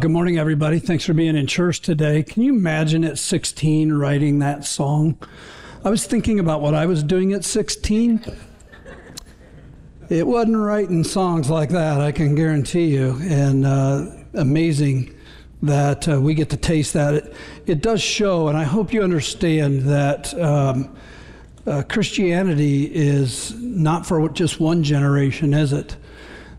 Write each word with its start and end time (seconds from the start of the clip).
Good 0.00 0.12
morning, 0.12 0.38
everybody. 0.38 0.78
Thanks 0.78 1.04
for 1.04 1.12
being 1.12 1.34
in 1.34 1.48
church 1.48 1.80
today. 1.80 2.22
Can 2.22 2.42
you 2.42 2.52
imagine 2.52 3.02
at 3.04 3.18
16 3.18 3.92
writing 3.94 4.38
that 4.38 4.64
song? 4.64 5.18
I 5.82 5.90
was 5.90 6.06
thinking 6.06 6.38
about 6.38 6.60
what 6.60 6.72
I 6.72 6.86
was 6.86 7.02
doing 7.02 7.32
at 7.32 7.44
16. 7.44 8.24
It 10.08 10.24
wasn't 10.24 10.58
writing 10.58 11.02
songs 11.02 11.50
like 11.50 11.70
that, 11.70 12.00
I 12.00 12.12
can 12.12 12.36
guarantee 12.36 12.94
you. 12.94 13.18
And 13.22 13.66
uh, 13.66 14.06
amazing 14.34 15.16
that 15.62 16.08
uh, 16.08 16.20
we 16.20 16.34
get 16.34 16.50
to 16.50 16.56
taste 16.56 16.92
that. 16.92 17.14
It, 17.14 17.34
it, 17.66 17.82
does 17.82 18.00
show, 18.00 18.46
and 18.46 18.56
I 18.56 18.64
hope 18.64 18.92
you 18.92 19.02
understand 19.02 19.82
that 19.82 20.32
um, 20.40 20.94
uh, 21.66 21.82
Christianity 21.88 22.84
is 22.84 23.52
not 23.54 24.06
for 24.06 24.28
just 24.28 24.60
one 24.60 24.84
generation, 24.84 25.54
is 25.54 25.72
it? 25.72 25.96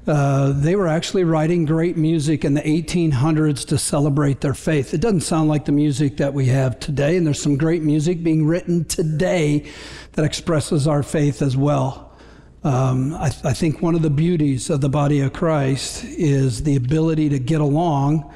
Uh, 0.10 0.54
they 0.54 0.76
were 0.76 0.88
actually 0.88 1.24
writing 1.24 1.66
great 1.66 1.96
music 1.96 2.44
in 2.44 2.56
the 2.56 2.62
1800s 2.62 3.64
to 3.68 3.78
celebrate 3.78 4.42
their 4.42 4.56
faith. 4.56 4.92
It 4.92 5.02
doesn't 5.02 5.22
sound 5.22 5.50
like 5.50 5.66
the 5.66 5.72
music 5.72 6.18
that 6.18 6.34
we 6.34 6.48
have 6.48 6.80
today, 6.80 7.16
and 7.16 7.28
there's 7.28 7.40
some 7.40 7.58
great 7.58 7.84
music 7.84 8.24
being 8.24 8.48
written 8.48 8.86
today 8.86 9.70
that 10.14 10.26
expresses 10.26 10.88
our 10.88 11.04
faith 11.04 11.44
as 11.44 11.56
well. 11.56 12.12
Um, 12.64 13.14
I, 13.14 13.28
I 13.44 13.54
think 13.54 13.84
one 13.84 13.94
of 13.94 14.02
the 14.02 14.10
beauties 14.10 14.72
of 14.72 14.82
the 14.82 14.90
body 14.90 15.20
of 15.22 15.32
Christ 15.32 16.04
is 16.06 16.64
the 16.64 16.76
ability 16.76 17.30
to 17.30 17.38
get 17.38 17.62
along 17.62 18.34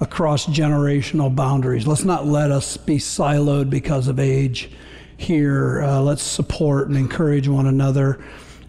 across 0.00 0.46
generational 0.46 1.34
boundaries. 1.34 1.88
Let's 1.88 2.04
not 2.04 2.24
let 2.24 2.52
us 2.52 2.76
be 2.76 2.98
siloed 2.98 3.68
because 3.68 4.06
of 4.06 4.20
age 4.20 4.70
here. 5.16 5.82
Uh, 5.82 6.02
let's 6.02 6.22
support 6.22 6.86
and 6.86 6.96
encourage 6.96 7.48
one 7.48 7.66
another. 7.66 8.24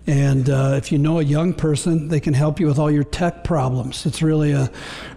And 0.07 0.49
uh, 0.49 0.75
if 0.77 0.89
you 0.89 0.97
know 0.97 1.20
a 1.20 1.23
young 1.23 1.53
person, 1.53 2.07
they 2.07 2.21
can 2.21 2.34
help 2.34 2.61
you 2.61 2.67
with 2.67 2.79
all 2.79 2.89
your 2.89 3.03
tech 3.03 3.43
problems. 3.43 4.05
It's 4.05 4.21
really 4.21 4.53
a, 4.53 4.71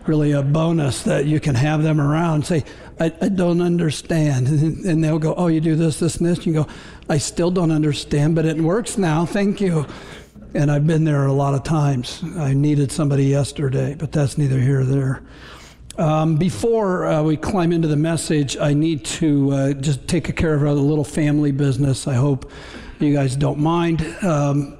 really 0.04 0.32
a 0.32 0.42
bonus 0.42 1.04
that 1.04 1.26
you 1.26 1.38
can 1.38 1.54
have 1.54 1.84
them 1.84 2.00
around. 2.00 2.34
And 2.34 2.46
say, 2.46 2.64
I, 2.98 3.12
I 3.20 3.28
don't 3.28 3.60
understand, 3.60 4.48
and 4.48 5.02
they'll 5.02 5.20
go, 5.20 5.34
"Oh, 5.36 5.46
you 5.46 5.60
do 5.60 5.76
this, 5.76 6.00
this, 6.00 6.16
and 6.16 6.26
this." 6.26 6.38
And 6.38 6.46
you 6.48 6.52
go, 6.54 6.66
"I 7.08 7.18
still 7.18 7.52
don't 7.52 7.70
understand, 7.70 8.34
but 8.34 8.44
it 8.44 8.56
works 8.56 8.98
now. 8.98 9.24
Thank 9.24 9.60
you." 9.60 9.86
And 10.54 10.72
I've 10.72 10.88
been 10.88 11.04
there 11.04 11.24
a 11.26 11.32
lot 11.32 11.54
of 11.54 11.62
times. 11.62 12.24
I 12.36 12.52
needed 12.52 12.90
somebody 12.90 13.26
yesterday, 13.26 13.94
but 13.96 14.10
that's 14.10 14.36
neither 14.36 14.58
here 14.58 14.80
nor 14.80 14.84
there. 14.84 15.22
Um, 15.98 16.36
before 16.36 17.06
uh, 17.06 17.22
we 17.22 17.36
climb 17.36 17.72
into 17.72 17.86
the 17.86 17.96
message, 17.96 18.56
I 18.56 18.74
need 18.74 19.04
to 19.04 19.52
uh, 19.52 19.72
just 19.74 20.08
take 20.08 20.34
care 20.34 20.54
of 20.54 20.62
a 20.62 20.72
little 20.72 21.04
family 21.04 21.52
business. 21.52 22.08
I 22.08 22.14
hope 22.14 22.50
you 22.98 23.14
guys 23.14 23.36
don't 23.36 23.60
mind. 23.60 24.02
Um, 24.22 24.76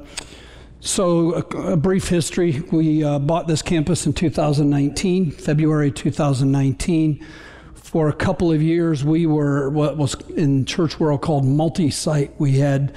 so, 0.82 1.34
a, 1.34 1.72
a, 1.72 1.76
brief 1.76 2.08
history. 2.08 2.60
We 2.72 3.04
uh, 3.04 3.18
bought 3.18 3.46
this 3.46 3.60
campus 3.60 4.06
in 4.06 4.14
2019, 4.14 5.30
February 5.30 5.92
2019. 5.92 7.26
For 7.74 8.08
a 8.08 8.14
couple 8.14 8.50
of 8.50 8.62
years, 8.62 9.04
we 9.04 9.26
were 9.26 9.68
what 9.68 9.98
was 9.98 10.14
in 10.30 10.64
church 10.64 10.98
world 10.98 11.20
called 11.20 11.44
multi 11.44 11.90
site. 11.90 12.32
We 12.40 12.52
had 12.52 12.94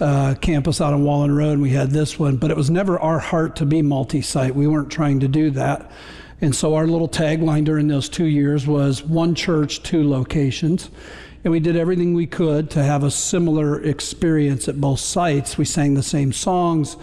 uh, 0.00 0.36
campus 0.40 0.80
out 0.80 0.94
on 0.94 1.04
Wallen 1.04 1.36
Road, 1.36 1.52
and 1.52 1.62
we 1.62 1.70
had 1.70 1.90
this 1.90 2.18
one, 2.18 2.38
but 2.38 2.50
it 2.50 2.56
was 2.56 2.70
never 2.70 2.98
our 2.98 3.18
heart 3.18 3.56
to 3.56 3.66
be 3.66 3.82
multi 3.82 4.22
site. 4.22 4.54
We 4.54 4.66
weren't 4.66 4.90
trying 4.90 5.20
to 5.20 5.28
do 5.28 5.50
that. 5.50 5.90
And 6.40 6.56
so, 6.56 6.76
our 6.76 6.86
little 6.86 7.10
tagline 7.10 7.64
during 7.64 7.88
those 7.88 8.08
two 8.08 8.26
years 8.26 8.66
was 8.66 9.02
one 9.02 9.34
church, 9.34 9.82
two 9.82 10.08
locations. 10.08 10.88
And 11.48 11.52
we 11.54 11.60
did 11.60 11.76
everything 11.76 12.12
we 12.12 12.26
could 12.26 12.68
to 12.72 12.82
have 12.82 13.04
a 13.04 13.10
similar 13.10 13.82
experience 13.82 14.68
at 14.68 14.78
both 14.78 15.00
sites. 15.00 15.56
We 15.56 15.64
sang 15.64 15.94
the 15.94 16.02
same 16.02 16.30
songs. 16.30 16.98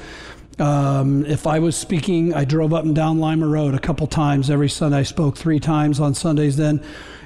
Um, 0.60 1.26
if 1.26 1.48
I 1.48 1.58
was 1.58 1.76
speaking, 1.76 2.32
I 2.32 2.46
drove 2.46 2.72
up 2.72 2.86
and 2.86 2.96
down 2.96 3.20
Lima 3.20 3.48
Road 3.48 3.74
a 3.74 3.80
couple 3.80 4.06
times 4.06 4.52
every 4.52 4.70
Sunday. 4.70 5.00
I 5.00 5.02
spoke 5.02 5.36
three 5.36 5.60
times 5.60 6.00
on 6.00 6.14
Sundays 6.14 6.58
then. 6.58 6.86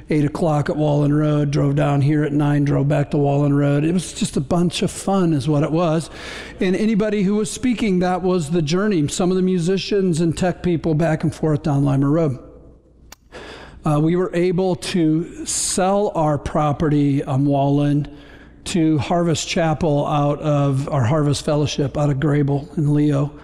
8 0.09 0.23
o'clock 0.23 0.69
at 0.69 0.77
Wallen 0.77 1.13
Road, 1.13 1.51
drove 1.51 1.75
down 1.75 1.99
here 1.99 2.23
at 2.23 2.31
9, 2.31 2.63
drove 2.63 2.87
back 2.87 3.11
to 3.11 3.17
Wallen 3.17 3.53
Road. 3.53 3.83
It 3.83 3.91
was 3.91 4.13
just 4.13 4.37
a 4.37 4.41
bunch 4.41 4.81
of 4.81 4.89
fun, 4.89 5.33
is 5.33 5.45
what 5.45 5.63
it 5.63 5.73
was. 5.73 6.09
And 6.61 6.73
anybody 6.73 7.23
who 7.23 7.35
was 7.35 7.51
speaking, 7.51 7.99
that 7.99 8.21
was 8.21 8.51
the 8.51 8.61
journey. 8.61 9.05
Some 9.09 9.29
of 9.29 9.35
the 9.35 9.43
musicians 9.43 10.21
and 10.21 10.37
tech 10.37 10.63
people 10.63 10.93
back 10.93 11.23
and 11.23 11.35
forth 11.35 11.63
down 11.63 11.83
Lima 11.83 12.07
Road 12.07 12.48
uh, 13.85 13.99
we 14.01 14.15
were 14.15 14.33
able 14.33 14.75
to 14.75 15.45
sell 15.45 16.11
our 16.15 16.37
property 16.37 17.23
on 17.23 17.45
Wallen 17.45 18.17
to 18.65 18.97
Harvest 18.97 19.47
Chapel 19.47 20.05
out 20.05 20.39
of 20.39 20.89
our 20.89 21.03
Harvest 21.03 21.45
Fellowship 21.45 21.97
out 21.97 22.09
of 22.09 22.17
Grabill 22.17 22.77
in 22.77 22.93
Leo. 22.93 23.39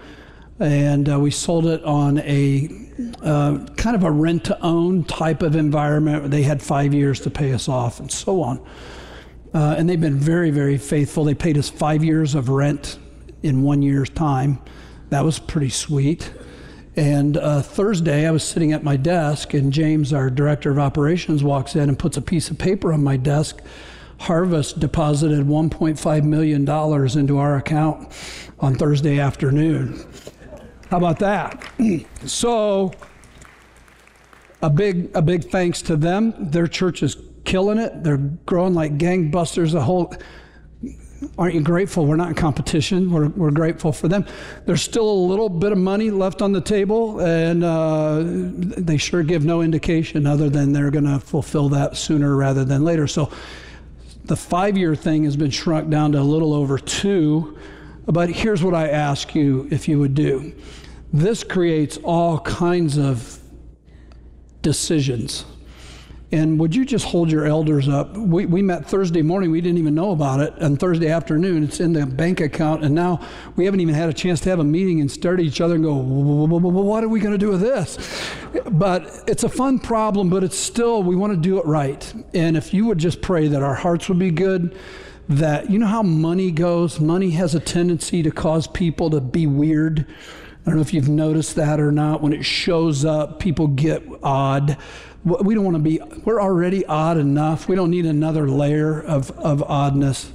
And 0.60 1.08
uh, 1.08 1.18
we 1.18 1.30
sold 1.30 1.66
it 1.66 1.82
on 1.84 2.18
a 2.18 2.68
uh, 3.22 3.64
kind 3.76 3.96
of 3.96 4.04
a 4.04 4.10
rent 4.10 4.44
to 4.44 4.60
own 4.62 5.04
type 5.04 5.42
of 5.42 5.56
environment. 5.56 6.30
They 6.30 6.42
had 6.42 6.62
five 6.62 6.94
years 6.94 7.20
to 7.20 7.30
pay 7.30 7.52
us 7.52 7.68
off 7.68 8.00
and 8.00 8.10
so 8.10 8.42
on. 8.42 8.64
Uh, 9.52 9.74
and 9.78 9.88
they've 9.88 10.00
been 10.00 10.18
very, 10.18 10.50
very 10.50 10.78
faithful. 10.78 11.24
They 11.24 11.34
paid 11.34 11.56
us 11.56 11.68
five 11.68 12.04
years 12.04 12.34
of 12.34 12.48
rent 12.48 12.98
in 13.42 13.62
one 13.62 13.82
year's 13.82 14.10
time. 14.10 14.58
That 15.10 15.24
was 15.24 15.38
pretty 15.38 15.70
sweet. 15.70 16.30
And 16.96 17.36
uh, 17.36 17.60
Thursday, 17.60 18.26
I 18.26 18.30
was 18.30 18.42
sitting 18.42 18.72
at 18.72 18.82
my 18.82 18.96
desk, 18.96 19.52
and 19.52 19.70
James, 19.70 20.14
our 20.14 20.30
director 20.30 20.70
of 20.70 20.78
operations, 20.78 21.44
walks 21.44 21.76
in 21.76 21.90
and 21.90 21.98
puts 21.98 22.16
a 22.16 22.22
piece 22.22 22.50
of 22.50 22.56
paper 22.56 22.92
on 22.92 23.04
my 23.04 23.18
desk. 23.18 23.60
Harvest 24.18 24.80
deposited 24.80 25.46
$1.5 25.46 26.24
million 26.24 27.18
into 27.18 27.38
our 27.38 27.56
account 27.56 28.12
on 28.60 28.74
Thursday 28.76 29.20
afternoon. 29.20 30.06
How 30.90 30.96
about 30.96 31.18
that? 31.18 31.62
so, 32.24 32.92
a 34.62 34.70
big, 34.70 35.10
a 35.14 35.20
big 35.20 35.50
thanks 35.50 35.82
to 35.82 35.96
them. 35.96 36.50
Their 36.50 36.66
church 36.66 37.02
is 37.02 37.18
killing 37.44 37.78
it. 37.78 38.04
They're 38.04 38.16
growing 38.16 38.72
like 38.72 38.96
gangbusters. 38.96 39.72
The 39.72 39.82
whole 39.82 40.14
aren't 41.38 41.54
you 41.54 41.60
grateful 41.60 42.06
we're 42.06 42.16
not 42.16 42.28
in 42.28 42.34
competition? 42.34 43.10
We're, 43.10 43.28
we're 43.28 43.50
grateful 43.50 43.92
for 43.92 44.08
them. 44.08 44.26
There's 44.64 44.82
still 44.82 45.08
a 45.08 45.20
little 45.26 45.48
bit 45.48 45.72
of 45.72 45.78
money 45.78 46.10
left 46.10 46.42
on 46.42 46.52
the 46.52 46.60
table, 46.60 47.20
and 47.20 47.64
uh, 47.64 48.22
they 48.24 48.96
sure 48.96 49.22
give 49.22 49.44
no 49.44 49.62
indication 49.62 50.26
other 50.26 50.48
than 50.48 50.72
they're 50.72 50.90
going 50.90 51.04
to 51.04 51.18
fulfill 51.18 51.68
that 51.70 51.96
sooner 51.96 52.36
rather 52.36 52.64
than 52.64 52.84
later. 52.84 53.06
So 53.06 53.30
the 54.24 54.36
five 54.36 54.76
year 54.76 54.94
thing 54.94 55.24
has 55.24 55.36
been 55.36 55.50
shrunk 55.50 55.90
down 55.90 56.12
to 56.12 56.20
a 56.20 56.22
little 56.22 56.52
over 56.52 56.78
two. 56.78 57.58
But 58.06 58.30
here's 58.30 58.62
what 58.62 58.74
I 58.74 58.88
ask 58.88 59.34
you 59.34 59.68
if 59.70 59.88
you 59.88 59.98
would 59.98 60.14
do 60.14 60.54
this 61.12 61.44
creates 61.44 61.96
all 61.98 62.40
kinds 62.40 62.98
of 62.98 63.38
decisions 64.62 65.44
and 66.32 66.58
would 66.58 66.74
you 66.74 66.84
just 66.84 67.04
hold 67.04 67.30
your 67.30 67.46
elders 67.46 67.88
up? 67.88 68.16
We, 68.16 68.46
we 68.46 68.60
met 68.60 68.86
Thursday 68.86 69.22
morning. 69.22 69.52
We 69.52 69.60
didn't 69.60 69.78
even 69.78 69.94
know 69.94 70.10
about 70.10 70.40
it. 70.40 70.54
And 70.58 70.78
Thursday 70.78 71.08
afternoon, 71.08 71.62
it's 71.62 71.78
in 71.78 71.92
the 71.92 72.04
bank 72.04 72.40
account. 72.40 72.84
And 72.84 72.96
now 72.96 73.20
we 73.54 73.64
haven't 73.64 73.78
even 73.78 73.94
had 73.94 74.08
a 74.08 74.12
chance 74.12 74.40
to 74.40 74.50
have 74.50 74.58
a 74.58 74.64
meeting 74.64 75.00
and 75.00 75.08
stare 75.08 75.34
at 75.34 75.40
each 75.40 75.60
other 75.60 75.76
and 75.76 75.84
go, 75.84 75.94
what 75.94 77.04
are 77.04 77.08
we 77.08 77.20
going 77.20 77.32
to 77.32 77.38
do 77.38 77.50
with 77.50 77.60
this? 77.60 77.96
But 78.72 79.22
it's 79.28 79.44
a 79.44 79.48
fun 79.48 79.78
problem, 79.78 80.28
but 80.28 80.42
it's 80.42 80.58
still, 80.58 81.00
we 81.04 81.14
want 81.14 81.32
to 81.32 81.38
do 81.38 81.58
it 81.58 81.64
right. 81.64 82.12
And 82.34 82.56
if 82.56 82.74
you 82.74 82.86
would 82.86 82.98
just 82.98 83.22
pray 83.22 83.46
that 83.46 83.62
our 83.62 83.74
hearts 83.74 84.08
would 84.08 84.18
be 84.18 84.32
good, 84.32 84.76
that, 85.28 85.70
you 85.70 85.78
know 85.78 85.86
how 85.86 86.02
money 86.02 86.50
goes? 86.50 86.98
Money 86.98 87.30
has 87.30 87.54
a 87.54 87.60
tendency 87.60 88.24
to 88.24 88.32
cause 88.32 88.66
people 88.66 89.10
to 89.10 89.20
be 89.20 89.46
weird. 89.46 90.06
I 90.66 90.70
don't 90.70 90.76
know 90.76 90.82
if 90.82 90.92
you've 90.92 91.08
noticed 91.08 91.54
that 91.54 91.78
or 91.78 91.92
not. 91.92 92.20
When 92.20 92.32
it 92.32 92.44
shows 92.44 93.04
up, 93.04 93.38
people 93.38 93.68
get 93.68 94.02
odd 94.24 94.76
we 95.26 95.56
don't 95.56 95.64
want 95.64 95.76
to 95.76 95.82
be, 95.82 96.00
we're 96.24 96.40
already 96.40 96.86
odd 96.86 97.18
enough. 97.18 97.68
We 97.68 97.74
don't 97.74 97.90
need 97.90 98.06
another 98.06 98.48
layer 98.48 99.00
of, 99.02 99.32
of 99.32 99.60
oddness. 99.64 100.32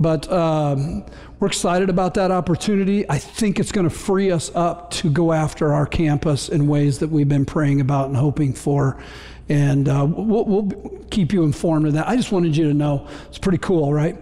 But 0.00 0.30
um, 0.32 1.04
we're 1.38 1.48
excited 1.48 1.90
about 1.90 2.14
that 2.14 2.30
opportunity. 2.30 3.08
I 3.10 3.18
think 3.18 3.60
it's 3.60 3.72
going 3.72 3.88
to 3.88 3.94
free 3.94 4.30
us 4.30 4.50
up 4.54 4.90
to 4.92 5.10
go 5.10 5.32
after 5.32 5.74
our 5.74 5.86
campus 5.86 6.48
in 6.48 6.66
ways 6.66 6.98
that 7.00 7.08
we've 7.08 7.28
been 7.28 7.44
praying 7.44 7.82
about 7.82 8.08
and 8.08 8.16
hoping 8.16 8.54
for. 8.54 9.02
And 9.50 9.86
uh, 9.86 10.06
we'll, 10.08 10.44
we'll, 10.46 11.02
keep 11.10 11.30
you 11.34 11.44
informed 11.44 11.86
of 11.86 11.92
that. 11.92 12.08
I 12.08 12.16
just 12.16 12.32
wanted 12.32 12.56
you 12.56 12.68
to 12.68 12.72
know 12.72 13.06
it's 13.28 13.36
pretty 13.36 13.58
cool, 13.58 13.92
right? 13.92 14.16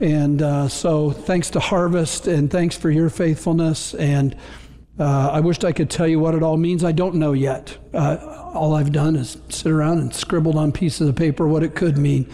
And 0.00 0.40
uh, 0.40 0.68
so 0.68 1.10
thanks 1.10 1.50
to 1.50 1.60
Harvest 1.60 2.28
and 2.28 2.48
thanks 2.48 2.76
for 2.76 2.88
your 2.88 3.10
faithfulness. 3.10 3.94
And 3.94 4.36
uh, 4.98 5.30
I 5.32 5.40
wished 5.40 5.64
I 5.64 5.72
could 5.72 5.90
tell 5.90 6.06
you 6.06 6.18
what 6.18 6.34
it 6.34 6.42
all 6.42 6.56
means. 6.56 6.82
I 6.82 6.92
don't 6.92 7.16
know 7.16 7.32
yet. 7.32 7.76
Uh, 7.92 8.16
all 8.54 8.74
I've 8.74 8.92
done 8.92 9.16
is 9.16 9.36
sit 9.48 9.70
around 9.70 9.98
and 9.98 10.14
scribbled 10.14 10.56
on 10.56 10.72
pieces 10.72 11.08
of 11.08 11.16
paper 11.16 11.46
what 11.46 11.62
it 11.62 11.74
could 11.74 11.98
mean. 11.98 12.30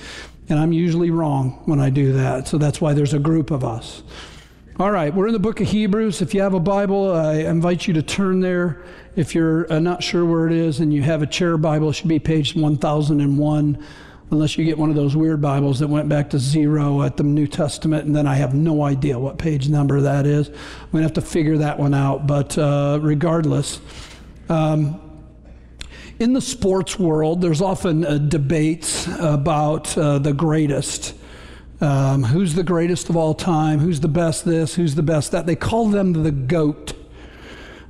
And 0.48 0.58
I'm 0.58 0.72
usually 0.72 1.10
wrong 1.10 1.62
when 1.66 1.80
I 1.80 1.90
do 1.90 2.12
that. 2.12 2.46
So 2.46 2.58
that's 2.58 2.80
why 2.80 2.94
there's 2.94 3.14
a 3.14 3.18
group 3.18 3.50
of 3.50 3.64
us. 3.64 4.02
All 4.78 4.90
right, 4.90 5.14
we're 5.14 5.26
in 5.26 5.32
the 5.32 5.38
book 5.38 5.60
of 5.60 5.68
Hebrews. 5.68 6.22
If 6.22 6.34
you 6.34 6.40
have 6.40 6.54
a 6.54 6.60
Bible, 6.60 7.12
I 7.12 7.34
invite 7.34 7.86
you 7.86 7.94
to 7.94 8.02
turn 8.02 8.40
there. 8.40 8.82
If 9.16 9.34
you're 9.34 9.70
uh, 9.70 9.78
not 9.78 10.02
sure 10.02 10.24
where 10.24 10.46
it 10.46 10.52
is 10.52 10.80
and 10.80 10.94
you 10.94 11.02
have 11.02 11.20
a 11.20 11.26
chair 11.26 11.58
Bible, 11.58 11.90
it 11.90 11.92
should 11.92 12.08
be 12.08 12.18
page 12.18 12.56
1001 12.56 13.86
unless 14.30 14.56
you 14.56 14.64
get 14.64 14.78
one 14.78 14.88
of 14.88 14.96
those 14.96 15.14
weird 15.14 15.40
Bibles 15.40 15.78
that 15.80 15.88
went 15.88 16.08
back 16.08 16.30
to 16.30 16.38
zero 16.38 17.02
at 17.02 17.16
the 17.16 17.22
New 17.22 17.46
Testament, 17.46 18.06
and 18.06 18.16
then 18.16 18.26
I 18.26 18.36
have 18.36 18.54
no 18.54 18.82
idea 18.82 19.18
what 19.18 19.38
page 19.38 19.68
number 19.68 20.00
that 20.00 20.26
is. 20.26 20.48
I'm 20.48 20.90
going 20.92 21.02
to 21.02 21.02
have 21.02 21.12
to 21.14 21.20
figure 21.20 21.58
that 21.58 21.78
one 21.78 21.94
out. 21.94 22.26
But 22.26 22.56
uh, 22.56 22.98
regardless, 23.02 23.80
um, 24.48 25.00
in 26.18 26.32
the 26.32 26.40
sports 26.40 26.98
world, 26.98 27.40
there's 27.40 27.60
often 27.60 28.04
uh, 28.04 28.18
debates 28.18 29.08
about 29.18 29.96
uh, 29.98 30.18
the 30.18 30.32
greatest. 30.32 31.14
Um, 31.80 32.22
who's 32.22 32.54
the 32.54 32.62
greatest 32.62 33.10
of 33.10 33.16
all 33.16 33.34
time? 33.34 33.80
Who's 33.80 33.98
the 34.00 34.08
best 34.08 34.44
this? 34.44 34.74
Who's 34.74 34.94
the 34.94 35.02
best 35.02 35.32
that? 35.32 35.46
They 35.46 35.56
call 35.56 35.88
them 35.88 36.12
the 36.12 36.30
GOAT, 36.30 36.92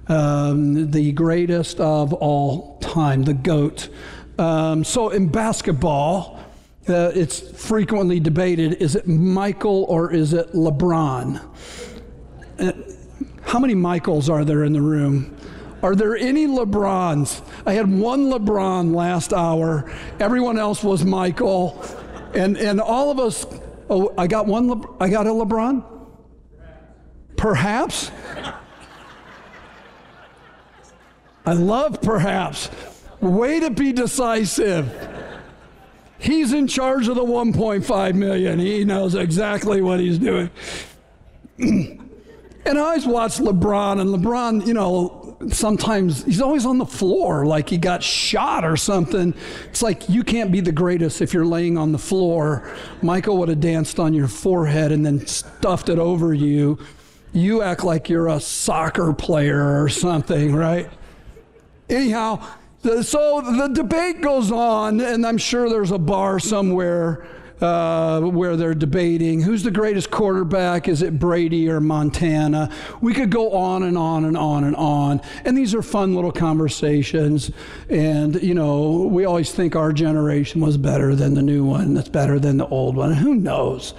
um, 0.08 0.90
the 0.90 1.12
greatest 1.12 1.78
of 1.78 2.14
all 2.14 2.78
time, 2.78 3.24
the 3.24 3.34
GOAT. 3.34 3.90
Um, 4.38 4.84
so 4.84 5.10
in 5.10 5.28
basketball, 5.28 6.40
uh, 6.88 7.12
it's 7.14 7.40
frequently 7.40 8.18
debated 8.18 8.74
is 8.82 8.96
it 8.96 9.06
Michael 9.06 9.84
or 9.84 10.12
is 10.12 10.32
it 10.32 10.52
LeBron? 10.52 11.40
Uh, 12.58 12.72
how 13.42 13.58
many 13.58 13.74
Michaels 13.74 14.28
are 14.28 14.44
there 14.44 14.64
in 14.64 14.72
the 14.72 14.80
room? 14.80 15.36
Are 15.82 15.94
there 15.94 16.16
any 16.16 16.46
LeBrons? 16.46 17.42
I 17.66 17.72
had 17.74 17.90
one 17.90 18.30
LeBron 18.30 18.94
last 18.94 19.32
hour. 19.32 19.92
Everyone 20.20 20.58
else 20.58 20.82
was 20.82 21.04
Michael. 21.04 21.84
And, 22.34 22.56
and 22.56 22.80
all 22.80 23.10
of 23.10 23.18
us, 23.18 23.46
oh, 23.90 24.14
I 24.16 24.26
got 24.26 24.46
one, 24.46 24.68
Le, 24.68 24.96
I 25.00 25.08
got 25.08 25.26
a 25.26 25.30
LeBron? 25.30 25.84
Perhaps? 27.36 28.10
I 31.44 31.52
love 31.52 32.00
perhaps. 32.00 32.70
Way 33.22 33.60
to 33.60 33.70
be 33.70 33.92
decisive. 33.92 34.92
He's 36.18 36.52
in 36.52 36.66
charge 36.66 37.06
of 37.06 37.14
the 37.14 37.24
1.5 37.24 38.14
million. 38.14 38.58
He 38.58 38.84
knows 38.84 39.14
exactly 39.14 39.80
what 39.80 40.00
he's 40.00 40.18
doing. 40.18 40.50
and 41.58 42.00
I 42.66 42.76
always 42.78 43.06
watch 43.06 43.38
LeBron, 43.38 44.00
and 44.00 44.10
LeBron, 44.10 44.66
you 44.66 44.74
know, 44.74 45.36
sometimes 45.50 46.24
he's 46.24 46.40
always 46.40 46.66
on 46.66 46.78
the 46.78 46.86
floor 46.86 47.46
like 47.46 47.68
he 47.68 47.78
got 47.78 48.02
shot 48.02 48.64
or 48.64 48.76
something. 48.76 49.34
It's 49.68 49.82
like 49.82 50.08
you 50.08 50.24
can't 50.24 50.50
be 50.50 50.60
the 50.60 50.72
greatest 50.72 51.22
if 51.22 51.32
you're 51.32 51.46
laying 51.46 51.78
on 51.78 51.92
the 51.92 51.98
floor. 51.98 52.68
Michael 53.02 53.38
would 53.38 53.50
have 53.50 53.60
danced 53.60 54.00
on 54.00 54.14
your 54.14 54.28
forehead 54.28 54.90
and 54.90 55.06
then 55.06 55.28
stuffed 55.28 55.88
it 55.88 56.00
over 56.00 56.34
you. 56.34 56.76
You 57.32 57.62
act 57.62 57.84
like 57.84 58.08
you're 58.08 58.28
a 58.28 58.40
soccer 58.40 59.12
player 59.12 59.80
or 59.80 59.88
something, 59.88 60.52
right? 60.54 60.90
Anyhow, 61.88 62.44
so 62.82 63.40
the 63.40 63.68
debate 63.72 64.20
goes 64.20 64.50
on, 64.50 65.00
and 65.00 65.26
I'm 65.26 65.38
sure 65.38 65.68
there's 65.68 65.92
a 65.92 65.98
bar 65.98 66.38
somewhere 66.38 67.26
uh, 67.62 68.20
where 68.20 68.56
they're 68.56 68.74
debating 68.74 69.40
who's 69.40 69.62
the 69.62 69.70
greatest 69.70 70.10
quarterback. 70.10 70.88
Is 70.88 71.00
it 71.00 71.18
Brady 71.18 71.68
or 71.68 71.80
Montana? 71.80 72.70
We 73.00 73.14
could 73.14 73.30
go 73.30 73.52
on 73.52 73.84
and 73.84 73.96
on 73.96 74.24
and 74.24 74.36
on 74.36 74.64
and 74.64 74.74
on. 74.74 75.20
And 75.44 75.56
these 75.56 75.74
are 75.74 75.82
fun 75.82 76.14
little 76.14 76.32
conversations. 76.32 77.52
And, 77.88 78.42
you 78.42 78.54
know, 78.54 79.08
we 79.08 79.24
always 79.24 79.52
think 79.52 79.76
our 79.76 79.92
generation 79.92 80.60
was 80.60 80.76
better 80.76 81.14
than 81.14 81.34
the 81.34 81.42
new 81.42 81.64
one, 81.64 81.94
that's 81.94 82.08
better 82.08 82.40
than 82.40 82.56
the 82.56 82.66
old 82.66 82.96
one. 82.96 83.12
Who 83.12 83.36
knows? 83.36 83.94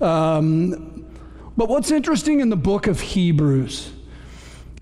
Um, 0.00 1.06
but 1.56 1.68
what's 1.68 1.92
interesting 1.92 2.40
in 2.40 2.48
the 2.48 2.56
book 2.56 2.88
of 2.88 3.00
Hebrews? 3.00 3.93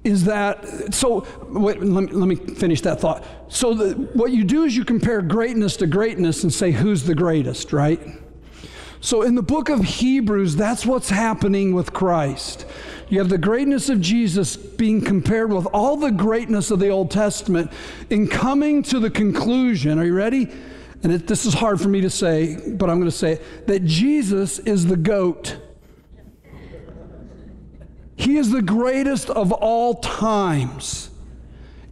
Is 0.04 0.24
that 0.24 0.92
so 0.94 1.26
wait, 1.48 1.80
let, 1.82 2.04
me, 2.04 2.12
let 2.12 2.26
me 2.26 2.34
finish 2.54 2.80
that 2.82 3.00
thought. 3.00 3.24
So 3.48 3.74
the, 3.74 3.94
what 4.14 4.32
you 4.32 4.44
do 4.44 4.64
is 4.64 4.76
you 4.76 4.84
compare 4.84 5.22
greatness 5.22 5.76
to 5.78 5.86
greatness 5.86 6.42
and 6.42 6.52
say 6.52 6.72
who's 6.72 7.04
the 7.04 7.14
greatest 7.14 7.72
right? 7.72 8.00
So 9.00 9.22
in 9.22 9.34
the 9.34 9.42
book 9.42 9.68
of 9.68 9.80
hebrews 9.80 10.56
that's 10.56 10.84
what's 10.84 11.10
happening 11.10 11.74
with 11.74 11.92
christ. 11.92 12.66
You 13.08 13.18
have 13.18 13.28
the 13.28 13.38
greatness 13.38 13.88
of 13.88 14.00
jesus 14.00 14.56
being 14.56 15.00
compared 15.00 15.52
with 15.52 15.66
all 15.66 15.96
the 15.96 16.10
greatness 16.10 16.70
of 16.70 16.80
the 16.80 16.88
old 16.88 17.10
testament 17.10 17.70
in 18.10 18.26
coming 18.26 18.82
to 18.84 18.98
the 18.98 19.10
conclusion 19.10 19.98
are 19.98 20.04
you 20.04 20.14
ready? 20.14 20.48
And 21.04 21.12
it, 21.12 21.26
this 21.26 21.44
is 21.46 21.54
hard 21.54 21.80
for 21.80 21.88
me 21.88 22.00
to 22.00 22.10
say 22.10 22.56
but 22.72 22.90
i'm 22.90 22.98
going 22.98 23.10
to 23.10 23.16
say 23.16 23.32
it 23.32 23.66
that 23.66 23.84
jesus 23.84 24.58
is 24.60 24.86
the 24.86 24.96
goat 24.96 25.58
he 28.22 28.36
is 28.36 28.50
the 28.50 28.62
greatest 28.62 29.30
of 29.30 29.52
all 29.52 29.94
times. 29.94 31.10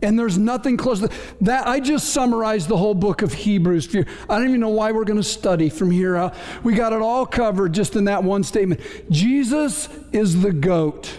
And 0.03 0.19
there's 0.19 0.39
nothing 0.39 0.77
close 0.77 1.01
to 1.01 1.11
that. 1.43 1.67
I 1.67 1.81
just 1.81 2.11
summarized 2.11 2.69
the 2.69 2.77
whole 2.77 2.95
book 2.95 3.21
of 3.23 3.35
Hebrews 3.35 3.87
for 3.87 3.99
you. 3.99 4.05
I 4.29 4.39
don't 4.39 4.49
even 4.49 4.61
know 4.61 4.71
why 4.71 4.93
we're 4.93 5.05
going 5.05 5.19
to 5.19 5.23
study 5.23 5.69
from 5.69 5.91
here 5.91 6.17
out. 6.17 6.35
We 6.63 6.75
got 6.75 6.93
it 6.93 7.03
all 7.03 7.27
covered 7.27 7.75
just 7.75 7.97
in 7.97 8.05
that 8.05 8.25
one 8.25 8.45
statement. 8.45 8.81
Jesus 9.11 9.89
is 10.13 10.41
the 10.41 10.53
goat. 10.53 11.19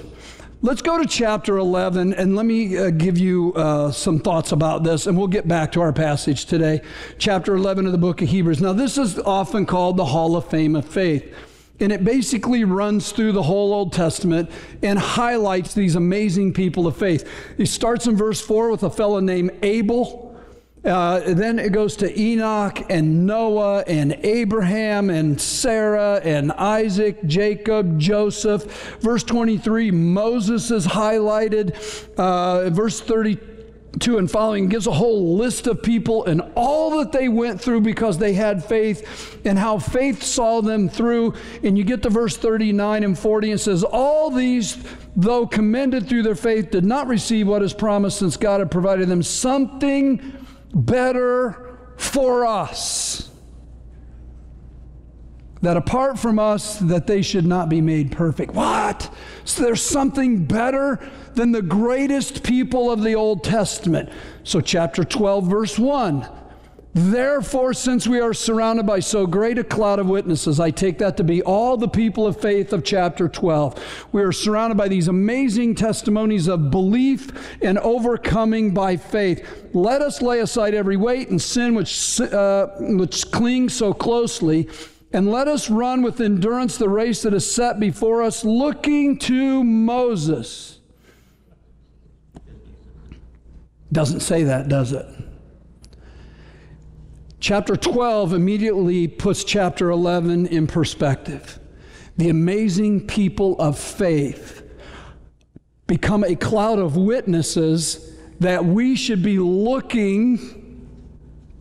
Let's 0.64 0.82
go 0.82 0.98
to 0.98 1.08
chapter 1.08 1.58
11 1.58 2.14
and 2.14 2.36
let 2.36 2.46
me 2.46 2.78
uh, 2.78 2.92
give 2.92 3.18
you 3.18 3.54
uh, 3.54 3.92
some 3.92 4.20
thoughts 4.20 4.52
about 4.52 4.84
this, 4.84 5.08
and 5.08 5.18
we'll 5.18 5.28
get 5.28 5.48
back 5.48 5.72
to 5.74 5.82
our 5.82 5.92
passage 5.92 6.46
today. 6.46 6.82
Chapter 7.18 7.56
11 7.56 7.86
of 7.86 7.92
the 7.92 7.98
book 7.98 8.22
of 8.22 8.30
Hebrews. 8.30 8.62
Now, 8.62 8.74
this 8.74 8.98
is 8.98 9.20
often 9.20 9.66
called 9.66 9.98
the 9.98 10.06
Hall 10.06 10.36
of 10.36 10.48
Fame 10.48 10.76
of 10.76 10.88
Faith. 10.88 11.36
And 11.82 11.92
it 11.92 12.04
basically 12.04 12.64
runs 12.64 13.12
through 13.12 13.32
the 13.32 13.44
whole 13.44 13.74
Old 13.74 13.92
Testament 13.92 14.50
and 14.84 14.98
highlights 14.98 15.74
these 15.74 15.96
amazing 15.96 16.54
people 16.54 16.88
of 16.88 16.96
faith. 16.96 17.28
It 17.58 17.68
starts 17.68 18.08
in 18.08 18.16
verse 18.16 18.40
4 18.40 18.72
with 18.72 18.84
a 18.84 18.90
fellow 18.90 19.20
named 19.20 19.52
Abel. 19.64 20.32
Uh, 20.84 21.20
then 21.34 21.60
it 21.60 21.72
goes 21.72 21.96
to 21.98 22.20
Enoch 22.20 22.84
and 22.90 23.28
Noah 23.28 23.84
and 23.86 24.14
Abraham 24.24 25.12
and 25.12 25.40
Sarah 25.40 26.20
and 26.24 26.52
Isaac, 26.54 27.24
Jacob, 27.26 28.00
Joseph. 28.00 28.98
Verse 29.00 29.24
23, 29.24 29.92
Moses 29.92 30.72
is 30.72 30.88
highlighted. 30.88 31.76
Uh, 32.18 32.72
verse 32.72 33.00
32, 33.00 33.51
2 34.00 34.18
and 34.18 34.32
following 34.32 34.70
gives 34.70 34.88
a 34.88 34.92
whole 34.92 35.36
list 35.36 35.68
of 35.68 35.84
people 35.84 36.26
and 36.26 36.42
all 36.56 36.98
that 37.00 37.12
they 37.12 37.28
went 37.28 37.60
through 37.60 37.82
because 37.82 38.18
they 38.18 38.34
had 38.34 38.64
faith 38.64 39.40
and 39.46 39.60
how 39.60 39.78
faith 39.78 40.24
saw 40.24 40.62
them 40.62 40.88
through. 40.88 41.34
And 41.62 41.78
you 41.78 41.84
get 41.84 42.02
to 42.04 42.10
verse 42.10 42.38
39 42.38 43.04
and 43.04 43.20
40 43.20 43.52
and 43.52 43.60
says, 43.60 43.84
All 43.84 44.32
these, 44.32 44.78
though 45.16 45.46
commended 45.46 46.08
through 46.08 46.24
their 46.24 46.36
faith, 46.36 46.72
did 46.72 46.86
not 46.86 47.08
receive 47.08 47.48
what 47.48 47.62
is 47.62 47.74
promised 47.74 48.20
since 48.20 48.38
God 48.38 48.60
had 48.60 48.72
provided 48.72 49.10
them 49.10 49.24
something 49.24 50.34
better 50.74 51.78
for 51.98 52.46
us. 52.46 53.30
That 55.62 55.78
apart 55.78 56.18
from 56.18 56.40
us, 56.40 56.80
that 56.80 57.08
they 57.08 57.22
should 57.22 57.46
not 57.46 57.70
be 57.70 57.82
made 57.82 58.12
perfect. 58.12 58.54
What? 58.54 59.14
So 59.46 59.64
there's 59.64 59.82
something 59.82 60.46
better 60.46 61.00
than 61.34 61.52
the 61.52 61.62
greatest 61.62 62.44
people 62.44 62.92
of 62.92 63.04
the 63.04 63.16
Old 63.16 63.44
Testament. 63.44 64.10
So, 64.44 64.62
chapter 64.62 65.04
12, 65.04 65.48
verse 65.48 65.80
1. 65.80 66.28
Therefore, 66.94 67.74
since 67.74 68.06
we 68.06 68.20
are 68.20 68.34
surrounded 68.34 68.86
by 68.86 69.00
so 69.00 69.26
great 69.26 69.58
a 69.58 69.64
cloud 69.64 70.00
of 70.00 70.10
witnesses, 70.10 70.60
I 70.60 70.72
take 70.72 70.98
that 70.98 71.16
to 71.18 71.24
be 71.24 71.42
all 71.42 71.78
the 71.78 71.88
people 71.88 72.28
of 72.28 72.42
faith 72.42 72.74
of 72.74 72.84
chapter 72.84 73.30
12. 73.30 74.08
We 74.12 74.22
are 74.24 74.34
surrounded 74.34 74.76
by 74.78 74.90
these 74.90 75.08
amazing 75.08 75.76
testimonies 75.76 76.48
of 76.50 76.70
belief 76.70 77.30
and 77.62 77.78
overcoming 77.78 78.74
by 78.74 78.98
faith. 78.98 79.70
Let 79.74 80.02
us 80.02 80.22
lay 80.22 80.40
aside 80.42 80.74
every 80.74 80.98
weight 80.98 81.30
and 81.30 81.42
sin 81.42 81.76
which, 81.76 82.20
uh, 82.20 82.68
which 82.78 83.32
clings 83.32 83.74
so 83.74 83.94
closely, 83.94 84.68
and 85.14 85.30
let 85.30 85.48
us 85.48 85.70
run 85.70 86.02
with 86.02 86.22
endurance 86.22 86.78
the 86.78 86.90
race 86.90 87.22
that 87.24 87.34
is 87.34 87.50
set 87.50 87.80
before 87.80 88.22
us, 88.22 88.46
looking 88.46 89.18
to 89.20 89.64
Moses 89.64 90.82
Doesn't 93.92 94.22
say 94.22 94.44
that, 94.44 94.70
does 94.70 94.94
it? 94.94 95.06
Chapter 97.40 97.76
12 97.76 98.34
immediately 98.34 99.08
puts 99.08 99.44
chapter 99.44 99.90
11 99.90 100.48
in 100.48 100.68
perspective. 100.68 101.60
The 102.18 102.30
amazing 102.30 103.08
people 103.08 103.60
of 103.60 103.78
faith 103.78 104.64
become 105.88 106.24
a 106.24 106.36
cloud 106.36 106.80
of 106.80 106.96
witnesses 106.96 108.16
that 108.40 108.64
we 108.64 108.96
should 108.96 109.24
be 109.24 109.40
looking 109.40 110.88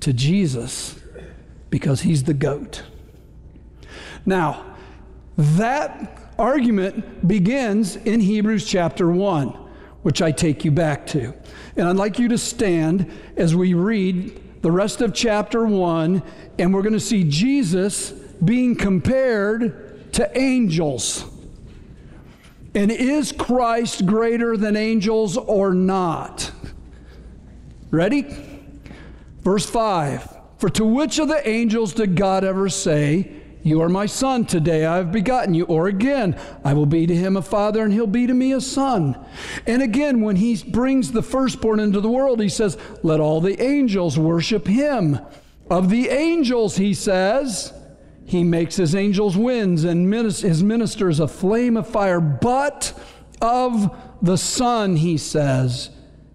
to 0.00 0.12
Jesus 0.12 0.98
because 1.70 2.02
he's 2.02 2.24
the 2.24 2.34
goat. 2.34 2.84
Now, 4.26 4.76
that 5.36 6.32
argument 6.38 7.26
begins 7.26 7.96
in 7.96 8.20
Hebrews 8.20 8.66
chapter 8.66 9.10
1, 9.10 9.48
which 10.02 10.22
I 10.22 10.32
take 10.32 10.64
you 10.64 10.70
back 10.70 11.06
to. 11.08 11.34
And 11.76 11.88
I'd 11.88 11.96
like 11.96 12.18
you 12.18 12.28
to 12.28 12.38
stand 12.38 13.10
as 13.36 13.54
we 13.54 13.74
read 13.74 14.62
the 14.62 14.70
rest 14.70 15.00
of 15.00 15.14
chapter 15.14 15.64
1, 15.64 16.22
and 16.58 16.74
we're 16.74 16.82
going 16.82 16.92
to 16.92 17.00
see 17.00 17.24
Jesus 17.24 18.10
being 18.10 18.76
compared 18.76 20.12
to 20.14 20.38
angels. 20.38 21.24
And 22.74 22.90
is 22.90 23.32
Christ 23.32 24.06
greater 24.06 24.56
than 24.56 24.76
angels 24.76 25.36
or 25.36 25.74
not? 25.74 26.52
Ready? 27.90 28.26
Verse 29.40 29.68
5 29.68 30.36
For 30.58 30.68
to 30.70 30.84
which 30.84 31.18
of 31.18 31.28
the 31.28 31.48
angels 31.48 31.94
did 31.94 32.14
God 32.16 32.44
ever 32.44 32.68
say, 32.68 33.39
You 33.62 33.82
are 33.82 33.88
my 33.88 34.06
son. 34.06 34.46
Today 34.46 34.86
I 34.86 34.96
have 34.96 35.12
begotten 35.12 35.54
you. 35.54 35.64
Or 35.64 35.88
again, 35.88 36.38
I 36.64 36.72
will 36.72 36.86
be 36.86 37.06
to 37.06 37.14
him 37.14 37.36
a 37.36 37.42
father, 37.42 37.82
and 37.82 37.92
he'll 37.92 38.06
be 38.06 38.26
to 38.26 38.34
me 38.34 38.52
a 38.52 38.60
son. 38.60 39.22
And 39.66 39.82
again, 39.82 40.22
when 40.22 40.36
he 40.36 40.62
brings 40.62 41.12
the 41.12 41.22
firstborn 41.22 41.80
into 41.80 42.00
the 42.00 42.10
world, 42.10 42.40
he 42.40 42.48
says, 42.48 42.78
Let 43.02 43.20
all 43.20 43.40
the 43.40 43.62
angels 43.62 44.18
worship 44.18 44.66
him. 44.66 45.18
Of 45.70 45.88
the 45.90 46.08
angels, 46.08 46.76
he 46.76 46.94
says, 46.94 47.72
he 48.30 48.44
makes 48.44 48.76
his 48.76 48.94
angels 48.94 49.36
winds 49.36 49.82
and 49.82 50.12
his 50.14 50.62
ministers 50.62 51.18
a 51.18 51.26
flame 51.26 51.76
of 51.76 51.88
fire. 51.88 52.20
But 52.20 52.92
of 53.42 53.96
the 54.22 54.36
Son, 54.36 54.94
he 54.94 55.16
says, 55.16 55.90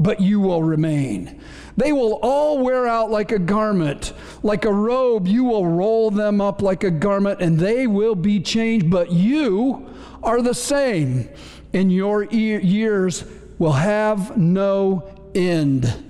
but 0.00 0.20
you 0.20 0.40
will 0.40 0.62
remain. 0.62 1.40
They 1.76 1.92
will 1.92 2.14
all 2.22 2.58
wear 2.58 2.86
out 2.86 3.10
like 3.10 3.32
a 3.32 3.38
garment, 3.38 4.12
like 4.42 4.64
a 4.64 4.72
robe. 4.72 5.26
You 5.26 5.44
will 5.44 5.66
roll 5.66 6.10
them 6.10 6.40
up 6.40 6.62
like 6.62 6.84
a 6.84 6.90
garment, 6.90 7.40
and 7.40 7.58
they 7.58 7.86
will 7.86 8.14
be 8.14 8.40
changed, 8.40 8.90
but 8.90 9.12
you 9.12 9.88
are 10.22 10.42
the 10.42 10.54
same, 10.54 11.28
and 11.72 11.92
your 11.92 12.24
years 12.24 13.24
will 13.58 13.72
have 13.72 14.36
no 14.36 15.08
end. 15.34 16.04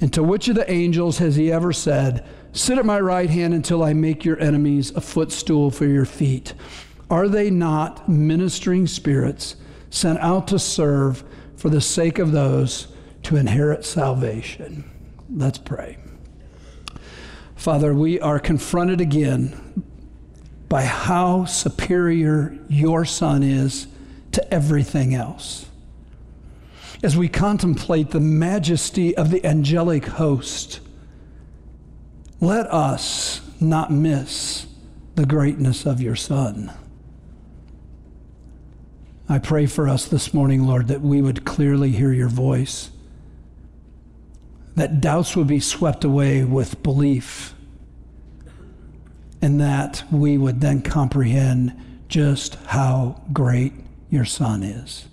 And 0.00 0.12
to 0.12 0.22
which 0.22 0.48
of 0.48 0.54
the 0.54 0.70
angels 0.70 1.18
has 1.18 1.36
he 1.36 1.50
ever 1.50 1.72
said, 1.72 2.26
Sit 2.52 2.78
at 2.78 2.86
my 2.86 3.00
right 3.00 3.28
hand 3.28 3.52
until 3.52 3.82
I 3.82 3.92
make 3.92 4.24
your 4.24 4.40
enemies 4.40 4.90
a 4.92 5.00
footstool 5.00 5.70
for 5.70 5.84
your 5.84 6.06
feet? 6.06 6.54
Are 7.10 7.28
they 7.28 7.50
not 7.50 8.08
ministering 8.08 8.86
spirits 8.86 9.56
sent 9.90 10.18
out 10.20 10.48
to 10.48 10.58
serve? 10.58 11.22
For 11.56 11.70
the 11.70 11.80
sake 11.80 12.18
of 12.18 12.32
those 12.32 12.88
to 13.24 13.36
inherit 13.36 13.84
salvation. 13.84 14.88
Let's 15.28 15.58
pray. 15.58 15.98
Father, 17.56 17.94
we 17.94 18.20
are 18.20 18.38
confronted 18.38 19.00
again 19.00 19.82
by 20.68 20.84
how 20.84 21.44
superior 21.44 22.56
your 22.68 23.04
Son 23.04 23.42
is 23.42 23.88
to 24.32 24.54
everything 24.54 25.14
else. 25.14 25.66
As 27.02 27.16
we 27.16 27.28
contemplate 27.28 28.10
the 28.10 28.20
majesty 28.20 29.16
of 29.16 29.30
the 29.30 29.44
angelic 29.44 30.04
host, 30.04 30.80
let 32.40 32.66
us 32.66 33.40
not 33.60 33.90
miss 33.90 34.66
the 35.14 35.26
greatness 35.26 35.86
of 35.86 36.00
your 36.00 36.16
Son. 36.16 36.70
I 39.28 39.38
pray 39.40 39.66
for 39.66 39.88
us 39.88 40.06
this 40.06 40.32
morning, 40.32 40.66
Lord, 40.66 40.86
that 40.86 41.00
we 41.00 41.20
would 41.20 41.44
clearly 41.44 41.90
hear 41.90 42.12
your 42.12 42.28
voice, 42.28 42.90
that 44.76 45.00
doubts 45.00 45.34
would 45.34 45.48
be 45.48 45.58
swept 45.58 46.04
away 46.04 46.44
with 46.44 46.82
belief, 46.84 47.52
and 49.42 49.60
that 49.60 50.04
we 50.12 50.38
would 50.38 50.60
then 50.60 50.80
comprehend 50.80 51.74
just 52.08 52.54
how 52.66 53.20
great 53.32 53.72
your 54.10 54.24
Son 54.24 54.62
is. 54.62 55.06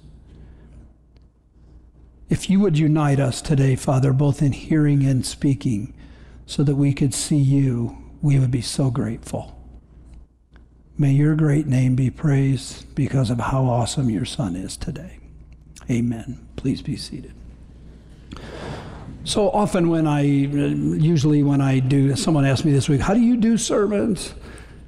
If 2.30 2.52
you 2.52 2.60
would 2.60 2.78
unite 2.78 3.20
us 3.20 3.42
today, 3.42 3.76
Father, 3.76 4.14
both 4.14 4.44
in 4.44 4.52
hearing 4.52 5.04
and 5.04 5.26
speaking, 5.26 5.92
so 6.46 6.62
that 6.64 6.76
we 6.76 6.94
could 6.94 7.16
see 7.16 7.38
you, 7.38 7.98
we 8.22 8.38
would 8.38 8.52
be 8.52 8.62
so 8.62 8.92
grateful. 8.92 9.60
May 10.96 11.12
your 11.12 11.36
great 11.36 11.66
name 11.66 11.96
be 11.96 12.12
praised 12.12 12.94
because 12.94 13.32
of 13.32 13.40
how 13.40 13.64
awesome 13.66 14.12
your 14.12 14.26
son 14.26 14.56
is 14.56 14.78
today. 14.78 15.18
Amen. 15.90 16.48
Please 16.56 16.84
be 16.84 16.96
seated. 16.96 17.34
So 19.24 19.50
often, 19.50 19.90
when 19.90 20.06
I, 20.06 20.22
usually 20.22 21.42
when 21.42 21.62
I 21.62 21.80
do, 21.80 22.16
someone 22.16 22.46
asked 22.46 22.64
me 22.64 22.72
this 22.72 22.90
week, 22.90 23.02
how 23.02 23.16
do 23.16 23.22
you 23.22 23.38
do 23.38 23.58
sermons? 23.58 24.36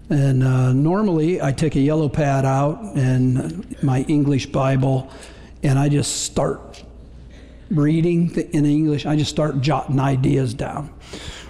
And 0.09 0.43
uh, 0.43 0.73
normally 0.73 1.41
I 1.41 1.51
take 1.51 1.75
a 1.75 1.79
yellow 1.79 2.09
pad 2.09 2.45
out 2.45 2.79
and 2.95 3.81
my 3.81 4.01
English 4.01 4.47
Bible 4.47 5.09
and 5.63 5.79
I 5.79 5.89
just 5.89 6.23
start 6.23 6.83
reading 7.71 8.29
in 8.51 8.65
English. 8.65 9.07
I 9.07 9.15
just 9.15 9.31
start 9.31 9.61
jotting 9.61 9.99
ideas 9.99 10.53
down 10.53 10.93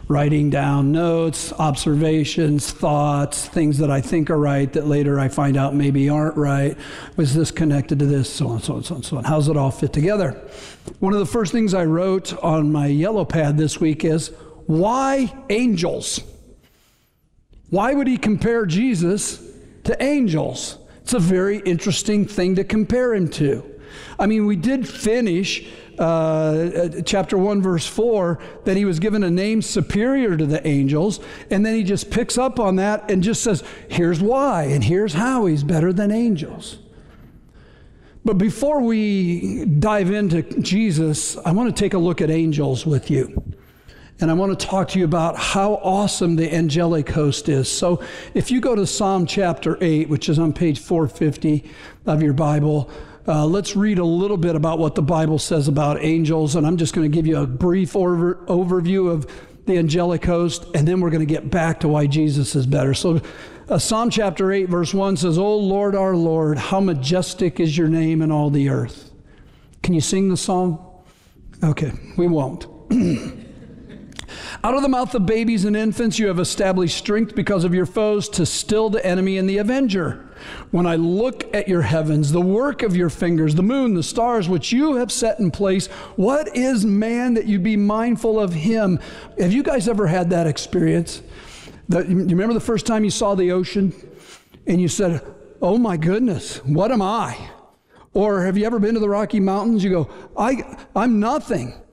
writing 0.07 0.49
down 0.49 0.91
notes, 0.91 1.51
observations, 1.53 2.71
thoughts, 2.71 3.47
things 3.47 3.79
that 3.79 3.89
I 3.89 4.01
think 4.01 4.29
are 4.29 4.37
right 4.37 4.71
that 4.73 4.85
later 4.85 5.19
I 5.19 5.29
find 5.29 5.57
out 5.57 5.73
maybe 5.73 6.09
aren't 6.09 6.37
right. 6.37 6.77
Was 7.15 7.33
this 7.33 7.49
connected 7.51 7.99
to 7.99 8.05
this? 8.05 8.31
So 8.31 8.49
on, 8.49 8.61
so 8.61 8.75
on, 8.75 8.83
so 8.83 8.95
on, 8.95 9.03
so 9.03 9.17
on. 9.17 9.23
How's 9.23 9.47
it 9.47 9.57
all 9.57 9.71
fit 9.71 9.93
together? 9.93 10.31
One 10.99 11.13
of 11.13 11.19
the 11.19 11.25
first 11.25 11.51
things 11.51 11.73
I 11.73 11.85
wrote 11.85 12.37
on 12.43 12.71
my 12.71 12.87
yellow 12.87 13.25
pad 13.25 13.57
this 13.57 13.79
week 13.79 14.05
is 14.05 14.31
why 14.67 15.33
angels? 15.49 16.21
Why 17.69 17.93
would 17.93 18.07
he 18.07 18.17
compare 18.17 18.65
Jesus 18.65 19.41
to 19.85 20.01
angels? 20.01 20.77
It's 21.01 21.13
a 21.13 21.19
very 21.19 21.59
interesting 21.59 22.25
thing 22.25 22.55
to 22.55 22.63
compare 22.63 23.13
him 23.13 23.27
to. 23.29 23.74
I 24.19 24.25
mean, 24.27 24.45
we 24.45 24.55
did 24.55 24.87
finish 24.87 25.67
uh, 25.97 26.89
chapter 27.05 27.37
1, 27.37 27.61
verse 27.61 27.87
4, 27.87 28.39
that 28.65 28.77
he 28.77 28.85
was 28.85 28.99
given 28.99 29.23
a 29.23 29.31
name 29.31 29.61
superior 29.61 30.35
to 30.37 30.45
the 30.45 30.65
angels. 30.67 31.19
And 31.49 31.65
then 31.65 31.75
he 31.75 31.83
just 31.83 32.11
picks 32.11 32.37
up 32.37 32.59
on 32.59 32.77
that 32.77 33.09
and 33.09 33.23
just 33.23 33.43
says, 33.43 33.63
here's 33.89 34.21
why, 34.21 34.63
and 34.63 34.83
here's 34.83 35.13
how 35.13 35.45
he's 35.45 35.63
better 35.63 35.93
than 35.93 36.11
angels. 36.11 36.79
But 38.23 38.39
before 38.39 38.81
we 38.81 39.65
dive 39.65 40.09
into 40.09 40.41
Jesus, 40.59 41.37
I 41.37 41.51
want 41.51 41.75
to 41.75 41.79
take 41.79 41.93
a 41.93 41.99
look 41.99 42.21
at 42.21 42.31
angels 42.31 42.85
with 42.85 43.11
you. 43.11 43.43
And 44.19 44.31
I 44.31 44.33
want 44.33 44.57
to 44.57 44.65
talk 44.65 44.87
to 44.89 44.99
you 44.99 45.05
about 45.05 45.37
how 45.37 45.73
awesome 45.75 46.37
the 46.37 46.51
angelic 46.53 47.09
host 47.09 47.49
is. 47.49 47.69
So 47.69 48.01
if 48.33 48.49
you 48.49 48.61
go 48.61 48.73
to 48.73 48.87
Psalm 48.87 49.25
chapter 49.25 49.77
8, 49.81 50.09
which 50.09 50.29
is 50.29 50.39
on 50.39 50.53
page 50.53 50.79
450 50.79 51.69
of 52.05 52.23
your 52.23 52.33
Bible, 52.33 52.89
uh, 53.27 53.45
let's 53.45 53.75
read 53.75 53.97
a 53.97 54.05
little 54.05 54.37
bit 54.37 54.55
about 54.55 54.79
what 54.79 54.95
the 54.95 55.01
Bible 55.01 55.39
says 55.39 55.67
about 55.67 56.03
angels, 56.03 56.55
and 56.55 56.65
I'm 56.65 56.77
just 56.77 56.93
going 56.93 57.09
to 57.09 57.15
give 57.15 57.25
you 57.25 57.37
a 57.37 57.47
brief 57.47 57.95
over, 57.95 58.35
overview 58.47 59.11
of 59.11 59.25
the 59.65 59.77
angelic 59.77 60.23
host, 60.25 60.65
and 60.75 60.87
then 60.87 61.01
we're 61.01 61.09
going 61.09 61.25
to 61.25 61.33
get 61.33 61.49
back 61.49 61.79
to 61.79 61.87
why 61.87 62.05
Jesus 62.05 62.55
is 62.55 62.67
better. 62.67 62.93
So, 62.93 63.21
uh, 63.67 63.79
Psalm 63.79 64.11
chapter 64.11 64.51
8, 64.51 64.69
verse 64.69 64.93
1 64.93 65.17
says, 65.17 65.39
O 65.39 65.57
Lord, 65.57 65.95
our 65.95 66.15
Lord, 66.15 66.59
how 66.59 66.79
majestic 66.79 67.59
is 67.59 67.75
your 67.75 67.87
name 67.87 68.21
in 68.21 68.31
all 68.31 68.51
the 68.51 68.69
earth. 68.69 69.11
Can 69.81 69.95
you 69.95 70.01
sing 70.01 70.29
the 70.29 70.37
song? 70.37 71.03
Okay, 71.63 71.91
we 72.17 72.27
won't. 72.27 72.67
Out 74.65 74.73
of 74.73 74.81
the 74.81 74.89
mouth 74.89 75.13
of 75.13 75.27
babies 75.27 75.63
and 75.63 75.75
infants, 75.75 76.17
you 76.17 76.25
have 76.25 76.39
established 76.39 76.97
strength 76.97 77.35
because 77.35 77.65
of 77.65 77.75
your 77.75 77.85
foes 77.85 78.27
to 78.29 78.47
still 78.47 78.89
the 78.89 79.05
enemy 79.05 79.37
and 79.37 79.47
the 79.47 79.59
avenger. 79.59 80.27
When 80.71 80.87
I 80.87 80.95
look 80.95 81.53
at 81.53 81.67
your 81.67 81.83
heavens, 81.83 82.31
the 82.31 82.41
work 82.41 82.81
of 82.81 82.97
your 82.97 83.11
fingers, 83.11 83.53
the 83.53 83.61
moon, 83.61 83.93
the 83.93 84.01
stars, 84.01 84.49
which 84.49 84.71
you 84.71 84.95
have 84.95 85.11
set 85.11 85.39
in 85.39 85.51
place, 85.51 85.85
what 86.15 86.57
is 86.57 86.83
man 86.83 87.35
that 87.35 87.45
you 87.45 87.59
be 87.59 87.77
mindful 87.77 88.39
of 88.39 88.53
him? 88.53 88.99
Have 89.37 89.53
you 89.53 89.61
guys 89.61 89.87
ever 89.87 90.07
had 90.07 90.31
that 90.31 90.47
experience? 90.47 91.21
The, 91.87 91.99
you 91.99 92.25
remember 92.25 92.55
the 92.55 92.59
first 92.59 92.87
time 92.87 93.03
you 93.03 93.11
saw 93.11 93.35
the 93.35 93.51
ocean 93.51 93.93
and 94.65 94.81
you 94.81 94.87
said, 94.87 95.21
Oh 95.61 95.77
my 95.77 95.95
goodness, 95.95 96.57
what 96.65 96.91
am 96.91 97.03
I? 97.03 97.37
Or 98.15 98.41
have 98.41 98.57
you 98.57 98.65
ever 98.65 98.79
been 98.79 98.95
to 98.95 98.99
the 98.99 99.09
Rocky 99.09 99.39
Mountains? 99.39 99.83
You 99.83 99.91
go, 99.91 100.09
I, 100.35 100.87
I'm 100.95 101.19
nothing. 101.19 101.84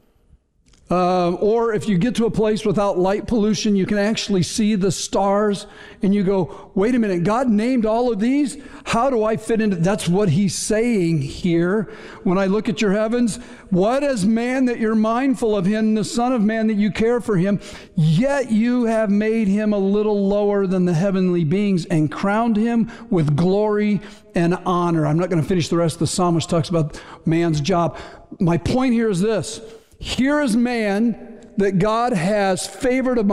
Uh, 0.92 1.32
or 1.40 1.72
if 1.72 1.88
you 1.88 1.96
get 1.96 2.14
to 2.14 2.26
a 2.26 2.30
place 2.30 2.66
without 2.66 2.98
light 2.98 3.26
pollution, 3.26 3.74
you 3.74 3.86
can 3.86 3.96
actually 3.96 4.42
see 4.42 4.74
the 4.74 4.92
stars 4.92 5.66
and 6.02 6.14
you 6.14 6.22
go, 6.22 6.70
wait 6.74 6.94
a 6.94 6.98
minute, 6.98 7.24
God 7.24 7.48
named 7.48 7.86
all 7.86 8.12
of 8.12 8.18
these? 8.18 8.58
How 8.84 9.08
do 9.08 9.24
I 9.24 9.38
fit 9.38 9.62
into 9.62 9.76
that's 9.76 10.06
what 10.06 10.28
he's 10.28 10.54
saying 10.54 11.22
here 11.22 11.90
when 12.24 12.36
I 12.36 12.44
look 12.44 12.68
at 12.68 12.82
your 12.82 12.92
heavens. 12.92 13.38
What 13.70 14.02
is 14.02 14.26
man 14.26 14.66
that 14.66 14.80
you're 14.80 14.94
mindful 14.94 15.56
of 15.56 15.64
him, 15.64 15.94
the 15.94 16.04
Son 16.04 16.30
of 16.30 16.42
Man 16.42 16.66
that 16.66 16.76
you 16.76 16.90
care 16.90 17.22
for 17.22 17.38
him? 17.38 17.58
Yet 17.96 18.52
you 18.52 18.84
have 18.84 19.08
made 19.08 19.48
him 19.48 19.72
a 19.72 19.78
little 19.78 20.28
lower 20.28 20.66
than 20.66 20.84
the 20.84 20.92
heavenly 20.92 21.44
beings 21.44 21.86
and 21.86 22.12
crowned 22.12 22.58
him 22.58 22.92
with 23.08 23.34
glory 23.34 24.02
and 24.34 24.56
honor. 24.66 25.06
I'm 25.06 25.18
not 25.18 25.30
going 25.30 25.40
to 25.40 25.48
finish 25.48 25.70
the 25.70 25.78
rest 25.78 25.94
of 25.94 26.00
the 26.00 26.06
psalm, 26.06 26.34
which 26.34 26.48
talks 26.48 26.68
about 26.68 27.00
man's 27.24 27.62
job. 27.62 27.96
My 28.38 28.58
point 28.58 28.92
here 28.92 29.08
is 29.08 29.22
this 29.22 29.62
here 30.02 30.40
is 30.40 30.56
man 30.56 31.46
that 31.58 31.78
God 31.78 32.12
has 32.12 32.66
favored 32.66 33.18
of, 33.18 33.30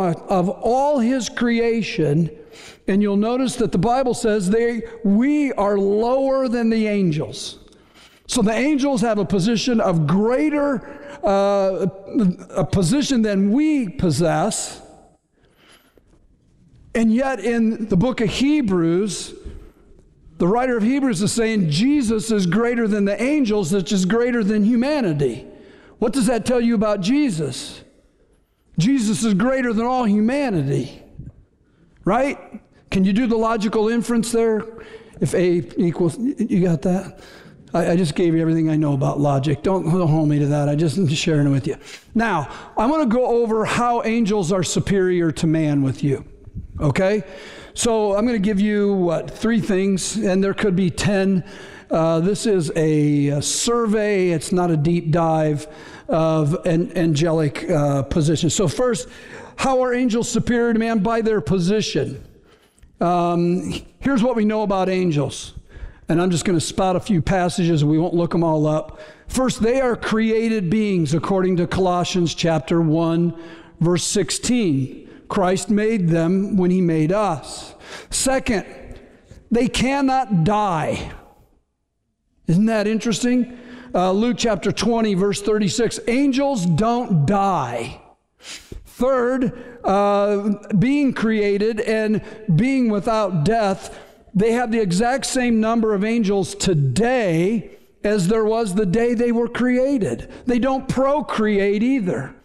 all 0.49 0.99
his 0.99 1.27
creation, 1.27 2.29
And 2.87 3.01
you'll 3.01 3.17
notice 3.17 3.55
that 3.55 3.71
the 3.71 3.79
Bible 3.79 4.13
says 4.13 4.51
they, 4.51 4.83
we 5.03 5.51
are 5.53 5.79
lower 5.79 6.47
than 6.47 6.69
the 6.69 6.85
angels. 6.85 7.57
So 8.27 8.43
the 8.43 8.53
angels 8.53 9.01
have 9.01 9.17
a 9.17 9.25
position 9.25 9.81
of 9.81 10.05
greater, 10.05 10.87
uh, 11.23 11.87
a 12.51 12.65
position 12.65 13.23
than 13.23 13.51
we 13.51 13.89
possess. 13.89 14.79
And 16.93 17.11
yet, 17.11 17.39
in 17.39 17.87
the 17.87 17.97
book 17.97 18.21
of 18.21 18.29
Hebrews, 18.29 19.33
the 20.37 20.47
writer 20.47 20.77
of 20.77 20.83
Hebrews 20.83 21.23
is 21.23 21.31
saying 21.31 21.71
Jesus 21.71 22.29
is 22.29 22.45
greater 22.45 22.87
than 22.87 23.05
the 23.05 23.19
angels, 23.19 23.73
which 23.73 23.91
is 23.91 24.05
greater 24.05 24.43
than 24.43 24.63
humanity. 24.63 25.47
What 25.99 26.13
does 26.13 26.25
that 26.27 26.45
tell 26.45 26.61
you 26.61 26.75
about 26.75 27.01
Jesus? 27.01 27.83
Jesus 28.77 29.23
is 29.23 29.33
greater 29.33 29.73
than 29.73 29.85
all 29.85 30.05
humanity, 30.05 31.03
right? 32.05 32.61
Can 32.89 33.03
you 33.03 33.13
do 33.13 33.27
the 33.27 33.35
logical 33.35 33.89
inference 33.89 34.31
there? 34.31 34.65
If 35.19 35.33
A 35.33 35.63
equals, 35.77 36.17
you 36.17 36.63
got 36.63 36.81
that? 36.83 37.19
I, 37.73 37.91
I, 37.91 37.95
just 37.97 38.15
gave 38.15 38.33
you 38.33 38.41
everything 38.41 38.69
I 38.69 38.77
know 38.77 38.93
about 38.93 39.19
logic. 39.19 39.61
Don't, 39.61 39.83
don't 39.83 40.07
hold 40.07 40.29
me 40.29 40.39
to 40.39 40.47
that. 40.47 40.69
I 40.69 40.75
just 40.75 40.97
am 40.97 41.07
sharing 41.09 41.47
it 41.47 41.51
with 41.51 41.67
you. 41.67 41.75
Now, 42.15 42.49
I'm 42.77 42.89
going 42.89 43.07
to 43.07 43.13
go 43.13 43.25
over 43.25 43.65
how 43.65 44.01
angels 44.03 44.51
are 44.51 44.63
superior 44.63 45.31
to 45.33 45.45
man 45.45 45.83
with 45.83 46.01
you. 46.01 46.25
Okay? 46.79 47.23
So 47.73 48.15
I'm 48.15 48.25
going 48.25 48.41
to 48.41 48.45
give 48.45 48.59
you, 48.59 48.93
what, 48.93 49.29
three 49.29 49.59
things, 49.59 50.15
and 50.15 50.43
there 50.43 50.53
could 50.53 50.75
be 50.75 50.89
10. 50.89 51.43
Uh, 51.91 52.21
this 52.21 52.45
is 52.45 52.71
a, 52.75 53.27
a, 53.27 53.41
survey, 53.41 54.29
it's 54.29 54.51
not 54.51 54.71
a 54.71 54.77
deep 54.77 55.11
dive 55.11 55.67
of 56.09 56.65
an 56.65 56.95
angelic 56.97 57.69
uh, 57.69 58.03
position. 58.03 58.49
So, 58.49 58.67
first, 58.67 59.07
how 59.55 59.81
are 59.81 59.93
angels 59.93 60.29
superior 60.29 60.73
to 60.73 60.79
man? 60.79 60.99
By 60.99 61.21
their 61.21 61.41
position. 61.41 62.23
Um, 62.99 63.73
here's 63.99 64.23
what 64.23 64.35
we 64.35 64.45
know 64.45 64.63
about 64.63 64.89
angels. 64.89 65.53
And 66.09 66.19
I'm 66.21 66.31
just 66.31 66.43
going 66.43 66.57
to 66.57 66.65
spot 66.65 66.95
a 66.95 66.99
few 66.99 67.21
passages. 67.21 67.85
We 67.85 67.99
won't 67.99 68.15
look 68.15 68.31
them 68.31 68.43
all 68.43 68.65
up. 68.65 68.99
First, 69.27 69.61
they 69.61 69.79
are 69.79 69.95
created 69.95 70.69
beings 70.69 71.13
according 71.13 71.57
to 71.57 71.67
Colossians 71.67 72.33
chapter 72.33 72.81
1, 72.81 73.39
verse 73.79 74.03
16. 74.03 75.07
Christ 75.29 75.69
made 75.69 76.09
them 76.09 76.57
when 76.57 76.71
he 76.71 76.81
made 76.81 77.11
us. 77.11 77.75
Second, 78.09 78.65
they 79.51 79.67
cannot 79.67 80.43
die. 80.43 81.11
Isn't 82.47 82.65
that 82.65 82.87
interesting? 82.87 83.59
Uh, 83.93 84.11
Luke 84.11 84.37
chapter 84.37 84.71
20, 84.71 85.13
verse 85.15 85.41
36 85.41 85.99
angels 86.07 86.65
don't 86.65 87.25
die. 87.25 88.01
Third, 88.39 89.79
uh, 89.83 90.55
being 90.77 91.13
created 91.13 91.79
and 91.79 92.21
being 92.55 92.89
without 92.89 93.43
death, 93.43 93.97
they 94.35 94.51
have 94.51 94.71
the 94.71 94.81
exact 94.81 95.25
same 95.25 95.59
number 95.59 95.93
of 95.93 96.03
angels 96.03 96.53
today 96.53 97.71
as 98.03 98.27
there 98.27 98.45
was 98.45 98.75
the 98.75 98.85
day 98.85 99.13
they 99.13 99.31
were 99.31 99.47
created. 99.47 100.29
They 100.45 100.59
don't 100.59 100.87
procreate 100.87 101.81
either. 101.81 102.35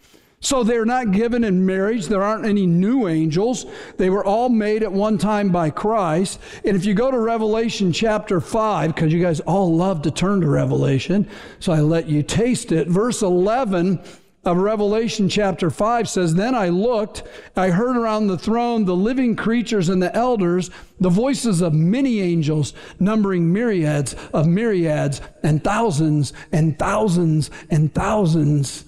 So 0.45 0.63
they're 0.63 0.85
not 0.85 1.11
given 1.11 1.43
in 1.43 1.65
marriage. 1.65 2.05
There 2.05 2.21
aren't 2.21 2.45
any 2.45 2.67
new 2.67 3.07
angels. 3.07 3.65
They 3.97 4.11
were 4.11 4.23
all 4.23 4.47
made 4.47 4.83
at 4.83 4.91
one 4.91 5.17
time 5.17 5.49
by 5.49 5.71
Christ. 5.71 6.39
And 6.63 6.77
if 6.77 6.85
you 6.85 6.93
go 6.93 7.09
to 7.09 7.17
Revelation 7.17 7.91
chapter 7.91 8.39
5, 8.39 8.93
because 8.93 9.11
you 9.11 9.19
guys 9.19 9.39
all 9.39 9.75
love 9.75 10.03
to 10.03 10.11
turn 10.11 10.41
to 10.41 10.47
Revelation, 10.47 11.27
so 11.59 11.73
I 11.73 11.79
let 11.79 12.07
you 12.07 12.21
taste 12.21 12.71
it. 12.71 12.87
Verse 12.87 13.23
11 13.23 13.99
of 14.43 14.57
Revelation 14.57 15.29
chapter 15.29 15.71
5 15.71 16.07
says, 16.07 16.35
Then 16.35 16.53
I 16.53 16.69
looked, 16.69 17.23
I 17.55 17.71
heard 17.71 17.97
around 17.97 18.27
the 18.27 18.37
throne 18.37 18.85
the 18.85 18.95
living 18.95 19.35
creatures 19.35 19.89
and 19.89 19.99
the 19.99 20.15
elders, 20.15 20.69
the 20.99 21.09
voices 21.09 21.61
of 21.61 21.73
many 21.73 22.21
angels, 22.21 22.75
numbering 22.99 23.51
myriads 23.51 24.15
of 24.31 24.45
myriads 24.45 25.21
and 25.41 25.63
thousands 25.63 26.33
and 26.51 26.77
thousands 26.77 27.49
and 27.71 27.91
thousands 27.95 28.85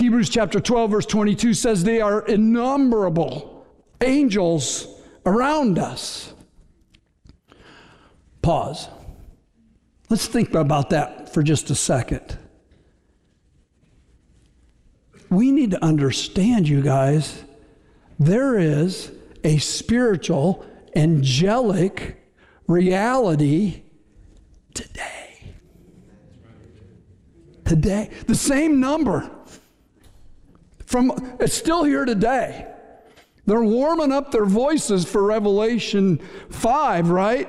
Hebrews 0.00 0.30
chapter 0.30 0.60
12, 0.60 0.90
verse 0.90 1.04
22 1.04 1.52
says 1.52 1.84
they 1.84 2.00
are 2.00 2.24
innumerable 2.24 3.66
angels 4.00 4.86
around 5.26 5.78
us. 5.78 6.32
Pause. 8.40 8.88
Let's 10.08 10.26
think 10.26 10.54
about 10.54 10.88
that 10.88 11.34
for 11.34 11.42
just 11.42 11.68
a 11.68 11.74
second. 11.74 12.38
We 15.28 15.52
need 15.52 15.72
to 15.72 15.84
understand, 15.84 16.66
you 16.66 16.80
guys, 16.80 17.44
there 18.18 18.58
is 18.58 19.12
a 19.44 19.58
spiritual, 19.58 20.64
angelic 20.96 22.16
reality 22.66 23.82
today. 24.72 25.56
Today. 27.66 28.08
The 28.26 28.34
same 28.34 28.80
number 28.80 29.30
from 30.90 31.36
it's 31.38 31.54
still 31.54 31.84
here 31.84 32.04
today. 32.04 32.66
They're 33.46 33.62
warming 33.62 34.10
up 34.10 34.32
their 34.32 34.44
voices 34.44 35.04
for 35.04 35.22
Revelation 35.22 36.18
5, 36.50 37.10
right? 37.10 37.48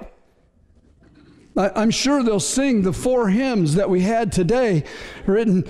I'm 1.57 1.89
sure 1.89 2.21
they'll 2.21 2.39
sing 2.39 2.83
the 2.83 2.93
four 2.93 3.29
hymns 3.29 3.75
that 3.75 3.89
we 3.89 4.01
had 4.01 4.31
today 4.31 4.83
written. 5.25 5.67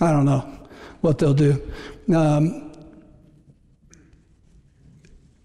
I 0.00 0.10
don't 0.10 0.24
know 0.24 0.58
what 1.00 1.18
they'll 1.18 1.34
do. 1.34 1.70
Um, 2.12 2.72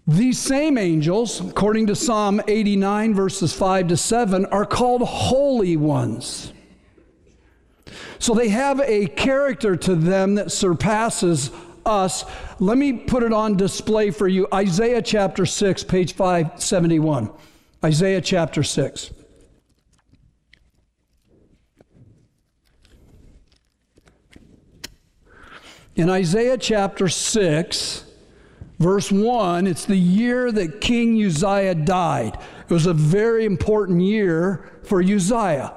these 0.08 0.40
same 0.40 0.76
angels, 0.76 1.40
according 1.40 1.86
to 1.86 1.94
Psalm 1.94 2.42
89, 2.48 3.14
verses 3.14 3.52
5 3.52 3.88
to 3.88 3.96
7, 3.96 4.46
are 4.46 4.66
called 4.66 5.02
holy 5.02 5.76
ones. 5.76 6.52
So 8.18 8.34
they 8.34 8.48
have 8.48 8.80
a 8.80 9.06
character 9.06 9.76
to 9.76 9.94
them 9.94 10.36
that 10.36 10.52
surpasses 10.52 11.50
us. 11.86 12.24
Let 12.58 12.78
me 12.78 12.92
put 12.92 13.22
it 13.22 13.32
on 13.32 13.56
display 13.56 14.10
for 14.10 14.28
you. 14.28 14.48
Isaiah 14.52 15.02
chapter 15.02 15.46
6, 15.46 15.84
page 15.84 16.14
571. 16.14 17.30
Isaiah 17.84 18.20
chapter 18.20 18.62
6. 18.62 19.12
In 25.96 26.10
Isaiah 26.10 26.58
chapter 26.58 27.08
6, 27.08 28.04
verse 28.80 29.12
1, 29.12 29.66
it's 29.68 29.84
the 29.84 29.96
year 29.96 30.50
that 30.50 30.80
King 30.80 31.22
Uzziah 31.22 31.76
died. 31.76 32.36
It 32.68 32.72
was 32.72 32.86
a 32.86 32.94
very 32.94 33.44
important 33.44 34.00
year 34.00 34.72
for 34.82 35.00
Uzziah. 35.00 35.72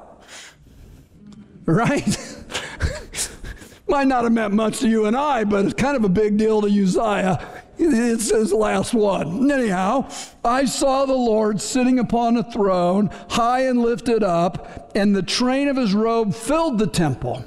Right? 1.68 2.18
Might 3.88 4.08
not 4.08 4.24
have 4.24 4.34
meant 4.34 4.54
much 4.54 4.80
to 4.80 4.90
you 4.90 5.06
and 5.06 5.16
I, 5.16 5.44
but 5.44 5.66
it's 5.66 5.74
kind 5.74 5.96
of 5.96 6.04
a 6.04 6.10
big 6.10 6.38
deal 6.38 6.62
to 6.62 6.68
Uzziah. 6.68 7.46
It's 7.78 8.32
his 8.32 8.52
last 8.52 8.94
one. 8.94 9.52
Anyhow, 9.52 10.10
I 10.44 10.66
saw 10.66 11.06
the 11.06 11.14
Lord 11.14 11.62
sitting 11.62 12.00
upon 12.00 12.38
a 12.38 12.52
throne, 12.52 13.12
high 13.30 13.66
and 13.68 13.82
lifted 13.82 14.24
up, 14.24 14.92
and 14.96 15.16
the 15.16 15.22
train 15.22 15.68
of 15.68 15.78
his 15.78 15.94
robe 15.94 16.34
filled 16.34 16.80
the 16.80 16.88
temple. 16.88 17.44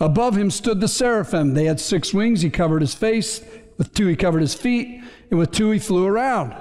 Above 0.00 0.36
him 0.36 0.50
stood 0.50 0.80
the 0.80 0.88
seraphim. 0.88 1.54
They 1.54 1.64
had 1.64 1.80
six 1.80 2.14
wings. 2.14 2.40
He 2.40 2.50
covered 2.50 2.82
his 2.82 2.94
face. 2.94 3.42
With 3.76 3.94
two, 3.94 4.06
he 4.06 4.16
covered 4.16 4.40
his 4.40 4.54
feet. 4.54 5.02
And 5.30 5.38
with 5.38 5.52
two, 5.52 5.70
he 5.70 5.78
flew 5.78 6.06
around. 6.06 6.54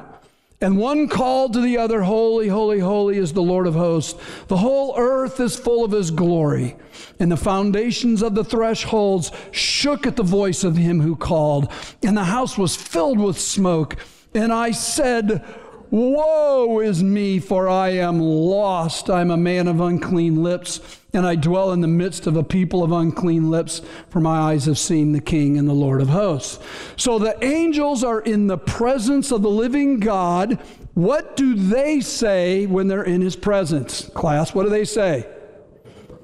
And 0.59 0.79
one 0.79 1.07
called 1.07 1.53
to 1.53 1.61
the 1.61 1.77
other, 1.77 2.01
Holy, 2.01 2.47
holy, 2.47 2.79
holy 2.79 3.17
is 3.17 3.33
the 3.33 3.43
Lord 3.43 3.67
of 3.67 3.75
hosts. 3.75 4.19
The 4.47 4.57
whole 4.57 4.95
earth 4.97 5.39
is 5.39 5.55
full 5.55 5.85
of 5.85 5.91
his 5.91 6.09
glory. 6.09 6.75
And 7.19 7.31
the 7.31 7.37
foundations 7.37 8.23
of 8.23 8.33
the 8.33 8.43
thresholds 8.43 9.31
shook 9.51 10.07
at 10.07 10.15
the 10.15 10.23
voice 10.23 10.63
of 10.63 10.75
him 10.75 11.01
who 11.01 11.15
called. 11.15 11.71
And 12.01 12.17
the 12.17 12.23
house 12.23 12.57
was 12.57 12.75
filled 12.75 13.19
with 13.19 13.39
smoke. 13.39 13.97
And 14.33 14.51
I 14.51 14.71
said, 14.71 15.45
Woe 15.91 16.79
is 16.79 17.03
me, 17.03 17.39
for 17.39 17.69
I 17.69 17.89
am 17.89 18.19
lost. 18.19 19.11
I'm 19.11 19.31
a 19.31 19.37
man 19.37 19.67
of 19.67 19.79
unclean 19.79 20.41
lips, 20.41 20.79
and 21.17 21.25
I 21.25 21.33
dwell 21.33 21.71
in 21.71 21.81
the 21.81 21.87
midst 21.87 22.27
of 22.27 22.37
a 22.37 22.43
people 22.43 22.83
of 22.83 22.91
unclean 22.91 23.49
lips, 23.49 23.81
for 24.09 24.19
my 24.19 24.37
eyes 24.37 24.65
have 24.65 24.77
seen 24.77 25.13
the 25.13 25.19
King 25.19 25.57
and 25.57 25.67
the 25.67 25.73
Lord 25.73 25.99
of 25.99 26.09
hosts. 26.09 26.59
So 26.95 27.17
the 27.17 27.43
angels 27.43 28.03
are 28.03 28.21
in 28.21 28.45
the 28.45 28.59
presence 28.59 29.31
of 29.31 29.41
the 29.41 29.49
living 29.49 29.99
God. 29.99 30.59
What 30.93 31.35
do 31.35 31.55
they 31.55 32.01
say 32.01 32.67
when 32.67 32.87
they're 32.87 33.01
in 33.01 33.21
his 33.21 33.35
presence? 33.35 34.07
Class, 34.13 34.53
what 34.53 34.65
do 34.65 34.69
they 34.69 34.85
say? 34.85 35.27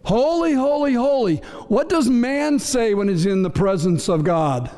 Holy, 0.06 0.54
holy, 0.54 0.94
holy. 0.94 1.38
What 1.70 1.90
does 1.90 2.08
man 2.08 2.60
say 2.60 2.94
when 2.94 3.08
he's 3.08 3.26
in 3.26 3.42
the 3.42 3.50
presence 3.50 4.08
of 4.10 4.24
God? 4.24 4.70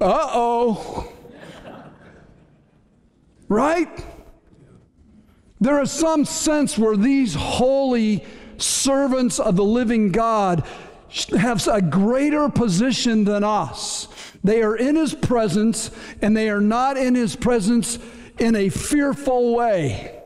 Uh 0.00 0.28
oh. 0.32 1.12
Right? 3.48 4.04
There 5.60 5.82
is 5.82 5.90
some 5.90 6.26
sense 6.26 6.78
where 6.78 6.96
these 6.96 7.34
holy 7.34 8.24
servants 8.62 9.38
of 9.38 9.56
the 9.56 9.64
living 9.64 10.10
God 10.10 10.64
have 11.38 11.66
a 11.68 11.82
greater 11.82 12.48
position 12.48 13.24
than 13.24 13.44
us. 13.44 14.08
They 14.42 14.62
are 14.62 14.76
in 14.76 14.96
his 14.96 15.14
presence, 15.14 15.90
and 16.20 16.36
they 16.36 16.48
are 16.50 16.60
not 16.60 16.96
in 16.96 17.14
his 17.14 17.36
presence 17.36 17.98
in 18.38 18.56
a 18.56 18.68
fearful 18.70 19.54
way. 19.54 20.18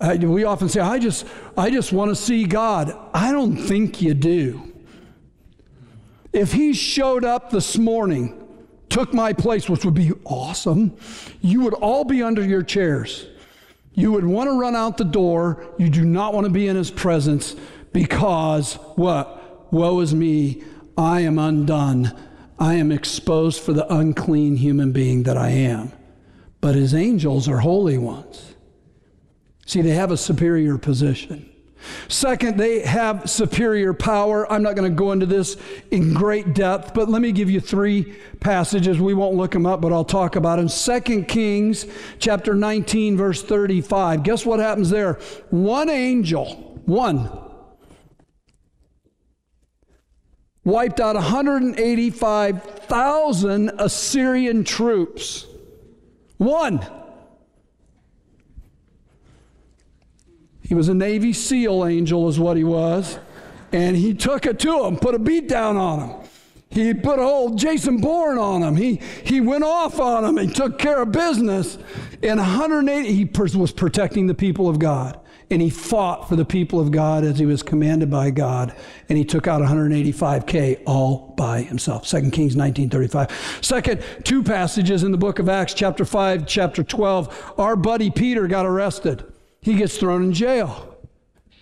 Uh, 0.00 0.16
we 0.20 0.44
often 0.44 0.68
say, 0.68 0.80
I 0.80 0.98
just, 0.98 1.26
I 1.56 1.70
just 1.70 1.92
want 1.92 2.10
to 2.10 2.16
see 2.16 2.44
God. 2.44 2.96
I 3.12 3.32
don't 3.32 3.56
think 3.56 4.02
you 4.02 4.14
do. 4.14 4.72
If 6.32 6.52
he 6.52 6.72
showed 6.72 7.24
up 7.24 7.50
this 7.50 7.78
morning, 7.78 8.40
took 8.88 9.14
my 9.14 9.32
place, 9.32 9.68
which 9.68 9.84
would 9.84 9.94
be 9.94 10.12
awesome, 10.24 10.96
you 11.40 11.60
would 11.62 11.74
all 11.74 12.04
be 12.04 12.22
under 12.22 12.42
your 12.42 12.62
chairs. 12.62 13.26
You 13.94 14.12
would 14.12 14.24
want 14.24 14.48
to 14.48 14.58
run 14.58 14.74
out 14.74 14.96
the 14.96 15.04
door. 15.04 15.64
You 15.78 15.88
do 15.88 16.04
not 16.04 16.34
want 16.34 16.46
to 16.46 16.52
be 16.52 16.66
in 16.66 16.76
his 16.76 16.90
presence 16.90 17.54
because 17.92 18.74
what? 18.96 19.72
Woe 19.72 20.00
is 20.00 20.14
me. 20.14 20.62
I 20.98 21.20
am 21.20 21.38
undone. 21.38 22.12
I 22.58 22.74
am 22.74 22.92
exposed 22.92 23.60
for 23.60 23.72
the 23.72 23.92
unclean 23.92 24.56
human 24.56 24.92
being 24.92 25.24
that 25.24 25.36
I 25.36 25.50
am. 25.50 25.92
But 26.60 26.74
his 26.74 26.94
angels 26.94 27.48
are 27.48 27.58
holy 27.58 27.98
ones. 27.98 28.54
See, 29.66 29.80
they 29.80 29.90
have 29.90 30.10
a 30.10 30.16
superior 30.16 30.78
position. 30.78 31.50
Second, 32.08 32.58
they 32.58 32.80
have 32.80 33.28
superior 33.28 33.92
power. 33.92 34.50
I'm 34.50 34.62
not 34.62 34.76
going 34.76 34.90
to 34.90 34.96
go 34.96 35.12
into 35.12 35.26
this 35.26 35.56
in 35.90 36.14
great 36.14 36.54
depth, 36.54 36.94
but 36.94 37.08
let 37.08 37.22
me 37.22 37.32
give 37.32 37.50
you 37.50 37.60
three 37.60 38.14
passages. 38.40 39.00
We 39.00 39.14
won't 39.14 39.36
look 39.36 39.52
them 39.52 39.66
up, 39.66 39.80
but 39.80 39.92
I'll 39.92 40.04
talk 40.04 40.36
about 40.36 40.56
them. 40.56 40.68
Second 40.68 41.26
Kings 41.26 41.86
chapter 42.18 42.54
19 42.54 43.16
verse 43.16 43.42
35. 43.42 44.22
Guess 44.22 44.46
what 44.46 44.60
happens 44.60 44.90
there? 44.90 45.14
One 45.50 45.88
angel, 45.88 46.80
one 46.86 47.30
wiped 50.64 51.00
out 51.00 51.14
185,000 51.14 53.70
Assyrian 53.78 54.64
troops. 54.64 55.46
One. 56.38 56.84
He 60.64 60.74
was 60.74 60.88
a 60.88 60.94
Navy 60.94 61.32
SEAL 61.32 61.86
angel, 61.86 62.28
is 62.28 62.40
what 62.40 62.56
he 62.56 62.64
was. 62.64 63.18
And 63.72 63.96
he 63.96 64.14
took 64.14 64.46
it 64.46 64.58
to 64.60 64.84
him, 64.84 64.96
put 64.96 65.14
a 65.14 65.18
beat 65.18 65.48
down 65.48 65.76
on 65.76 66.00
him. 66.00 66.28
He 66.70 66.92
put 66.92 67.18
a 67.18 67.22
whole 67.22 67.54
Jason 67.54 67.98
Bourne 67.98 68.38
on 68.38 68.62
him. 68.62 68.74
He, 68.74 69.00
he 69.22 69.40
went 69.40 69.62
off 69.62 70.00
on 70.00 70.24
him. 70.24 70.38
and 70.38 70.54
took 70.54 70.78
care 70.78 71.02
of 71.02 71.12
business. 71.12 71.78
And 72.22 72.40
180, 72.40 73.12
he 73.12 73.24
was 73.58 73.72
protecting 73.72 74.26
the 74.26 74.34
people 74.34 74.68
of 74.68 74.78
God. 74.78 75.20
And 75.50 75.60
he 75.60 75.70
fought 75.70 76.28
for 76.28 76.36
the 76.36 76.44
people 76.44 76.80
of 76.80 76.90
God 76.90 77.22
as 77.22 77.38
he 77.38 77.46
was 77.46 77.62
commanded 77.62 78.10
by 78.10 78.30
God. 78.30 78.74
And 79.08 79.18
he 79.18 79.24
took 79.24 79.46
out 79.46 79.60
185K 79.60 80.82
all 80.86 81.34
by 81.36 81.62
himself. 81.62 82.08
2 82.08 82.30
Kings 82.30 82.56
1935. 82.56 83.58
Second, 83.60 84.02
two 84.24 84.42
passages 84.42 85.02
in 85.02 85.12
the 85.12 85.18
book 85.18 85.38
of 85.38 85.48
Acts, 85.48 85.74
chapter 85.74 86.04
5, 86.04 86.46
chapter 86.46 86.82
12. 86.82 87.54
Our 87.58 87.76
buddy 87.76 88.10
Peter 88.10 88.48
got 88.48 88.66
arrested 88.66 89.24
he 89.64 89.74
gets 89.74 89.96
thrown 89.96 90.22
in 90.22 90.32
jail. 90.34 90.98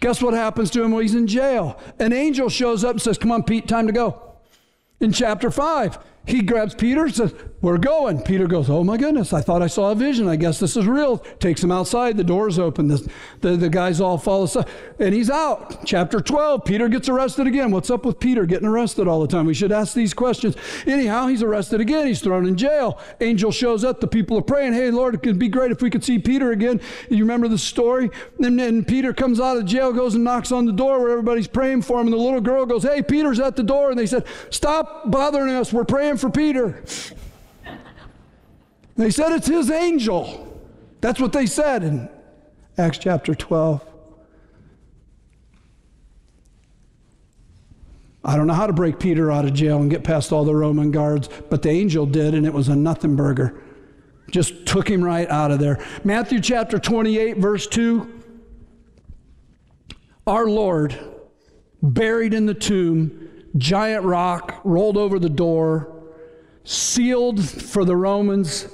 Guess 0.00 0.20
what 0.20 0.34
happens 0.34 0.70
to 0.72 0.82
him 0.82 0.90
while 0.90 1.02
he's 1.02 1.14
in 1.14 1.28
jail? 1.28 1.80
An 2.00 2.12
angel 2.12 2.48
shows 2.48 2.82
up 2.82 2.92
and 2.92 3.02
says, 3.02 3.16
Come 3.16 3.30
on, 3.30 3.44
Pete, 3.44 3.68
time 3.68 3.86
to 3.86 3.92
go. 3.92 4.34
In 4.98 5.12
chapter 5.12 5.52
5, 5.52 5.98
he 6.24 6.40
grabs 6.40 6.74
Peter 6.74 7.04
and 7.04 7.14
says, 7.14 7.34
We're 7.62 7.78
going. 7.78 8.22
Peter 8.22 8.46
goes, 8.46 8.70
Oh 8.70 8.84
my 8.84 8.96
goodness, 8.96 9.32
I 9.32 9.40
thought 9.40 9.60
I 9.60 9.66
saw 9.66 9.90
a 9.90 9.94
vision. 9.94 10.28
I 10.28 10.36
guess 10.36 10.60
this 10.60 10.76
is 10.76 10.86
real. 10.86 11.18
Takes 11.18 11.64
him 11.64 11.72
outside. 11.72 12.16
The 12.16 12.22
door's 12.22 12.60
open. 12.60 12.86
The, 12.86 13.10
the, 13.40 13.56
the 13.56 13.68
guys 13.68 14.00
all 14.00 14.18
fall 14.18 14.44
aside. 14.44 14.68
And 15.00 15.12
he's 15.12 15.30
out. 15.30 15.84
Chapter 15.84 16.20
12, 16.20 16.64
Peter 16.64 16.88
gets 16.88 17.08
arrested 17.08 17.48
again. 17.48 17.72
What's 17.72 17.90
up 17.90 18.04
with 18.04 18.20
Peter 18.20 18.46
getting 18.46 18.68
arrested 18.68 19.08
all 19.08 19.20
the 19.20 19.26
time? 19.26 19.46
We 19.46 19.54
should 19.54 19.72
ask 19.72 19.94
these 19.94 20.14
questions. 20.14 20.54
Anyhow, 20.86 21.26
he's 21.26 21.42
arrested 21.42 21.80
again. 21.80 22.06
He's 22.06 22.20
thrown 22.20 22.46
in 22.46 22.56
jail. 22.56 23.00
Angel 23.20 23.50
shows 23.50 23.82
up. 23.82 24.00
The 24.00 24.06
people 24.06 24.38
are 24.38 24.42
praying, 24.42 24.74
Hey, 24.74 24.92
Lord, 24.92 25.16
it 25.16 25.24
could 25.24 25.40
be 25.40 25.48
great 25.48 25.72
if 25.72 25.82
we 25.82 25.90
could 25.90 26.04
see 26.04 26.20
Peter 26.20 26.52
again. 26.52 26.80
You 27.10 27.18
remember 27.18 27.48
the 27.48 27.58
story? 27.58 28.10
And 28.38 28.60
then 28.60 28.84
Peter 28.84 29.12
comes 29.12 29.40
out 29.40 29.56
of 29.56 29.64
jail, 29.64 29.92
goes 29.92 30.14
and 30.14 30.22
knocks 30.22 30.52
on 30.52 30.66
the 30.66 30.72
door 30.72 31.00
where 31.00 31.10
everybody's 31.10 31.48
praying 31.48 31.82
for 31.82 32.00
him. 32.00 32.06
And 32.06 32.12
the 32.12 32.18
little 32.18 32.40
girl 32.40 32.64
goes, 32.64 32.84
Hey, 32.84 33.02
Peter's 33.02 33.40
at 33.40 33.56
the 33.56 33.64
door. 33.64 33.90
And 33.90 33.98
they 33.98 34.06
said, 34.06 34.24
Stop 34.50 35.10
bothering 35.10 35.52
us. 35.52 35.72
We're 35.72 35.84
praying 35.84 36.11
for 36.16 36.30
Peter. 36.30 36.82
They 38.96 39.10
said 39.10 39.32
it's 39.32 39.46
his 39.46 39.70
angel. 39.70 40.60
That's 41.00 41.20
what 41.20 41.32
they 41.32 41.46
said 41.46 41.82
in 41.82 42.08
Acts 42.78 42.98
chapter 42.98 43.34
12. 43.34 43.84
I 48.24 48.36
don't 48.36 48.46
know 48.46 48.54
how 48.54 48.68
to 48.68 48.72
break 48.72 49.00
Peter 49.00 49.32
out 49.32 49.44
of 49.44 49.52
jail 49.52 49.80
and 49.80 49.90
get 49.90 50.04
past 50.04 50.32
all 50.32 50.44
the 50.44 50.54
Roman 50.54 50.92
guards, 50.92 51.28
but 51.50 51.62
the 51.62 51.70
angel 51.70 52.06
did, 52.06 52.34
and 52.34 52.46
it 52.46 52.52
was 52.52 52.68
a 52.68 52.76
nothing 52.76 53.16
burger. 53.16 53.60
Just 54.30 54.64
took 54.64 54.88
him 54.88 55.02
right 55.02 55.28
out 55.28 55.50
of 55.50 55.58
there. 55.58 55.84
Matthew 56.04 56.40
chapter 56.40 56.78
28, 56.78 57.38
verse 57.38 57.66
2. 57.66 58.22
Our 60.26 60.46
Lord, 60.46 60.98
buried 61.82 62.32
in 62.32 62.46
the 62.46 62.54
tomb, 62.54 63.28
giant 63.56 64.04
rock 64.04 64.60
rolled 64.62 64.96
over 64.96 65.18
the 65.18 65.28
door, 65.28 65.91
sealed 66.64 67.42
for 67.48 67.84
the 67.84 67.96
Romans, 67.96 68.68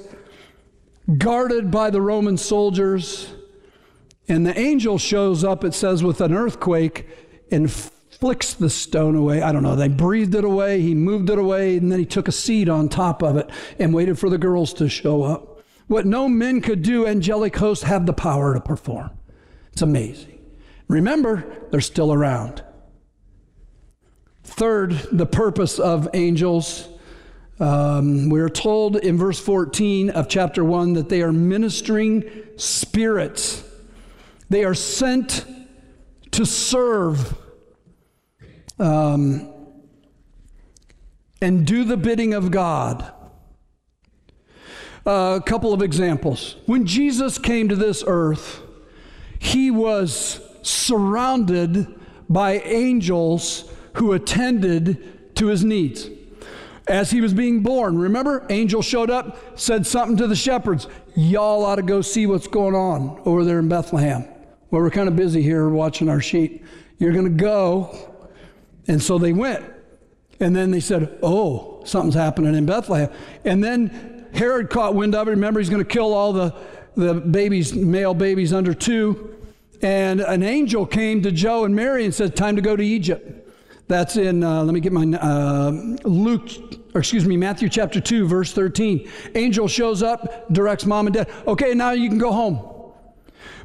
guarded 1.17 1.71
by 1.71 1.89
the 1.89 2.01
Roman 2.01 2.37
soldiers. 2.37 3.33
And 4.27 4.45
the 4.45 4.57
angel 4.57 4.97
shows 4.97 5.43
up, 5.43 5.63
it 5.63 5.73
says, 5.73 6.03
with 6.03 6.21
an 6.21 6.33
earthquake 6.33 7.07
and 7.51 7.71
flicks 7.71 8.53
the 8.53 8.69
stone 8.69 9.15
away. 9.15 9.41
I 9.41 9.51
don't 9.51 9.63
know. 9.63 9.75
They 9.75 9.87
breathed 9.87 10.35
it 10.35 10.43
away. 10.43 10.81
He 10.81 10.93
moved 10.93 11.29
it 11.29 11.39
away, 11.39 11.77
and 11.77 11.91
then 11.91 11.99
he 11.99 12.05
took 12.05 12.27
a 12.27 12.33
seat 12.33 12.69
on 12.69 12.89
top 12.89 13.23
of 13.23 13.37
it 13.37 13.49
and 13.79 13.93
waited 13.93 14.19
for 14.19 14.29
the 14.29 14.37
girls 14.37 14.73
to 14.73 14.89
show 14.89 15.23
up. 15.23 15.63
What 15.87 16.05
no 16.05 16.29
men 16.29 16.61
could 16.61 16.83
do, 16.83 17.07
angelic 17.07 17.55
hosts 17.55 17.85
have 17.85 18.05
the 18.05 18.13
power 18.13 18.53
to 18.53 18.61
perform. 18.61 19.09
It's 19.71 19.81
amazing. 19.81 20.39
Remember, 20.87 21.45
they're 21.71 21.81
still 21.81 22.13
around. 22.13 22.63
Third, 24.43 24.91
the 25.11 25.25
purpose 25.25 25.79
of 25.79 26.07
angels 26.13 26.87
um, 27.59 28.29
we're 28.29 28.49
told 28.49 28.95
in 28.95 29.17
verse 29.17 29.39
14 29.39 30.11
of 30.11 30.29
chapter 30.29 30.63
1 30.63 30.93
that 30.93 31.09
they 31.09 31.21
are 31.21 31.33
ministering 31.33 32.23
spirits. 32.55 33.63
They 34.49 34.63
are 34.63 34.73
sent 34.73 35.45
to 36.31 36.45
serve 36.45 37.37
um, 38.79 39.51
and 41.41 41.67
do 41.67 41.83
the 41.83 41.97
bidding 41.97 42.33
of 42.33 42.49
God. 42.49 43.11
Uh, 45.05 45.39
a 45.39 45.43
couple 45.43 45.73
of 45.73 45.81
examples. 45.81 46.55
When 46.65 46.85
Jesus 46.85 47.37
came 47.37 47.67
to 47.69 47.75
this 47.75 48.03
earth, 48.07 48.61
he 49.37 49.69
was 49.71 50.39
surrounded 50.61 51.87
by 52.29 52.59
angels 52.59 53.69
who 53.95 54.13
attended 54.13 55.35
to 55.35 55.47
his 55.47 55.63
needs 55.65 56.09
as 56.89 57.11
he 57.11 57.21
was 57.21 57.33
being 57.33 57.61
born. 57.61 57.97
Remember, 57.97 58.45
angel 58.49 58.81
showed 58.81 59.09
up, 59.09 59.57
said 59.57 59.85
something 59.85 60.17
to 60.17 60.27
the 60.27 60.35
shepherds. 60.35 60.87
Y'all 61.15 61.63
ought 61.63 61.75
to 61.75 61.83
go 61.83 62.01
see 62.01 62.25
what's 62.25 62.47
going 62.47 62.75
on 62.75 63.21
over 63.25 63.45
there 63.45 63.59
in 63.59 63.69
Bethlehem. 63.69 64.27
Well, 64.71 64.81
we're 64.81 64.89
kind 64.89 65.07
of 65.07 65.15
busy 65.15 65.41
here 65.41 65.69
watching 65.69 66.09
our 66.09 66.19
sheep. 66.19 66.65
You're 66.97 67.13
going 67.13 67.25
to 67.25 67.43
go. 67.43 68.13
And 68.87 69.01
so 69.01 69.17
they 69.17 69.33
went. 69.33 69.63
And 70.39 70.55
then 70.55 70.71
they 70.71 70.79
said, 70.79 71.19
Oh, 71.21 71.81
something's 71.85 72.15
happening 72.15 72.55
in 72.55 72.65
Bethlehem. 72.65 73.11
And 73.45 73.63
then 73.63 74.27
Herod 74.33 74.69
caught 74.69 74.95
wind 74.95 75.15
of 75.15 75.27
it. 75.27 75.31
Remember, 75.31 75.59
he's 75.59 75.69
going 75.69 75.83
to 75.83 75.89
kill 75.89 76.13
all 76.13 76.33
the, 76.33 76.55
the 76.95 77.13
babies, 77.15 77.73
male 77.73 78.13
babies 78.13 78.51
under 78.51 78.73
two. 78.73 79.35
And 79.81 80.21
an 80.21 80.43
angel 80.43 80.85
came 80.85 81.21
to 81.21 81.31
Joe 81.31 81.65
and 81.65 81.75
Mary 81.75 82.03
and 82.03 82.13
said, 82.13 82.35
Time 82.35 82.55
to 82.55 82.61
go 82.61 82.75
to 82.75 82.83
Egypt. 82.83 83.47
That's 83.87 84.17
in, 84.17 84.43
uh, 84.43 84.63
let 84.63 84.73
me 84.73 84.81
get 84.81 84.93
my, 84.93 85.17
uh, 85.17 85.71
Luke, 86.03 86.49
or 86.93 86.99
excuse 86.99 87.25
me, 87.25 87.37
Matthew 87.37 87.69
chapter 87.69 87.99
2, 87.99 88.27
verse 88.27 88.51
13. 88.53 89.09
Angel 89.35 89.67
shows 89.67 90.01
up, 90.01 90.51
directs 90.51 90.85
mom 90.85 91.07
and 91.07 91.13
dad. 91.13 91.29
Okay, 91.47 91.73
now 91.73 91.91
you 91.91 92.09
can 92.09 92.17
go 92.17 92.31
home. 92.31 92.75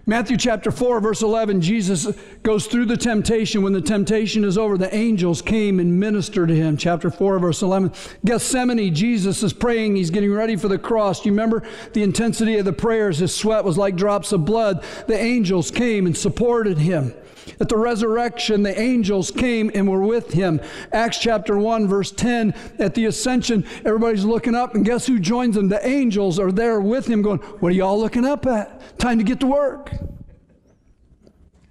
Matthew 0.06 0.37
chapter 0.37 0.70
4, 0.70 1.00
verse 1.00 1.22
11, 1.22 1.62
Jesus 1.62 2.06
goes 2.42 2.66
through 2.66 2.84
the 2.84 2.96
temptation. 2.96 3.62
When 3.62 3.72
the 3.72 3.80
temptation 3.80 4.44
is 4.44 4.58
over, 4.58 4.76
the 4.76 4.94
angels 4.94 5.40
came 5.40 5.80
and 5.80 5.98
ministered 5.98 6.48
to 6.48 6.54
him. 6.54 6.76
Chapter 6.76 7.10
4, 7.10 7.38
verse 7.38 7.62
11. 7.62 7.90
Gethsemane, 8.22 8.94
Jesus 8.94 9.42
is 9.42 9.54
praying. 9.54 9.96
He's 9.96 10.10
getting 10.10 10.30
ready 10.30 10.56
for 10.56 10.68
the 10.68 10.78
cross. 10.78 11.24
You 11.24 11.32
remember 11.32 11.62
the 11.94 12.02
intensity 12.02 12.58
of 12.58 12.66
the 12.66 12.72
prayers? 12.74 13.18
His 13.18 13.34
sweat 13.34 13.64
was 13.64 13.78
like 13.78 13.96
drops 13.96 14.32
of 14.32 14.44
blood. 14.44 14.84
The 15.06 15.18
angels 15.18 15.70
came 15.70 16.04
and 16.04 16.14
supported 16.14 16.76
him. 16.76 17.14
At 17.61 17.68
the 17.68 17.76
resurrection, 17.76 18.62
the 18.62 18.78
angels 18.78 19.30
came 19.30 19.70
and 19.74 19.88
were 19.88 20.02
with 20.02 20.33
him. 20.33 20.61
Acts 20.92 21.18
chapter 21.18 21.59
1, 21.59 21.88
verse 21.88 22.11
10, 22.11 22.54
at 22.78 22.94
the 22.94 23.07
ascension, 23.07 23.64
everybody's 23.85 24.24
looking 24.24 24.54
up, 24.54 24.74
and 24.74 24.85
guess 24.85 25.07
who 25.07 25.18
joins 25.18 25.54
them? 25.54 25.68
The 25.68 25.87
angels 25.87 26.38
are 26.38 26.52
there 26.52 26.80
with 26.80 27.07
him, 27.07 27.22
going, 27.22 27.38
What 27.38 27.70
are 27.72 27.74
y'all 27.74 27.98
looking 27.98 28.24
up 28.24 28.46
at? 28.46 28.98
Time 28.98 29.18
to 29.18 29.24
get 29.24 29.40
to 29.40 29.46
work. 29.46 29.90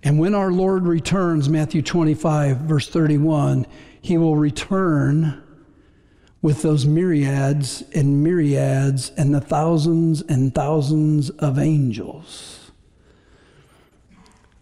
And 0.03 0.19
when 0.19 0.36
our 0.36 0.51
Lord 0.51 0.86
returns, 0.86 1.47
Matthew 1.47 1.81
25, 1.81 2.57
verse 2.57 2.89
31, 2.89 3.65
he 4.01 4.17
will 4.17 4.36
return 4.36 5.41
with 6.41 6.62
those 6.62 6.86
myriads 6.86 7.83
and 7.95 8.21
myriads 8.21 9.12
and 9.12 9.33
the 9.33 9.39
thousands 9.39 10.21
and 10.23 10.53
thousands 10.53 11.29
of 11.29 11.57
angels. 11.57 12.62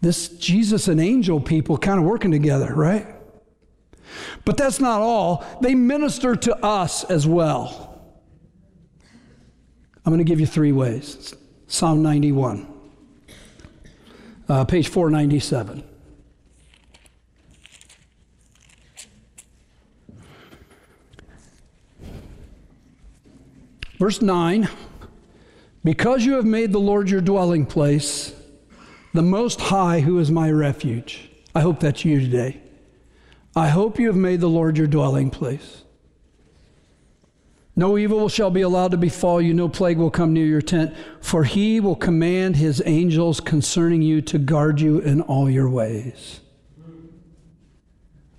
This 0.02 0.28
Jesus 0.28 0.88
and 0.88 1.00
angel 1.00 1.40
people 1.40 1.78
kind 1.78 1.98
of 1.98 2.04
working 2.04 2.32
together, 2.32 2.74
right? 2.74 3.06
But 4.44 4.56
that's 4.56 4.80
not 4.80 5.00
all. 5.00 5.44
They 5.62 5.74
minister 5.74 6.34
to 6.34 6.56
us 6.64 7.04
as 7.04 7.26
well. 7.26 7.88
I'm 10.04 10.12
going 10.12 10.18
to 10.18 10.24
give 10.24 10.40
you 10.40 10.46
three 10.46 10.72
ways. 10.72 11.34
Psalm 11.68 12.02
91, 12.02 12.66
uh, 14.48 14.64
page 14.64 14.88
497. 14.88 15.84
Verse 23.98 24.20
9 24.20 24.68
Because 25.84 26.26
you 26.26 26.32
have 26.34 26.44
made 26.44 26.72
the 26.72 26.80
Lord 26.80 27.08
your 27.08 27.20
dwelling 27.20 27.64
place, 27.64 28.34
the 29.12 29.22
Most 29.22 29.60
High, 29.60 30.00
who 30.00 30.18
is 30.18 30.30
my 30.30 30.50
refuge. 30.50 31.30
I 31.54 31.60
hope 31.60 31.80
that's 31.80 32.04
you 32.04 32.20
today. 32.20 32.60
I 33.54 33.68
hope 33.68 33.98
you 33.98 34.06
have 34.06 34.16
made 34.16 34.40
the 34.40 34.48
Lord 34.48 34.78
your 34.78 34.86
dwelling 34.86 35.30
place. 35.30 35.84
No 37.76 37.96
evil 37.98 38.28
shall 38.28 38.50
be 38.50 38.62
allowed 38.62 38.90
to 38.92 38.96
befall 38.96 39.40
you, 39.40 39.54
no 39.54 39.68
plague 39.68 39.98
will 39.98 40.10
come 40.10 40.32
near 40.32 40.46
your 40.46 40.62
tent, 40.62 40.94
for 41.20 41.44
he 41.44 41.80
will 41.80 41.96
command 41.96 42.56
his 42.56 42.82
angels 42.84 43.40
concerning 43.40 44.02
you 44.02 44.20
to 44.22 44.38
guard 44.38 44.80
you 44.80 44.98
in 44.98 45.20
all 45.22 45.50
your 45.50 45.68
ways. 45.68 46.40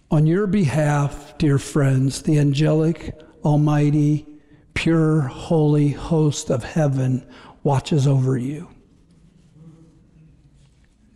On 0.09 0.27
your 0.27 0.45
behalf, 0.45 1.36
dear 1.39 1.57
friends, 1.57 2.21
the 2.21 2.38
angelic, 2.38 3.19
almighty, 3.43 4.27
pure, 4.73 5.21
holy 5.21 5.89
host 5.89 6.51
of 6.51 6.63
heaven 6.63 7.25
watches 7.63 8.07
over 8.07 8.38
you. 8.38 8.72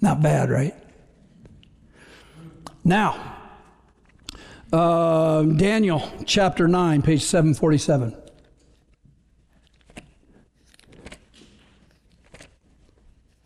Not 0.02 0.22
bad, 0.22 0.50
right? 0.50 0.76
Now, 2.84 3.36
uh, 4.72 5.44
Daniel 5.44 6.10
chapter 6.26 6.68
9, 6.68 7.02
page 7.02 7.24
747. 7.24 8.16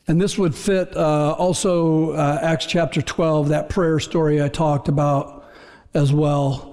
And 0.07 0.19
this 0.19 0.37
would 0.37 0.53
fit 0.53 0.95
uh, 0.97 1.35
also 1.37 2.11
uh, 2.11 2.39
Acts 2.41 2.65
chapter 2.65 3.01
12, 3.01 3.49
that 3.49 3.69
prayer 3.69 3.99
story 3.99 4.43
I 4.43 4.49
talked 4.49 4.89
about 4.89 5.45
as 5.93 6.11
well 6.11 6.70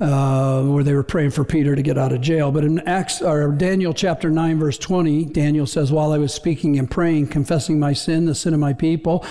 uh, 0.00 0.62
where 0.62 0.82
they 0.82 0.94
were 0.94 1.02
praying 1.02 1.30
for 1.30 1.44
Peter 1.44 1.76
to 1.76 1.82
get 1.82 1.98
out 1.98 2.12
of 2.12 2.20
jail. 2.22 2.50
But 2.50 2.64
in 2.64 2.78
Acts 2.80 3.20
or 3.20 3.52
Daniel 3.52 3.92
chapter 3.92 4.30
9, 4.30 4.58
verse 4.58 4.78
20, 4.78 5.26
Daniel 5.26 5.66
says, 5.66 5.92
While 5.92 6.12
I 6.12 6.18
was 6.18 6.32
speaking 6.32 6.78
and 6.78 6.90
praying, 6.90 7.28
confessing 7.28 7.78
my 7.78 7.92
sin, 7.92 8.24
the 8.24 8.34
sin 8.34 8.54
of 8.54 8.60
my 8.60 8.72
people, 8.72 9.24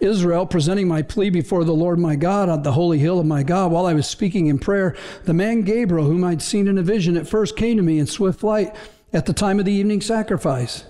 Israel, 0.00 0.44
presenting 0.44 0.88
my 0.88 1.02
plea 1.02 1.30
before 1.30 1.62
the 1.62 1.72
Lord 1.72 1.98
my 1.98 2.16
God 2.16 2.48
on 2.48 2.62
the 2.62 2.72
holy 2.72 2.98
hill 2.98 3.20
of 3.20 3.26
my 3.26 3.44
God, 3.44 3.70
while 3.70 3.86
I 3.86 3.94
was 3.94 4.08
speaking 4.08 4.48
in 4.48 4.58
prayer, 4.58 4.96
the 5.24 5.34
man 5.34 5.62
Gabriel, 5.62 6.06
whom 6.06 6.24
I'd 6.24 6.42
seen 6.42 6.66
in 6.66 6.76
a 6.76 6.82
vision 6.82 7.16
at 7.16 7.28
first, 7.28 7.56
came 7.56 7.76
to 7.76 7.82
me 7.82 7.98
in 7.98 8.06
swift 8.06 8.40
flight 8.40 8.74
at 9.12 9.26
the 9.26 9.32
time 9.32 9.60
of 9.60 9.64
the 9.64 9.72
evening 9.72 10.00
sacrifice. 10.00 10.84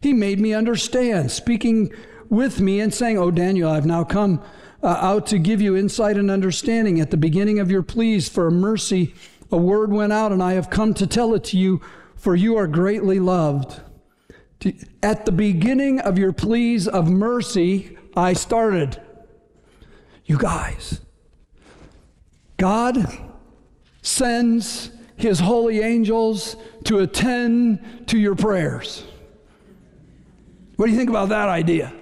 He 0.00 0.12
made 0.12 0.40
me 0.40 0.52
understand, 0.52 1.30
speaking 1.30 1.92
with 2.28 2.60
me 2.60 2.80
and 2.80 2.92
saying, 2.92 3.18
Oh, 3.18 3.30
Daniel, 3.30 3.70
I've 3.70 3.86
now 3.86 4.02
come 4.02 4.42
uh, 4.82 4.88
out 5.00 5.26
to 5.26 5.38
give 5.38 5.60
you 5.60 5.76
insight 5.76 6.16
and 6.16 6.30
understanding. 6.30 7.00
At 7.00 7.10
the 7.10 7.16
beginning 7.16 7.58
of 7.58 7.70
your 7.70 7.82
pleas 7.82 8.28
for 8.28 8.50
mercy, 8.50 9.14
a 9.50 9.56
word 9.56 9.92
went 9.92 10.12
out, 10.12 10.32
and 10.32 10.42
I 10.42 10.52
have 10.54 10.70
come 10.70 10.94
to 10.94 11.06
tell 11.06 11.34
it 11.34 11.44
to 11.44 11.58
you, 11.58 11.80
for 12.16 12.34
you 12.34 12.56
are 12.56 12.66
greatly 12.66 13.18
loved. 13.18 13.80
At 15.02 15.26
the 15.26 15.32
beginning 15.32 16.00
of 16.00 16.18
your 16.18 16.32
pleas 16.32 16.86
of 16.86 17.08
mercy, 17.08 17.96
I 18.16 18.34
started. 18.34 19.00
You 20.26 20.38
guys, 20.38 21.00
God 22.56 23.06
sends 24.02 24.90
his 25.16 25.40
holy 25.40 25.80
angels 25.80 26.56
to 26.84 26.98
attend 26.98 28.06
to 28.08 28.18
your 28.18 28.34
prayers. 28.34 29.04
What 30.76 30.86
do 30.86 30.92
you 30.92 30.98
think 30.98 31.10
about 31.10 31.28
that 31.30 31.48
idea? 31.48 31.92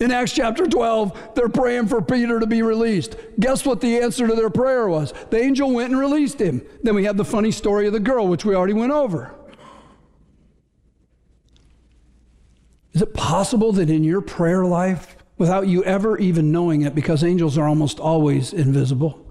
In 0.00 0.10
Acts 0.10 0.32
chapter 0.32 0.66
12, 0.66 1.34
they're 1.34 1.48
praying 1.48 1.86
for 1.86 2.02
Peter 2.02 2.40
to 2.40 2.46
be 2.46 2.62
released. 2.62 3.16
Guess 3.38 3.64
what 3.64 3.80
the 3.80 3.98
answer 3.98 4.26
to 4.26 4.34
their 4.34 4.50
prayer 4.50 4.88
was? 4.88 5.14
The 5.30 5.38
angel 5.38 5.70
went 5.70 5.92
and 5.92 6.00
released 6.00 6.40
him. 6.40 6.62
Then 6.82 6.96
we 6.96 7.04
have 7.04 7.16
the 7.16 7.24
funny 7.24 7.52
story 7.52 7.86
of 7.86 7.92
the 7.92 8.00
girl, 8.00 8.26
which 8.26 8.44
we 8.44 8.54
already 8.54 8.72
went 8.72 8.92
over. 8.92 9.34
Is 12.92 13.02
it 13.02 13.14
possible 13.14 13.72
that 13.72 13.88
in 13.88 14.04
your 14.04 14.20
prayer 14.20 14.64
life, 14.64 15.16
without 15.38 15.68
you 15.68 15.84
ever 15.84 16.18
even 16.18 16.50
knowing 16.50 16.82
it, 16.82 16.94
because 16.94 17.22
angels 17.22 17.56
are 17.56 17.68
almost 17.68 18.00
always 18.00 18.52
invisible, 18.52 19.24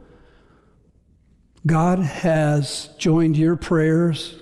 God 1.65 1.99
has 1.99 2.89
joined 2.97 3.37
your 3.37 3.55
prayers 3.55 4.35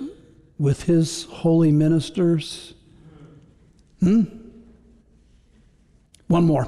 with 0.57 0.83
his 0.83 1.25
holy 1.25 1.71
ministers? 1.71 2.73
Hmm? 3.99 4.40
One 6.31 6.45
more. 6.45 6.67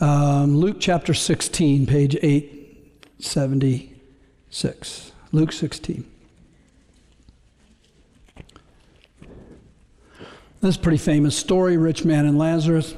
Um, 0.00 0.54
Luke 0.54 0.76
chapter 0.78 1.12
16, 1.12 1.86
page 1.86 2.16
876. 2.22 5.12
Luke 5.32 5.50
16. 5.50 6.04
This 10.60 10.62
is 10.62 10.76
pretty 10.76 10.98
famous 10.98 11.36
story 11.36 11.76
rich 11.76 12.04
man 12.04 12.26
and 12.26 12.38
Lazarus. 12.38 12.94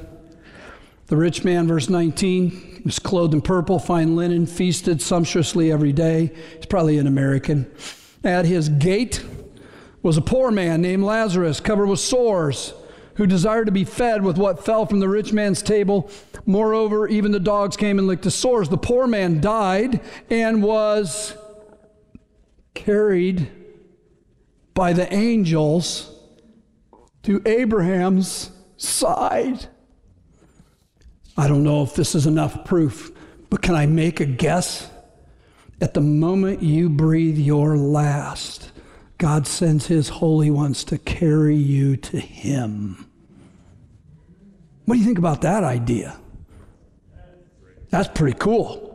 The 1.07 1.17
rich 1.17 1.43
man, 1.43 1.67
verse 1.67 1.89
19, 1.89 2.83
was 2.85 2.99
clothed 2.99 3.33
in 3.33 3.41
purple, 3.41 3.79
fine 3.79 4.15
linen, 4.15 4.45
feasted 4.45 5.01
sumptuously 5.01 5.71
every 5.71 5.91
day. 5.91 6.31
He's 6.57 6.67
probably 6.67 6.99
an 6.99 7.07
American. 7.07 7.65
At 8.23 8.45
his 8.45 8.69
gate 8.69 9.25
was 10.03 10.17
a 10.17 10.21
poor 10.21 10.51
man 10.51 10.83
named 10.83 11.03
Lazarus, 11.03 11.59
covered 11.59 11.87
with 11.87 11.99
sores 11.99 12.75
who 13.15 13.25
desired 13.25 13.65
to 13.65 13.71
be 13.71 13.83
fed 13.83 14.23
with 14.23 14.37
what 14.37 14.63
fell 14.63 14.85
from 14.85 14.99
the 14.99 15.09
rich 15.09 15.33
man's 15.33 15.61
table. 15.61 16.09
Moreover, 16.45 17.07
even 17.07 17.31
the 17.31 17.39
dogs 17.39 17.77
came 17.77 17.97
and 17.97 18.07
licked 18.07 18.23
his 18.25 18.35
sores. 18.35 18.69
The 18.69 18.77
poor 18.77 19.07
man 19.07 19.41
died 19.41 20.01
and 20.29 20.61
was 20.61 21.35
carried 22.73 23.49
by 24.73 24.93
the 24.93 25.11
angels 25.13 26.11
to 27.23 27.41
Abraham's 27.45 28.51
side. 28.77 29.67
I 31.37 31.47
don't 31.47 31.63
know 31.63 31.83
if 31.83 31.95
this 31.95 32.15
is 32.15 32.27
enough 32.27 32.65
proof, 32.65 33.11
but 33.49 33.61
can 33.61 33.75
I 33.75 33.85
make 33.85 34.19
a 34.19 34.25
guess? 34.25 34.89
At 35.81 35.93
the 35.93 36.01
moment 36.01 36.61
you 36.61 36.89
breathe 36.89 37.37
your 37.37 37.77
last, 37.77 38.71
God 39.17 39.47
sends 39.47 39.87
his 39.87 40.09
holy 40.09 40.51
ones 40.51 40.83
to 40.85 40.97
carry 40.97 41.55
you 41.55 41.97
to 41.97 42.19
him. 42.19 43.04
What 44.85 44.95
do 44.95 44.99
you 44.99 45.05
think 45.05 45.17
about 45.17 45.41
that 45.41 45.63
idea? 45.63 46.17
That's 47.89 48.07
pretty 48.07 48.37
cool. 48.37 48.91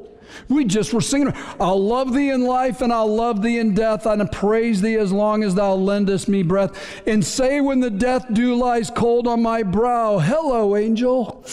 We 0.48 0.64
just 0.64 0.92
were 0.94 1.00
singing, 1.00 1.32
I'll 1.58 1.82
love 1.82 2.12
thee 2.14 2.30
in 2.30 2.44
life 2.44 2.80
and 2.80 2.92
I'll 2.92 3.12
love 3.12 3.42
thee 3.42 3.58
in 3.58 3.74
death, 3.74 4.06
and 4.06 4.30
praise 4.30 4.80
thee 4.80 4.96
as 4.96 5.12
long 5.12 5.42
as 5.42 5.54
thou 5.54 5.74
lendest 5.74 6.28
me 6.28 6.42
breath. 6.42 7.02
And 7.06 7.24
say 7.24 7.60
when 7.60 7.80
the 7.80 7.90
death 7.90 8.26
dew 8.32 8.54
lies 8.54 8.90
cold 8.90 9.26
on 9.26 9.42
my 9.42 9.62
brow, 9.62 10.18
Hello, 10.18 10.76
angel. 10.76 11.44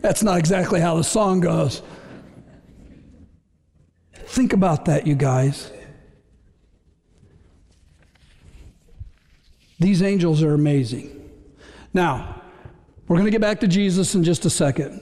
That's 0.00 0.22
not 0.22 0.38
exactly 0.38 0.80
how 0.80 0.96
the 0.96 1.04
song 1.04 1.40
goes. 1.40 1.80
Think 4.12 4.52
about 4.52 4.84
that, 4.86 5.06
you 5.06 5.14
guys. 5.14 5.70
These 9.78 10.02
angels 10.02 10.42
are 10.42 10.54
amazing. 10.54 11.13
Now, 11.94 12.42
we're 13.06 13.16
going 13.16 13.26
to 13.26 13.30
get 13.30 13.40
back 13.40 13.60
to 13.60 13.68
Jesus 13.68 14.16
in 14.16 14.24
just 14.24 14.44
a 14.44 14.50
second, 14.50 15.00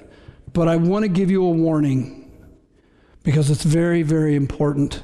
but 0.53 0.69
I 0.69 0.77
want 0.77 1.05
to 1.05 1.09
give 1.09 1.31
you 1.31 1.43
a 1.43 1.51
warning 1.51 2.31
because 3.23 3.49
it's 3.49 3.63
very, 3.63 4.03
very 4.03 4.37
important 4.37 5.03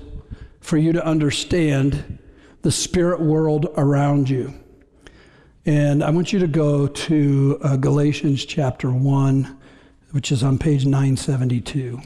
for 0.61 0.77
you 0.77 0.93
to 0.93 1.05
understand 1.05 2.19
the 2.61 2.71
spirit 2.71 3.21
world 3.21 3.73
around 3.79 4.29
you. 4.29 4.53
And 5.65 6.05
I 6.05 6.11
want 6.11 6.31
you 6.31 6.39
to 6.41 6.47
go 6.47 6.87
to 6.87 7.59
uh, 7.63 7.77
Galatians 7.77 8.45
chapter 8.45 8.93
1, 8.93 9.59
which 10.11 10.31
is 10.31 10.43
on 10.43 10.59
page 10.59 10.85
972. 10.85 12.03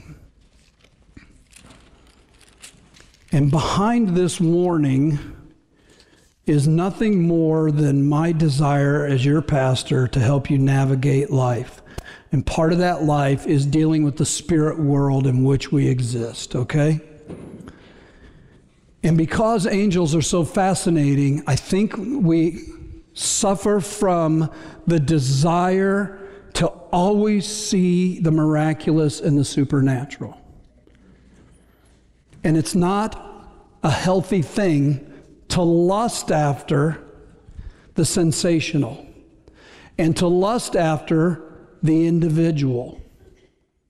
And 3.32 3.50
behind 3.50 4.10
this 4.10 4.40
warning, 4.40 5.18
is 6.46 6.66
nothing 6.66 7.22
more 7.22 7.70
than 7.70 8.08
my 8.08 8.32
desire 8.32 9.06
as 9.06 9.24
your 9.24 9.40
pastor 9.40 10.08
to 10.08 10.18
help 10.18 10.50
you 10.50 10.58
navigate 10.58 11.30
life. 11.30 11.82
And 12.32 12.44
part 12.44 12.72
of 12.72 12.78
that 12.78 13.04
life 13.04 13.46
is 13.46 13.64
dealing 13.64 14.02
with 14.02 14.16
the 14.16 14.24
spirit 14.24 14.78
world 14.78 15.26
in 15.26 15.44
which 15.44 15.70
we 15.70 15.86
exist, 15.86 16.56
okay? 16.56 17.00
And 19.04 19.16
because 19.16 19.66
angels 19.66 20.14
are 20.14 20.22
so 20.22 20.44
fascinating, 20.44 21.44
I 21.46 21.56
think 21.56 21.94
we 21.96 22.60
suffer 23.14 23.80
from 23.80 24.50
the 24.86 24.98
desire 24.98 26.18
to 26.54 26.66
always 26.66 27.46
see 27.46 28.18
the 28.18 28.30
miraculous 28.30 29.20
and 29.20 29.38
the 29.38 29.44
supernatural. 29.44 30.40
And 32.42 32.56
it's 32.56 32.74
not 32.74 33.46
a 33.82 33.90
healthy 33.90 34.42
thing 34.42 35.11
to 35.52 35.60
lust 35.60 36.32
after 36.32 36.98
the 37.92 38.06
sensational 38.06 39.06
and 39.98 40.16
to 40.16 40.26
lust 40.26 40.76
after 40.76 41.42
the 41.82 42.06
individual. 42.06 42.98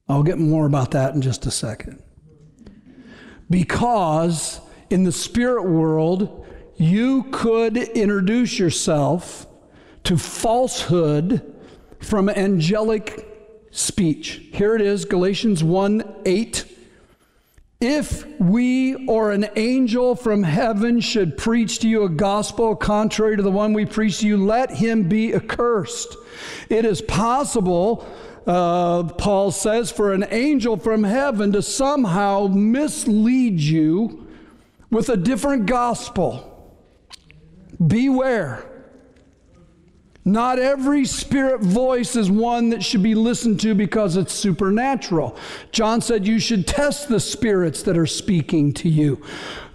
I'll 0.09 0.25
get 0.25 0.39
more 0.39 0.67
about 0.67 0.91
that 0.91 1.15
in 1.15 1.23
just 1.23 1.47
a 1.47 1.53
second. 1.53 2.03
Because 3.49 4.61
in 4.91 5.05
the 5.05 5.13
spirit 5.13 5.63
world, 5.63 6.45
you 6.79 7.25
could 7.31 7.77
introduce 7.77 8.59
yourself 8.59 9.47
to 10.03 10.19
falsehood 10.19 11.55
from 12.01 12.29
angelic 12.29 13.25
speech. 13.71 14.49
Here 14.53 14.75
it 14.75 14.83
is 14.83 15.05
Galatians 15.05 15.63
1 15.63 16.23
8. 16.25 16.72
If 17.83 18.25
we 18.39 19.09
or 19.09 19.33
an 19.33 19.49
angel 19.57 20.15
from 20.15 20.45
heaven 20.45 21.01
should 21.01 21.37
preach 21.37 21.81
to 21.81 21.89
you 21.89 22.05
a 22.05 22.09
gospel 22.09 22.77
contrary 22.77 23.37
to 23.37 23.43
the 23.43 23.51
one 23.51 23.73
we 23.73 23.87
preach 23.87 24.21
to 24.21 24.29
you, 24.29 24.37
let 24.37 24.71
him 24.71 25.09
be 25.09 25.35
accursed. 25.35 26.17
It 26.69 26.85
is 26.85 27.03
possible, 27.03 28.07
uh, 28.47 29.03
Paul 29.03 29.51
says, 29.51 29.91
for 29.91 30.13
an 30.13 30.25
angel 30.31 30.77
from 30.77 31.03
heaven 31.03 31.51
to 31.55 31.61
somehow 31.61 32.47
mislead 32.47 33.59
you 33.59 34.29
with 34.89 35.09
a 35.09 35.17
different 35.17 35.67
gospel. 35.67 36.73
Beware. 37.85 38.72
Not 40.25 40.61
every 40.61 41.05
spirit 41.05 41.63
voice 41.63 42.15
is 42.15 42.31
one 42.31 42.71
that 42.71 42.85
should 42.85 43.03
be 43.03 43.17
listened 43.17 43.59
to 43.61 43.75
because 43.75 44.17
it's 44.17 44.33
supernatural. 44.33 45.37
John 45.73 46.01
said 46.01 46.27
you 46.27 46.39
should 46.39 46.67
test 46.67 47.09
the 47.09 47.19
spirits 47.19 47.83
that 47.83 47.99
are 47.99 48.07
speaking 48.07 48.73
to 48.75 48.89
you. 48.89 49.21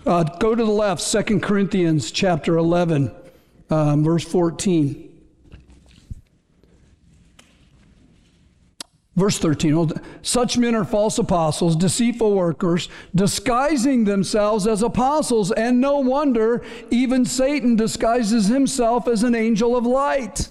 Uh, 0.05 0.23
go 0.23 0.55
to 0.55 0.63
the 0.63 0.71
left, 0.71 1.05
2 1.11 1.41
Corinthians 1.41 2.11
chapter 2.11 2.55
11, 2.55 3.11
um, 3.69 4.03
verse 4.05 4.23
14. 4.23 5.06
Verse 9.17 9.39
13 9.39 9.93
Such 10.21 10.59
men 10.59 10.75
are 10.75 10.85
false 10.85 11.17
apostles, 11.17 11.75
deceitful 11.75 12.33
workers, 12.33 12.87
disguising 13.15 14.05
themselves 14.05 14.67
as 14.67 14.83
apostles, 14.83 15.51
and 15.51 15.81
no 15.81 15.97
wonder 15.97 16.63
even 16.91 17.25
Satan 17.25 17.75
disguises 17.75 18.45
himself 18.45 19.07
as 19.07 19.23
an 19.23 19.33
angel 19.33 19.75
of 19.75 19.87
light. 19.87 20.49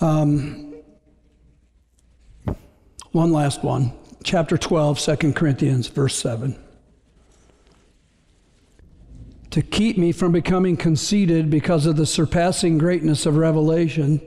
Um, 0.00 0.74
one 3.12 3.32
last 3.32 3.62
one. 3.62 3.92
Chapter 4.24 4.58
12, 4.58 4.98
2 4.98 5.32
Corinthians, 5.32 5.86
verse 5.86 6.16
7 6.16 6.58
to 9.50 9.62
keep 9.62 9.98
me 9.98 10.12
from 10.12 10.32
becoming 10.32 10.76
conceited 10.76 11.50
because 11.50 11.86
of 11.86 11.96
the 11.96 12.06
surpassing 12.06 12.78
greatness 12.78 13.26
of 13.26 13.36
revelation 13.36 14.20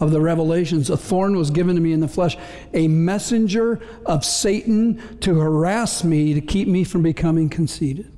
of 0.00 0.10
the 0.10 0.20
revelations 0.20 0.90
a 0.90 0.96
thorn 0.96 1.36
was 1.36 1.50
given 1.50 1.76
to 1.76 1.80
me 1.80 1.92
in 1.92 2.00
the 2.00 2.08
flesh 2.08 2.36
a 2.74 2.88
messenger 2.88 3.80
of 4.06 4.24
satan 4.24 5.18
to 5.18 5.38
harass 5.38 6.02
me 6.02 6.34
to 6.34 6.40
keep 6.40 6.66
me 6.66 6.82
from 6.82 7.02
becoming 7.02 7.48
conceited 7.48 8.10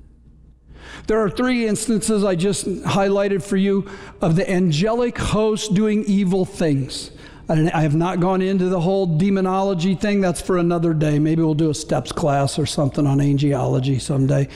there 1.07 1.21
are 1.21 1.29
three 1.29 1.67
instances 1.67 2.25
i 2.25 2.35
just 2.35 2.67
highlighted 2.85 3.43
for 3.43 3.57
you 3.57 3.87
of 4.23 4.37
the 4.37 4.49
angelic 4.51 5.19
host 5.19 5.75
doing 5.75 6.05
evil 6.05 6.45
things 6.45 7.11
I 7.47 7.83
have 7.83 7.95
not 7.95 8.21
gone 8.21 8.41
into 8.41 8.71
the 8.71 8.81
whole 8.81 9.19
demonology 9.19 9.95
thing. 9.95 10.23
That's 10.23 10.41
for 10.41 10.57
another 10.57 10.95
day. 10.95 11.19
Maybe 11.19 11.43
we'll 11.43 11.53
do 11.53 11.69
a 11.69 11.75
steps 11.75 12.11
class 12.11 12.59
or 12.59 12.65
something 12.65 13.07
on 13.07 13.19
angelology 13.19 14.01
someday. 14.01 14.49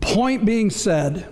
Point 0.00 0.44
being 0.44 0.70
said, 0.70 1.26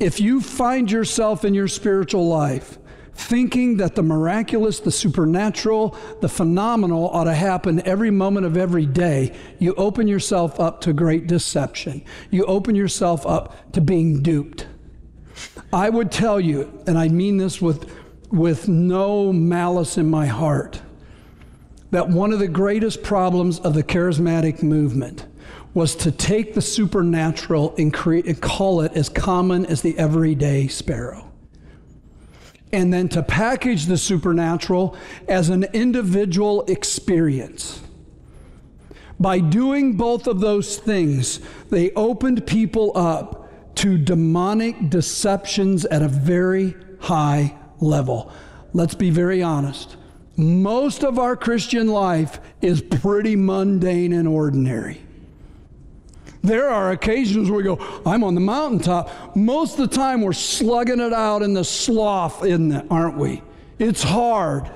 if 0.00 0.20
you 0.20 0.40
find 0.40 0.90
yourself 0.90 1.44
in 1.44 1.54
your 1.54 1.68
spiritual 1.68 2.28
life 2.28 2.78
thinking 3.14 3.76
that 3.76 3.94
the 3.94 4.02
miraculous, 4.02 4.80
the 4.80 4.90
supernatural, 4.90 5.96
the 6.20 6.28
phenomenal 6.28 7.08
ought 7.10 7.24
to 7.24 7.34
happen 7.34 7.80
every 7.86 8.10
moment 8.10 8.44
of 8.44 8.56
every 8.56 8.86
day, 8.86 9.32
you 9.58 9.72
open 9.74 10.08
yourself 10.08 10.58
up 10.58 10.80
to 10.80 10.92
great 10.92 11.26
deception. 11.26 12.04
You 12.30 12.44
open 12.46 12.74
yourself 12.74 13.24
up 13.24 13.72
to 13.72 13.80
being 13.80 14.22
duped. 14.22 14.66
I 15.72 15.90
would 15.90 16.10
tell 16.10 16.40
you, 16.40 16.82
and 16.86 16.98
I 16.98 17.08
mean 17.08 17.36
this 17.36 17.62
with, 17.62 17.90
with 18.30 18.68
no 18.68 19.32
malice 19.32 19.96
in 19.96 20.10
my 20.10 20.26
heart, 20.26 20.82
that 21.90 22.08
one 22.08 22.32
of 22.32 22.40
the 22.40 22.48
greatest 22.48 23.02
problems 23.04 23.60
of 23.60 23.74
the 23.74 23.82
charismatic 23.84 24.62
movement 24.62 25.26
was 25.74 25.96
to 25.96 26.12
take 26.12 26.54
the 26.54 26.62
supernatural 26.62 27.74
and, 27.76 27.92
create, 27.92 28.26
and 28.26 28.40
call 28.40 28.80
it 28.80 28.92
as 28.92 29.08
common 29.08 29.66
as 29.66 29.82
the 29.82 29.98
everyday 29.98 30.68
sparrow. 30.68 31.30
And 32.72 32.92
then 32.92 33.08
to 33.10 33.22
package 33.22 33.86
the 33.86 33.98
supernatural 33.98 34.96
as 35.28 35.48
an 35.48 35.64
individual 35.72 36.62
experience. 36.62 37.80
By 39.18 39.40
doing 39.40 39.96
both 39.96 40.26
of 40.26 40.40
those 40.40 40.76
things, 40.76 41.40
they 41.70 41.90
opened 41.92 42.46
people 42.46 42.92
up 42.94 43.74
to 43.76 43.98
demonic 43.98 44.90
deceptions 44.90 45.84
at 45.86 46.02
a 46.02 46.08
very 46.08 46.74
high 47.00 47.56
level. 47.80 48.32
Let's 48.72 48.94
be 48.94 49.10
very 49.10 49.42
honest. 49.42 49.96
Most 50.36 51.04
of 51.04 51.18
our 51.18 51.36
Christian 51.36 51.88
life 51.88 52.40
is 52.60 52.82
pretty 52.82 53.36
mundane 53.36 54.12
and 54.12 54.26
ordinary. 54.26 55.03
There 56.44 56.68
are 56.68 56.92
occasions 56.92 57.50
where 57.50 57.56
we 57.56 57.64
go, 57.64 58.02
I'm 58.04 58.22
on 58.22 58.34
the 58.34 58.40
mountaintop. 58.40 59.34
Most 59.34 59.78
of 59.78 59.88
the 59.88 59.96
time, 59.96 60.20
we're 60.20 60.34
slugging 60.34 61.00
it 61.00 61.14
out 61.14 61.40
in 61.40 61.54
the 61.54 61.64
slough, 61.64 62.44
in 62.44 62.70
it, 62.70 62.86
aren't 62.90 63.16
we? 63.16 63.42
It's 63.78 64.02
hard. 64.02 64.70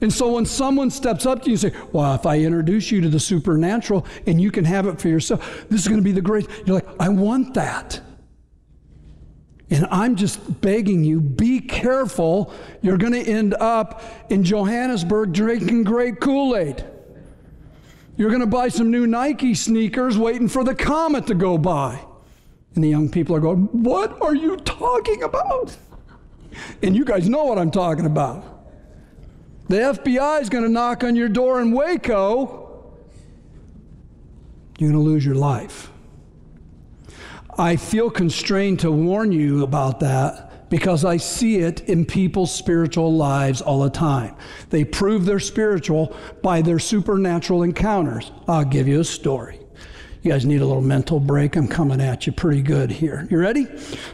And 0.00 0.12
so 0.12 0.32
when 0.32 0.44
someone 0.44 0.90
steps 0.90 1.24
up 1.24 1.42
to 1.42 1.46
you 1.46 1.52
and 1.52 1.60
say, 1.60 1.72
Well, 1.92 2.16
if 2.16 2.26
I 2.26 2.40
introduce 2.40 2.90
you 2.90 3.00
to 3.02 3.08
the 3.08 3.20
supernatural 3.20 4.04
and 4.26 4.40
you 4.40 4.50
can 4.50 4.64
have 4.64 4.88
it 4.88 5.00
for 5.00 5.08
yourself, 5.08 5.66
this 5.70 5.80
is 5.80 5.86
going 5.86 6.00
to 6.00 6.04
be 6.04 6.10
the 6.10 6.20
great. 6.20 6.48
You're 6.66 6.74
like, 6.74 6.88
I 6.98 7.10
want 7.10 7.54
that. 7.54 8.00
And 9.70 9.86
I'm 9.92 10.16
just 10.16 10.60
begging 10.60 11.04
you, 11.04 11.20
be 11.20 11.60
careful. 11.60 12.52
You're 12.82 12.98
going 12.98 13.12
to 13.12 13.22
end 13.22 13.54
up 13.54 14.02
in 14.30 14.42
Johannesburg 14.42 15.32
drinking 15.32 15.84
great 15.84 16.20
Kool 16.20 16.56
Aid. 16.56 16.84
You're 18.16 18.30
going 18.30 18.40
to 18.40 18.46
buy 18.46 18.68
some 18.68 18.90
new 18.90 19.06
Nike 19.06 19.54
sneakers 19.54 20.16
waiting 20.16 20.48
for 20.48 20.62
the 20.62 20.74
comet 20.74 21.26
to 21.26 21.34
go 21.34 21.58
by. 21.58 22.00
And 22.74 22.82
the 22.82 22.88
young 22.88 23.08
people 23.08 23.34
are 23.36 23.40
going, 23.40 23.64
What 23.82 24.20
are 24.20 24.34
you 24.34 24.56
talking 24.56 25.22
about? 25.22 25.76
And 26.82 26.94
you 26.94 27.04
guys 27.04 27.28
know 27.28 27.44
what 27.44 27.58
I'm 27.58 27.70
talking 27.70 28.06
about. 28.06 28.44
The 29.68 29.76
FBI 29.76 30.42
is 30.42 30.48
going 30.48 30.64
to 30.64 30.70
knock 30.70 31.02
on 31.02 31.16
your 31.16 31.28
door 31.28 31.60
in 31.60 31.72
Waco. 31.72 32.92
You're 34.78 34.90
going 34.90 35.04
to 35.04 35.10
lose 35.10 35.24
your 35.24 35.34
life. 35.34 35.90
I 37.56 37.76
feel 37.76 38.10
constrained 38.10 38.80
to 38.80 38.90
warn 38.90 39.32
you 39.32 39.62
about 39.62 40.00
that 40.00 40.52
because 40.74 41.04
I 41.04 41.18
see 41.18 41.58
it 41.58 41.88
in 41.88 42.04
people's 42.04 42.52
spiritual 42.52 43.14
lives 43.14 43.62
all 43.62 43.84
the 43.84 43.90
time. 43.90 44.34
They 44.70 44.82
prove 44.82 45.24
they're 45.24 45.38
spiritual 45.38 46.16
by 46.42 46.62
their 46.62 46.80
supernatural 46.80 47.62
encounters. 47.62 48.32
I'll 48.48 48.64
give 48.64 48.88
you 48.88 48.98
a 48.98 49.04
story. 49.04 49.63
You 50.24 50.30
guys 50.30 50.46
need 50.46 50.62
a 50.62 50.66
little 50.66 50.80
mental 50.80 51.20
break. 51.20 51.54
I'm 51.54 51.68
coming 51.68 52.00
at 52.00 52.26
you 52.26 52.32
pretty 52.32 52.62
good 52.62 52.90
here. 52.90 53.28
You 53.30 53.38
ready? 53.38 53.66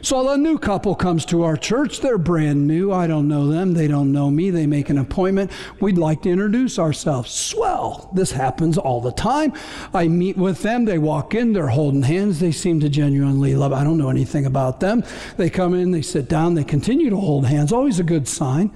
So 0.03 0.29
a 0.29 0.37
new 0.37 0.59
couple 0.59 0.97
comes 0.97 1.25
to 1.27 1.45
our 1.45 1.57
church. 1.57 2.01
They're 2.01 2.19
brand 2.19 2.67
new. 2.67 2.91
I 2.91 3.07
don't 3.07 3.29
know 3.29 3.47
them. 3.47 3.75
They 3.75 3.87
don't 3.87 4.11
know 4.11 4.29
me. 4.29 4.51
They 4.51 4.67
make 4.67 4.91
an 4.91 4.99
appointment. 4.99 5.53
We'd 5.79 5.99
like 5.99 6.23
to 6.23 6.29
introduce 6.29 6.81
ourselves. 6.81 7.31
Swell. 7.31 8.11
This 8.13 8.33
happens 8.33 8.77
all 8.77 9.01
the 9.01 9.13
time. 9.13 9.53
I 9.95 10.09
meet 10.09 10.37
with 10.37 10.63
them. 10.63 10.85
They 10.85 10.99
walk 10.99 11.37
in. 11.37 11.53
They're 11.53 11.69
holding 11.69 12.03
hands. 12.03 12.41
They 12.41 12.51
seem 12.51 12.81
to 12.81 12.89
genuinely 12.89 13.55
love. 13.55 13.73
I 13.73 13.85
don't 13.85 13.97
know 13.97 14.11
anything 14.11 14.47
about 14.47 14.81
them. 14.81 15.05
They 15.37 15.49
come 15.49 15.75
in. 15.75 15.93
They 15.93 16.03
sit 16.03 16.29
down. 16.29 16.55
They 16.55 16.65
continue 16.65 17.11
to 17.11 17.19
hold 17.19 17.47
hands. 17.47 17.73
Always 17.73 18.01
a 18.01 18.05
good 18.05 18.27
sign. 18.27 18.73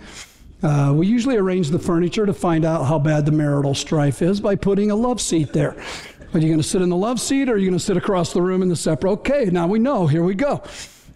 Uh, 0.64 0.94
we 0.96 1.06
usually 1.06 1.36
arrange 1.36 1.68
the 1.68 1.78
furniture 1.78 2.24
to 2.24 2.32
find 2.32 2.64
out 2.64 2.84
how 2.84 2.98
bad 2.98 3.26
the 3.26 3.32
marital 3.32 3.74
strife 3.74 4.22
is 4.22 4.40
by 4.40 4.54
putting 4.54 4.90
a 4.90 4.96
love 4.96 5.20
seat 5.20 5.52
there. 5.52 5.76
Are 6.34 6.40
you 6.40 6.48
going 6.48 6.60
to 6.60 6.68
sit 6.68 6.82
in 6.82 6.88
the 6.88 6.96
love 6.96 7.20
seat 7.20 7.48
or 7.48 7.52
are 7.52 7.56
you 7.56 7.70
going 7.70 7.78
to 7.78 7.84
sit 7.84 7.96
across 7.96 8.32
the 8.32 8.42
room 8.42 8.60
in 8.60 8.68
the 8.68 8.76
separate? 8.76 9.10
Okay, 9.12 9.44
now 9.46 9.68
we 9.68 9.78
know. 9.78 10.08
Here 10.08 10.24
we 10.24 10.34
go. 10.34 10.62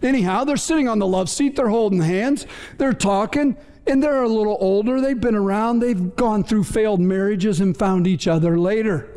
Anyhow, 0.01 0.45
they're 0.45 0.55
sitting 0.55 0.87
on 0.87 0.97
the 0.97 1.07
love 1.07 1.29
seat. 1.29 1.57
They're 1.57 1.67
holding 1.67 1.99
hands. 1.99 2.47
They're 2.77 2.93
talking. 2.93 3.57
And 3.85 4.01
they're 4.01 4.23
a 4.23 4.29
little 4.29 4.57
older, 4.59 5.01
they've 5.01 5.19
been 5.19 5.35
around, 5.35 5.79
they've 5.79 6.15
gone 6.15 6.43
through 6.43 6.65
failed 6.65 6.99
marriages 6.99 7.59
and 7.59 7.75
found 7.75 8.05
each 8.05 8.27
other 8.27 8.59
later. 8.59 9.09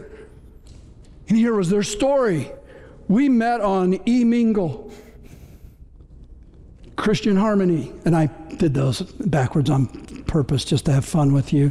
And 1.29 1.37
here 1.37 1.55
was 1.55 1.69
their 1.69 1.83
story. 1.83 2.51
We 3.07 3.29
met 3.29 3.61
on 3.61 4.01
E 4.09 4.25
Mingle, 4.25 4.91
Christian 6.97 7.37
Harmony, 7.37 7.93
and 8.07 8.17
I 8.17 8.27
did 8.57 8.73
those 8.73 9.03
backwards 9.03 9.69
on 9.69 9.87
purpose 10.33 10.65
just 10.65 10.87
to 10.87 10.93
have 10.93 11.05
fun 11.05 11.35
with 11.35 11.53
you. 11.53 11.71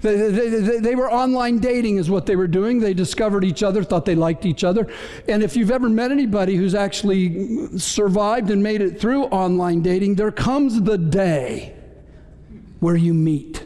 They, 0.00 0.16
they, 0.16 0.48
they, 0.48 0.78
they, 0.80 0.94
were 0.96 1.10
online 1.10 1.58
dating, 1.58 1.96
is 1.96 2.10
what 2.10 2.26
they 2.26 2.34
were 2.34 2.48
doing. 2.48 2.80
They 2.80 2.92
discovered 2.92 3.44
each 3.44 3.62
other, 3.62 3.84
thought 3.84 4.04
they 4.04 4.16
liked 4.16 4.44
each 4.44 4.64
other. 4.64 4.88
And 5.28 5.44
if 5.44 5.56
you've 5.56 5.70
ever 5.70 5.88
met 5.88 6.10
anybody 6.10 6.56
who's 6.56 6.74
actually 6.74 7.78
survived 7.78 8.50
and 8.50 8.64
made 8.64 8.82
it 8.82 9.00
through 9.00 9.24
online 9.26 9.80
dating, 9.80 10.16
there 10.16 10.32
comes 10.32 10.82
the 10.82 10.98
day 10.98 11.76
where 12.80 12.96
you 12.96 13.14
meet. 13.14 13.64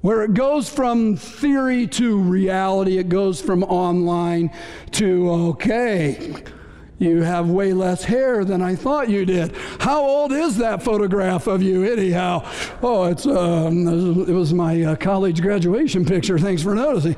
Where 0.00 0.22
it 0.22 0.32
goes 0.32 0.70
from 0.70 1.16
theory 1.16 1.86
to 1.88 2.18
reality, 2.18 2.96
it 2.96 3.10
goes 3.10 3.42
from 3.42 3.64
online 3.64 4.50
to, 4.92 5.30
okay, 5.50 6.42
you 6.98 7.22
have 7.22 7.50
way 7.50 7.72
less 7.72 8.04
hair 8.04 8.44
than 8.44 8.62
I 8.62 8.74
thought 8.74 9.10
you 9.10 9.26
did. 9.26 9.54
How 9.80 10.02
old 10.02 10.32
is 10.32 10.56
that 10.58 10.82
photograph 10.82 11.46
of 11.46 11.62
you, 11.62 11.84
anyhow? 11.84 12.48
Oh, 12.82 13.04
it's 13.04 13.26
um, 13.26 13.86
it 14.26 14.32
was 14.32 14.54
my 14.54 14.82
uh, 14.82 14.96
college 14.96 15.42
graduation 15.42 16.06
picture. 16.06 16.38
Thanks 16.38 16.62
for 16.62 16.74
noticing. 16.74 17.16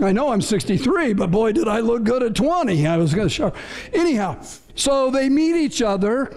I 0.00 0.12
know 0.12 0.32
I'm 0.32 0.40
63, 0.40 1.12
but 1.12 1.30
boy, 1.30 1.52
did 1.52 1.68
I 1.68 1.80
look 1.80 2.04
good 2.04 2.22
at 2.22 2.34
20. 2.34 2.86
I 2.86 2.96
was 2.96 3.12
going 3.12 3.28
to 3.28 3.34
show. 3.34 3.52
Anyhow, 3.92 4.40
so 4.74 5.10
they 5.10 5.28
meet 5.28 5.54
each 5.54 5.82
other, 5.82 6.34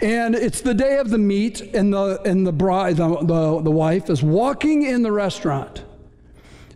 and 0.00 0.34
it's 0.34 0.60
the 0.60 0.74
day 0.74 0.98
of 0.98 1.10
the 1.10 1.18
meet, 1.18 1.60
and 1.60 1.92
the 1.92 2.20
and 2.24 2.44
the 2.44 2.52
bride, 2.52 2.96
the, 2.96 3.08
the, 3.18 3.62
the 3.62 3.70
wife, 3.70 4.10
is 4.10 4.20
walking 4.20 4.82
in 4.82 5.02
the 5.02 5.12
restaurant, 5.12 5.84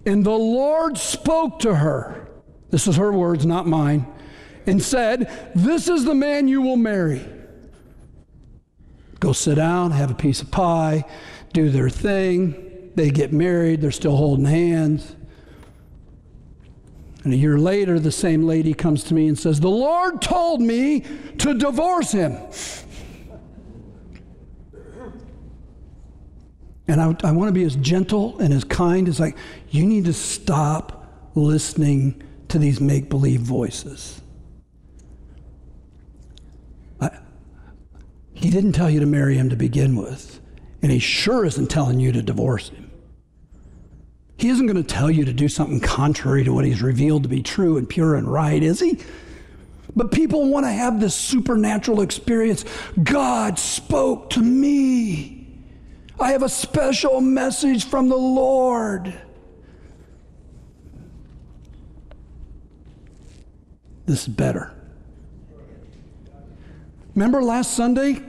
and 0.06 0.24
the 0.24 0.30
Lord 0.30 0.96
spoke 0.96 1.58
to 1.60 1.74
her. 1.74 2.28
This 2.70 2.86
is 2.86 2.94
her 2.96 3.12
words, 3.12 3.44
not 3.44 3.66
mine 3.66 4.06
and 4.66 4.82
said, 4.82 5.30
This 5.54 5.88
is 5.88 6.04
the 6.04 6.14
man 6.14 6.48
you 6.48 6.62
will 6.62 6.76
marry. 6.76 7.26
Go 9.20 9.32
sit 9.32 9.54
down, 9.54 9.92
have 9.92 10.10
a 10.10 10.14
piece 10.14 10.42
of 10.42 10.50
pie, 10.50 11.04
do 11.52 11.70
their 11.70 11.88
thing. 11.88 12.90
They 12.94 13.10
get 13.10 13.32
married, 13.32 13.80
they're 13.80 13.90
still 13.90 14.16
holding 14.16 14.44
hands. 14.44 15.14
And 17.24 17.32
a 17.32 17.36
year 17.36 17.56
later, 17.56 18.00
the 18.00 18.10
same 18.10 18.44
lady 18.44 18.74
comes 18.74 19.04
to 19.04 19.14
me 19.14 19.28
and 19.28 19.38
says, 19.38 19.60
The 19.60 19.70
Lord 19.70 20.20
told 20.20 20.60
me 20.60 21.04
to 21.38 21.54
divorce 21.54 22.12
him. 22.12 22.36
And 26.88 27.00
I, 27.00 27.16
I 27.22 27.32
want 27.32 27.48
to 27.48 27.52
be 27.52 27.64
as 27.64 27.76
gentle 27.76 28.38
and 28.40 28.52
as 28.52 28.64
kind 28.64 29.08
as 29.08 29.20
I. 29.20 29.34
You 29.70 29.86
need 29.86 30.06
to 30.06 30.12
stop 30.12 31.30
listening 31.34 32.22
to 32.48 32.58
these 32.58 32.80
make 32.80 33.08
believe 33.08 33.40
voices. 33.40 34.21
He 38.34 38.50
didn't 38.50 38.72
tell 38.72 38.90
you 38.90 39.00
to 39.00 39.06
marry 39.06 39.36
him 39.36 39.50
to 39.50 39.56
begin 39.56 39.96
with, 39.96 40.40
and 40.82 40.90
he 40.90 40.98
sure 40.98 41.44
isn't 41.44 41.68
telling 41.68 42.00
you 42.00 42.12
to 42.12 42.22
divorce 42.22 42.70
him. 42.70 42.90
He 44.36 44.48
isn't 44.48 44.66
going 44.66 44.82
to 44.82 44.82
tell 44.82 45.10
you 45.10 45.24
to 45.24 45.32
do 45.32 45.48
something 45.48 45.78
contrary 45.78 46.42
to 46.44 46.52
what 46.52 46.64
he's 46.64 46.82
revealed 46.82 47.22
to 47.22 47.28
be 47.28 47.42
true 47.42 47.76
and 47.76 47.88
pure 47.88 48.16
and 48.16 48.26
right, 48.26 48.60
is 48.62 48.80
he? 48.80 48.98
But 49.94 50.10
people 50.10 50.48
want 50.48 50.66
to 50.66 50.72
have 50.72 50.98
this 51.00 51.14
supernatural 51.14 52.00
experience. 52.00 52.64
God 53.02 53.58
spoke 53.58 54.30
to 54.30 54.40
me. 54.40 55.46
I 56.18 56.32
have 56.32 56.42
a 56.42 56.48
special 56.48 57.20
message 57.20 57.84
from 57.84 58.08
the 58.08 58.16
Lord. 58.16 59.14
This 64.06 64.22
is 64.22 64.28
better. 64.28 64.74
Remember 67.14 67.42
last 67.42 67.74
Sunday? 67.74 68.22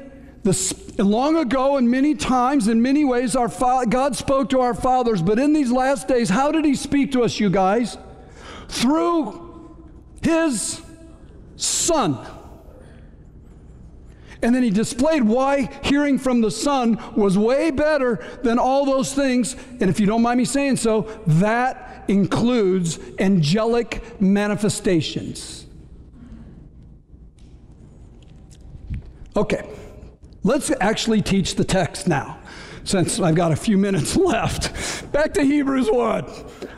The, 0.43 1.03
long 1.03 1.37
ago 1.37 1.77
and 1.77 1.89
many 1.89 2.15
times, 2.15 2.67
in 2.67 2.81
many 2.81 3.05
ways, 3.05 3.35
our 3.35 3.47
fa- 3.47 3.85
God 3.87 4.15
spoke 4.15 4.49
to 4.49 4.59
our 4.59 4.73
fathers, 4.73 5.21
but 5.21 5.39
in 5.39 5.53
these 5.53 5.71
last 5.71 6.07
days, 6.07 6.29
how 6.29 6.51
did 6.51 6.65
He 6.65 6.75
speak 6.75 7.13
to 7.13 7.23
us, 7.23 7.39
you 7.39 7.49
guys? 7.49 7.97
Through 8.67 9.79
His 10.21 10.81
Son. 11.55 12.17
And 14.43 14.53
then 14.53 14.61
he 14.61 14.71
displayed 14.71 15.23
why 15.23 15.69
hearing 15.83 16.19
from 16.19 16.41
the 16.41 16.51
Son 16.51 17.01
was 17.15 17.37
way 17.37 17.71
better 17.71 18.23
than 18.43 18.59
all 18.59 18.85
those 18.85 19.13
things. 19.13 19.55
And 19.79 19.83
if 19.83 20.01
you 20.01 20.05
don't 20.05 20.21
mind 20.21 20.37
me 20.37 20.43
saying 20.43 20.75
so, 20.75 21.03
that 21.25 22.03
includes 22.09 22.99
angelic 23.19 24.19
manifestations. 24.19 25.62
Okay. 29.35 29.67
Let's 30.43 30.71
actually 30.81 31.21
teach 31.21 31.55
the 31.55 31.63
text 31.63 32.07
now, 32.07 32.37
since 32.83 33.19
I've 33.19 33.35
got 33.35 33.51
a 33.51 33.55
few 33.55 33.77
minutes 33.77 34.15
left. 34.17 35.11
Back 35.11 35.33
to 35.35 35.43
Hebrews 35.43 35.89
1. 35.89 36.25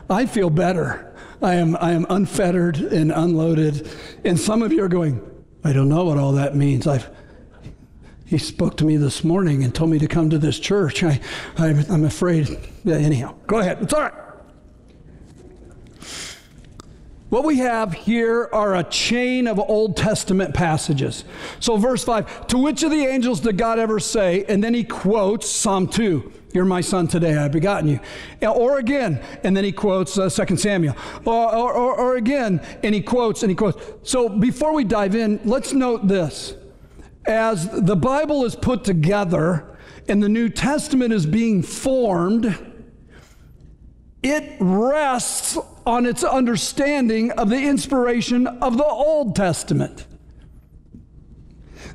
I 0.09 0.25
feel 0.25 0.49
better. 0.49 1.13
I 1.41 1.55
am, 1.55 1.75
I 1.77 1.91
am 1.91 2.05
unfettered 2.09 2.77
and 2.77 3.11
unloaded. 3.11 3.89
And 4.23 4.39
some 4.39 4.61
of 4.61 4.71
you 4.71 4.83
are 4.83 4.87
going, 4.87 5.19
I 5.63 5.73
don't 5.73 5.89
know 5.89 6.05
what 6.05 6.17
all 6.17 6.33
that 6.33 6.55
means. 6.55 6.85
I've, 6.85 7.09
he 8.25 8.37
spoke 8.37 8.77
to 8.77 8.85
me 8.85 8.97
this 8.97 9.23
morning 9.23 9.63
and 9.63 9.73
told 9.73 9.89
me 9.89 9.99
to 9.99 10.07
come 10.07 10.29
to 10.29 10.37
this 10.37 10.59
church. 10.59 11.03
I, 11.03 11.19
I'm, 11.57 11.83
I'm 11.89 12.05
afraid. 12.05 12.47
Yeah, 12.83 12.95
anyhow, 12.95 13.35
go 13.47 13.59
ahead. 13.59 13.81
It's 13.81 13.93
all 13.93 14.01
right. 14.01 14.24
What 17.29 17.43
we 17.43 17.57
have 17.57 17.91
here 17.93 18.49
are 18.53 18.75
a 18.75 18.83
chain 18.83 19.47
of 19.47 19.59
Old 19.59 19.97
Testament 19.97 20.53
passages. 20.53 21.25
So, 21.59 21.75
verse 21.75 22.03
5 22.03 22.47
To 22.47 22.59
which 22.59 22.83
of 22.83 22.91
the 22.91 23.05
angels 23.05 23.39
did 23.39 23.57
God 23.57 23.79
ever 23.79 23.99
say? 23.99 24.45
And 24.47 24.63
then 24.63 24.75
he 24.75 24.83
quotes 24.83 25.49
Psalm 25.49 25.87
2. 25.87 26.31
You're 26.53 26.65
my 26.65 26.81
son 26.81 27.07
today, 27.07 27.35
I've 27.35 27.51
begotten 27.51 27.89
you. 27.89 27.99
Or 28.47 28.77
again, 28.77 29.21
and 29.43 29.57
then 29.57 29.63
he 29.63 29.71
quotes 29.71 30.17
uh, 30.17 30.29
2 30.29 30.55
Samuel. 30.55 30.95
Or, 31.25 31.53
or, 31.53 31.73
or, 31.73 31.95
or 31.95 32.15
again, 32.15 32.61
and 32.83 32.93
he 32.93 33.01
quotes, 33.01 33.41
and 33.41 33.49
he 33.49 33.55
quotes. 33.55 33.83
So 34.09 34.29
before 34.29 34.73
we 34.73 34.83
dive 34.83 35.15
in, 35.15 35.41
let's 35.43 35.73
note 35.73 36.07
this. 36.07 36.53
As 37.25 37.67
the 37.71 37.95
Bible 37.95 38.45
is 38.45 38.55
put 38.55 38.83
together 38.83 39.75
and 40.07 40.21
the 40.21 40.29
New 40.29 40.47
Testament 40.47 41.11
is 41.11 41.25
being 41.25 41.63
formed, 41.63 42.55
it 44.21 44.57
rests 44.59 45.57
on 45.85 46.05
its 46.05 46.23
understanding 46.23 47.31
of 47.31 47.49
the 47.49 47.61
inspiration 47.61 48.47
of 48.47 48.77
the 48.77 48.85
Old 48.85 49.35
Testament. 49.35 50.07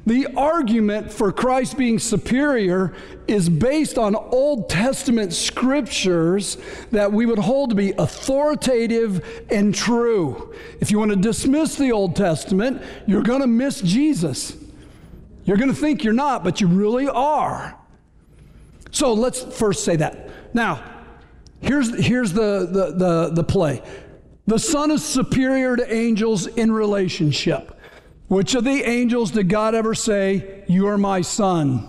The 0.07 0.29
argument 0.35 1.13
for 1.13 1.31
Christ 1.31 1.77
being 1.77 1.99
superior 1.99 2.95
is 3.29 3.49
based 3.49 3.99
on 3.99 4.15
Old 4.15 4.71
Testament 4.71 5.33
scriptures 5.33 6.57
that 6.91 7.13
we 7.13 7.27
would 7.27 7.39
hold 7.39 7.71
to 7.71 7.77
be 7.77 7.93
authoritative 7.93 9.45
and 9.51 9.75
true. 9.75 10.55
If 10.81 10.91
you 10.91 10.99
want 10.99 11.11
to 11.11 11.17
dismiss 11.17 11.77
the 11.77 11.93
Old 11.93 12.17
Testament, 12.17 12.83
you're 13.07 13.23
going 13.23 13.43
to 13.43 13.47
miss 13.47 13.83
Jesus. 13.83 14.57
You're 15.45 15.59
going 15.59 15.69
to 15.69 15.77
think 15.77 16.03
you're 16.03 16.13
not, 16.13 16.45
but 16.45 16.61
you 16.61 16.67
really 16.67 17.09
are. 17.09 17.77
So 18.91 19.13
let's 19.13 19.43
first 19.43 19.85
say 19.85 19.97
that. 19.97 20.31
Now, 20.55 20.83
Here's, 21.61 22.05
here's 22.05 22.33
the, 22.33 22.67
the, 22.71 22.93
the, 22.93 23.31
the 23.35 23.45
play 23.45 23.83
the 24.47 24.59
Son 24.59 24.91
is 24.91 25.05
superior 25.05 25.77
to 25.77 25.95
angels 25.95 26.47
in 26.47 26.73
relationship. 26.73 27.79
Which 28.27 28.55
of 28.55 28.65
the 28.65 28.83
angels 28.89 29.31
did 29.31 29.49
God 29.49 29.75
ever 29.75 29.95
say, 29.95 30.65
You 30.67 30.89
are 30.89 30.99
my 30.99 31.21
Son? 31.21 31.87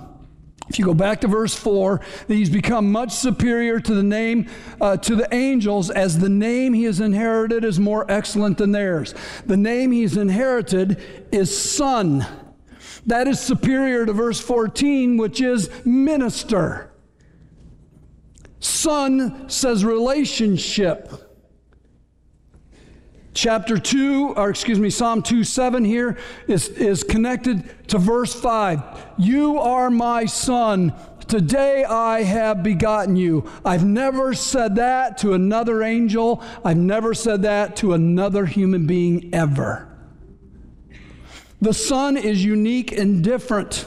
If 0.69 0.79
you 0.79 0.85
go 0.85 0.93
back 0.93 1.21
to 1.21 1.27
verse 1.27 1.53
4, 1.53 2.01
he's 2.27 2.49
become 2.49 2.91
much 2.91 3.11
superior 3.11 3.79
to 3.79 3.93
the 3.93 4.03
name, 4.03 4.47
uh, 4.79 4.97
to 4.97 5.15
the 5.15 5.27
angels, 5.33 5.89
as 5.89 6.19
the 6.19 6.29
name 6.29 6.73
he 6.73 6.83
has 6.83 6.99
inherited 6.99 7.65
is 7.65 7.79
more 7.79 8.09
excellent 8.09 8.57
than 8.57 8.71
theirs. 8.71 9.13
The 9.45 9.57
name 9.57 9.91
he's 9.91 10.15
inherited 10.15 11.01
is 11.31 11.55
Son. 11.55 12.25
That 13.05 13.27
is 13.27 13.39
superior 13.39 14.05
to 14.05 14.13
verse 14.13 14.39
14, 14.39 15.17
which 15.17 15.41
is 15.41 15.69
minister. 15.83 16.90
Son 18.61 19.49
says 19.49 19.83
relationship. 19.83 21.11
Chapter 23.33 23.77
2, 23.77 24.35
or 24.35 24.49
excuse 24.49 24.79
me, 24.79 24.89
Psalm 24.89 25.21
2 25.23 25.43
7 25.43 25.83
here 25.83 26.17
is, 26.47 26.67
is 26.69 27.03
connected 27.03 27.87
to 27.89 27.97
verse 27.97 28.33
5. 28.33 29.13
You 29.17 29.57
are 29.57 29.89
my 29.89 30.25
son. 30.25 30.93
Today 31.27 31.83
I 31.85 32.23
have 32.23 32.61
begotten 32.61 33.15
you. 33.15 33.49
I've 33.65 33.85
never 33.85 34.33
said 34.33 34.75
that 34.75 35.17
to 35.19 35.33
another 35.33 35.81
angel. 35.81 36.43
I've 36.63 36.77
never 36.77 37.13
said 37.13 37.41
that 37.43 37.77
to 37.77 37.93
another 37.93 38.45
human 38.45 38.85
being 38.85 39.33
ever. 39.33 39.87
The 41.61 41.73
Son 41.73 42.17
is 42.17 42.43
unique 42.43 42.91
and 42.91 43.23
different. 43.23 43.85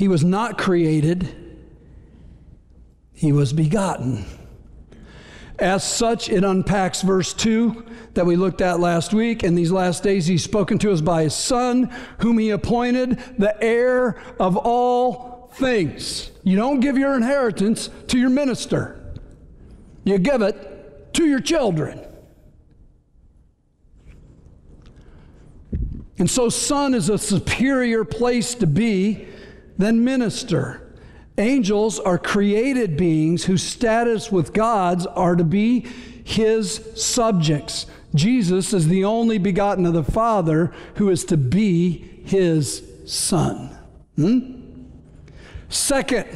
He 0.00 0.08
was 0.08 0.24
not 0.24 0.56
created, 0.56 1.28
he 3.12 3.32
was 3.32 3.52
begotten. 3.52 4.24
As 5.58 5.84
such, 5.84 6.30
it 6.30 6.42
unpacks 6.42 7.02
verse 7.02 7.34
2 7.34 7.84
that 8.14 8.24
we 8.24 8.34
looked 8.34 8.62
at 8.62 8.80
last 8.80 9.12
week. 9.12 9.44
In 9.44 9.54
these 9.54 9.70
last 9.70 10.02
days, 10.02 10.26
he's 10.26 10.42
spoken 10.42 10.78
to 10.78 10.90
us 10.90 11.02
by 11.02 11.24
his 11.24 11.34
Son, 11.34 11.94
whom 12.20 12.38
he 12.38 12.48
appointed 12.48 13.18
the 13.36 13.54
heir 13.62 14.18
of 14.38 14.56
all 14.56 15.50
things. 15.56 16.30
You 16.44 16.56
don't 16.56 16.80
give 16.80 16.96
your 16.96 17.14
inheritance 17.14 17.90
to 18.06 18.18
your 18.18 18.30
minister, 18.30 18.98
you 20.04 20.16
give 20.16 20.40
it 20.40 21.12
to 21.12 21.26
your 21.26 21.40
children. 21.40 22.00
And 26.16 26.30
so, 26.30 26.48
Son 26.48 26.94
is 26.94 27.10
a 27.10 27.18
superior 27.18 28.06
place 28.06 28.54
to 28.54 28.66
be 28.66 29.26
than 29.80 30.04
minister. 30.04 30.86
Angels 31.38 31.98
are 31.98 32.18
created 32.18 32.96
beings 32.96 33.44
whose 33.44 33.62
status 33.62 34.30
with 34.30 34.52
God's 34.52 35.06
are 35.06 35.36
to 35.36 35.44
be 35.44 35.86
his 36.24 36.82
subjects. 36.94 37.86
Jesus 38.14 38.72
is 38.72 38.88
the 38.88 39.04
only 39.04 39.38
begotten 39.38 39.86
of 39.86 39.94
the 39.94 40.04
Father 40.04 40.72
who 40.96 41.08
is 41.08 41.24
to 41.26 41.36
be 41.36 42.22
his 42.24 42.82
son. 43.06 43.76
Hmm? 44.16 44.60
Second, 45.68 46.26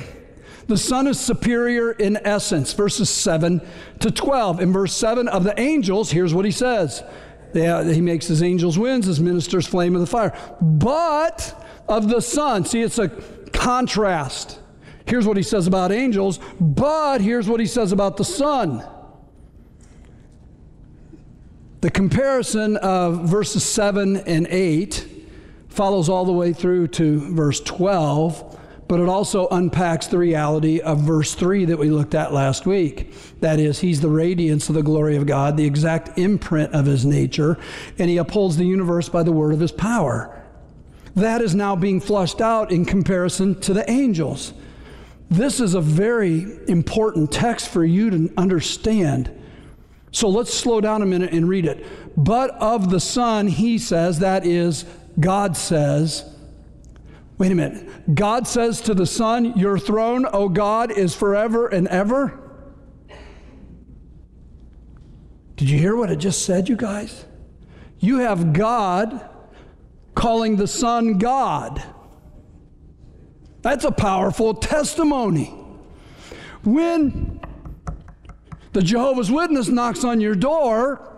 the 0.66 0.78
Son 0.78 1.06
is 1.06 1.20
superior 1.20 1.92
in 1.92 2.16
essence, 2.24 2.72
verses 2.72 3.10
7 3.10 3.60
to 4.00 4.10
12. 4.10 4.60
In 4.60 4.72
verse 4.72 4.94
7 4.94 5.28
of 5.28 5.44
the 5.44 5.58
angels, 5.60 6.10
here's 6.10 6.32
what 6.32 6.44
he 6.44 6.50
says 6.50 7.02
he 7.52 8.00
makes 8.00 8.26
his 8.26 8.42
angels 8.42 8.78
winds, 8.78 9.06
his 9.06 9.20
ministers 9.20 9.66
flame 9.66 9.94
of 9.94 10.00
the 10.00 10.06
fire. 10.06 10.36
But 10.60 11.63
of 11.88 12.08
the 12.08 12.20
Son, 12.20 12.64
see, 12.64 12.82
it's 12.82 12.98
a 12.98 13.08
contrast. 13.52 14.58
Here's 15.06 15.26
what 15.26 15.36
he 15.36 15.42
says 15.42 15.66
about 15.66 15.92
angels, 15.92 16.40
but 16.60 17.20
here's 17.20 17.48
what 17.48 17.60
he 17.60 17.66
says 17.66 17.92
about 17.92 18.16
the 18.16 18.24
Son. 18.24 18.84
The 21.82 21.90
comparison 21.90 22.78
of 22.78 23.28
verses 23.28 23.62
7 23.62 24.16
and 24.16 24.46
8 24.46 25.06
follows 25.68 26.08
all 26.08 26.24
the 26.24 26.32
way 26.32 26.52
through 26.52 26.88
to 26.88 27.34
verse 27.34 27.60
12, 27.60 28.58
but 28.88 29.00
it 29.00 29.08
also 29.08 29.48
unpacks 29.48 30.06
the 30.06 30.16
reality 30.16 30.80
of 30.80 31.00
verse 31.00 31.34
3 31.34 31.66
that 31.66 31.78
we 31.78 31.90
looked 31.90 32.14
at 32.14 32.32
last 32.32 32.64
week. 32.64 33.12
That 33.40 33.58
is, 33.58 33.80
he's 33.80 34.00
the 34.00 34.08
radiance 34.08 34.70
of 34.70 34.76
the 34.76 34.82
glory 34.82 35.16
of 35.16 35.26
God, 35.26 35.58
the 35.58 35.66
exact 35.66 36.16
imprint 36.16 36.72
of 36.72 36.86
his 36.86 37.04
nature, 37.04 37.58
and 37.98 38.08
he 38.08 38.16
upholds 38.16 38.56
the 38.56 38.64
universe 38.64 39.10
by 39.10 39.22
the 39.22 39.32
word 39.32 39.52
of 39.52 39.60
his 39.60 39.72
power. 39.72 40.43
That 41.16 41.40
is 41.40 41.54
now 41.54 41.76
being 41.76 42.00
flushed 42.00 42.40
out 42.40 42.72
in 42.72 42.84
comparison 42.84 43.60
to 43.60 43.72
the 43.72 43.88
angels. 43.90 44.52
This 45.30 45.60
is 45.60 45.74
a 45.74 45.80
very 45.80 46.46
important 46.68 47.32
text 47.32 47.68
for 47.68 47.84
you 47.84 48.10
to 48.10 48.32
understand. 48.36 49.30
So 50.10 50.28
let's 50.28 50.52
slow 50.52 50.80
down 50.80 51.02
a 51.02 51.06
minute 51.06 51.32
and 51.32 51.48
read 51.48 51.66
it. 51.66 51.84
But 52.16 52.50
of 52.50 52.90
the 52.90 53.00
Son, 53.00 53.48
he 53.48 53.78
says, 53.78 54.20
that 54.20 54.46
is, 54.46 54.84
God 55.18 55.56
says, 55.56 56.24
wait 57.38 57.50
a 57.50 57.54
minute. 57.54 58.14
God 58.14 58.46
says 58.46 58.80
to 58.82 58.94
the 58.94 59.06
Son, 59.06 59.58
Your 59.58 59.78
throne, 59.78 60.26
O 60.32 60.48
God, 60.48 60.92
is 60.92 61.14
forever 61.14 61.66
and 61.66 61.88
ever. 61.88 62.40
Did 65.56 65.70
you 65.70 65.78
hear 65.78 65.96
what 65.96 66.10
it 66.10 66.16
just 66.16 66.44
said, 66.44 66.68
you 66.68 66.76
guys? 66.76 67.24
You 67.98 68.18
have 68.18 68.52
God 68.52 69.28
calling 70.14 70.56
the 70.56 70.66
Son 70.66 71.18
God. 71.18 71.82
That's 73.62 73.84
a 73.84 73.92
powerful 73.92 74.54
testimony. 74.54 75.46
When 76.64 77.40
the 78.72 78.82
Jehovah's 78.82 79.30
Witness 79.30 79.68
knocks 79.68 80.04
on 80.04 80.20
your 80.20 80.34
door 80.34 81.10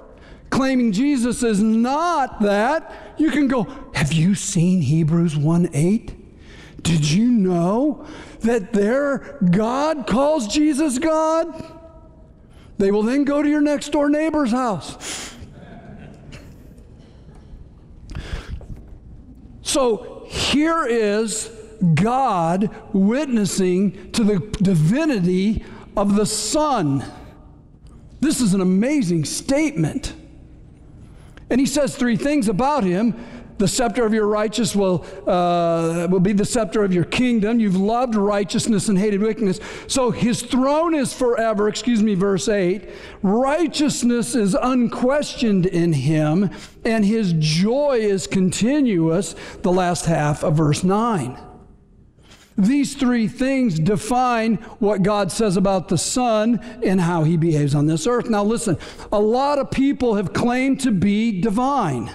claiming 0.50 0.92
Jesus 0.92 1.42
is 1.42 1.60
not 1.60 2.40
that, 2.40 3.14
you 3.18 3.30
can 3.30 3.48
go, 3.48 3.64
Have 3.94 4.12
you 4.12 4.34
seen 4.34 4.80
Hebrews 4.80 5.36
1 5.36 5.70
8? 5.72 6.14
Did 6.82 7.10
you 7.10 7.26
know 7.26 8.06
that 8.40 8.72
their 8.72 9.38
God 9.50 10.06
calls 10.06 10.46
Jesus 10.46 10.98
God? 10.98 11.72
They 12.78 12.90
will 12.90 13.02
then 13.02 13.24
go 13.24 13.42
to 13.42 13.48
your 13.48 13.60
next 13.60 13.90
door 13.90 14.08
neighbor's 14.08 14.52
house. 14.52 15.35
So 19.66 20.24
here 20.28 20.86
is 20.86 21.50
God 21.94 22.70
witnessing 22.92 24.12
to 24.12 24.22
the 24.22 24.38
divinity 24.62 25.64
of 25.96 26.14
the 26.14 26.24
Son. 26.24 27.04
This 28.20 28.40
is 28.40 28.54
an 28.54 28.60
amazing 28.60 29.24
statement. 29.24 30.14
And 31.50 31.60
he 31.60 31.66
says 31.66 31.96
three 31.96 32.16
things 32.16 32.48
about 32.48 32.84
him. 32.84 33.14
The 33.58 33.68
scepter 33.68 34.04
of 34.04 34.12
your 34.12 34.26
righteous 34.26 34.76
will, 34.76 35.06
uh, 35.26 36.06
will 36.10 36.20
be 36.20 36.34
the 36.34 36.44
scepter 36.44 36.84
of 36.84 36.92
your 36.92 37.04
kingdom. 37.04 37.58
You've 37.58 37.76
loved 37.76 38.14
righteousness 38.14 38.88
and 38.88 38.98
hated 38.98 39.22
wickedness. 39.22 39.60
So 39.86 40.10
his 40.10 40.42
throne 40.42 40.94
is 40.94 41.14
forever. 41.14 41.68
Excuse 41.68 42.02
me, 42.02 42.14
verse 42.14 42.48
8. 42.48 42.90
Righteousness 43.22 44.34
is 44.34 44.54
unquestioned 44.54 45.64
in 45.64 45.94
him, 45.94 46.50
and 46.84 47.04
his 47.04 47.32
joy 47.38 47.98
is 48.00 48.26
continuous. 48.26 49.34
The 49.62 49.72
last 49.72 50.04
half 50.04 50.42
of 50.42 50.56
verse 50.56 50.84
9. 50.84 51.38
These 52.58 52.94
three 52.94 53.28
things 53.28 53.78
define 53.78 54.56
what 54.78 55.02
God 55.02 55.30
says 55.30 55.56
about 55.56 55.88
the 55.88 55.98
Son 55.98 56.58
and 56.82 57.00
how 57.00 57.24
he 57.24 57.36
behaves 57.36 57.74
on 57.74 57.86
this 57.86 58.06
earth. 58.06 58.30
Now, 58.30 58.44
listen, 58.44 58.78
a 59.12 59.20
lot 59.20 59.58
of 59.58 59.70
people 59.70 60.14
have 60.14 60.32
claimed 60.32 60.80
to 60.80 60.90
be 60.90 61.40
divine. 61.40 62.10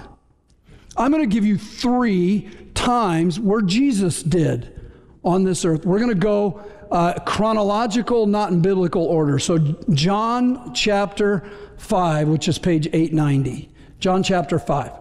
I'm 0.97 1.11
going 1.11 1.27
to 1.27 1.33
give 1.33 1.45
you 1.45 1.57
three 1.57 2.49
times 2.73 3.39
where 3.39 3.61
Jesus 3.61 4.23
did 4.23 4.79
on 5.23 5.43
this 5.43 5.63
earth. 5.65 5.85
We're 5.85 5.99
going 5.99 6.09
to 6.09 6.15
go 6.15 6.63
uh, 6.91 7.13
chronological, 7.19 8.25
not 8.27 8.51
in 8.51 8.61
biblical 8.61 9.05
order. 9.05 9.39
So, 9.39 9.57
John 9.91 10.73
chapter 10.73 11.49
5, 11.77 12.27
which 12.27 12.47
is 12.47 12.57
page 12.57 12.87
890. 12.87 13.69
John 13.99 14.23
chapter 14.23 14.59
5. 14.59 14.91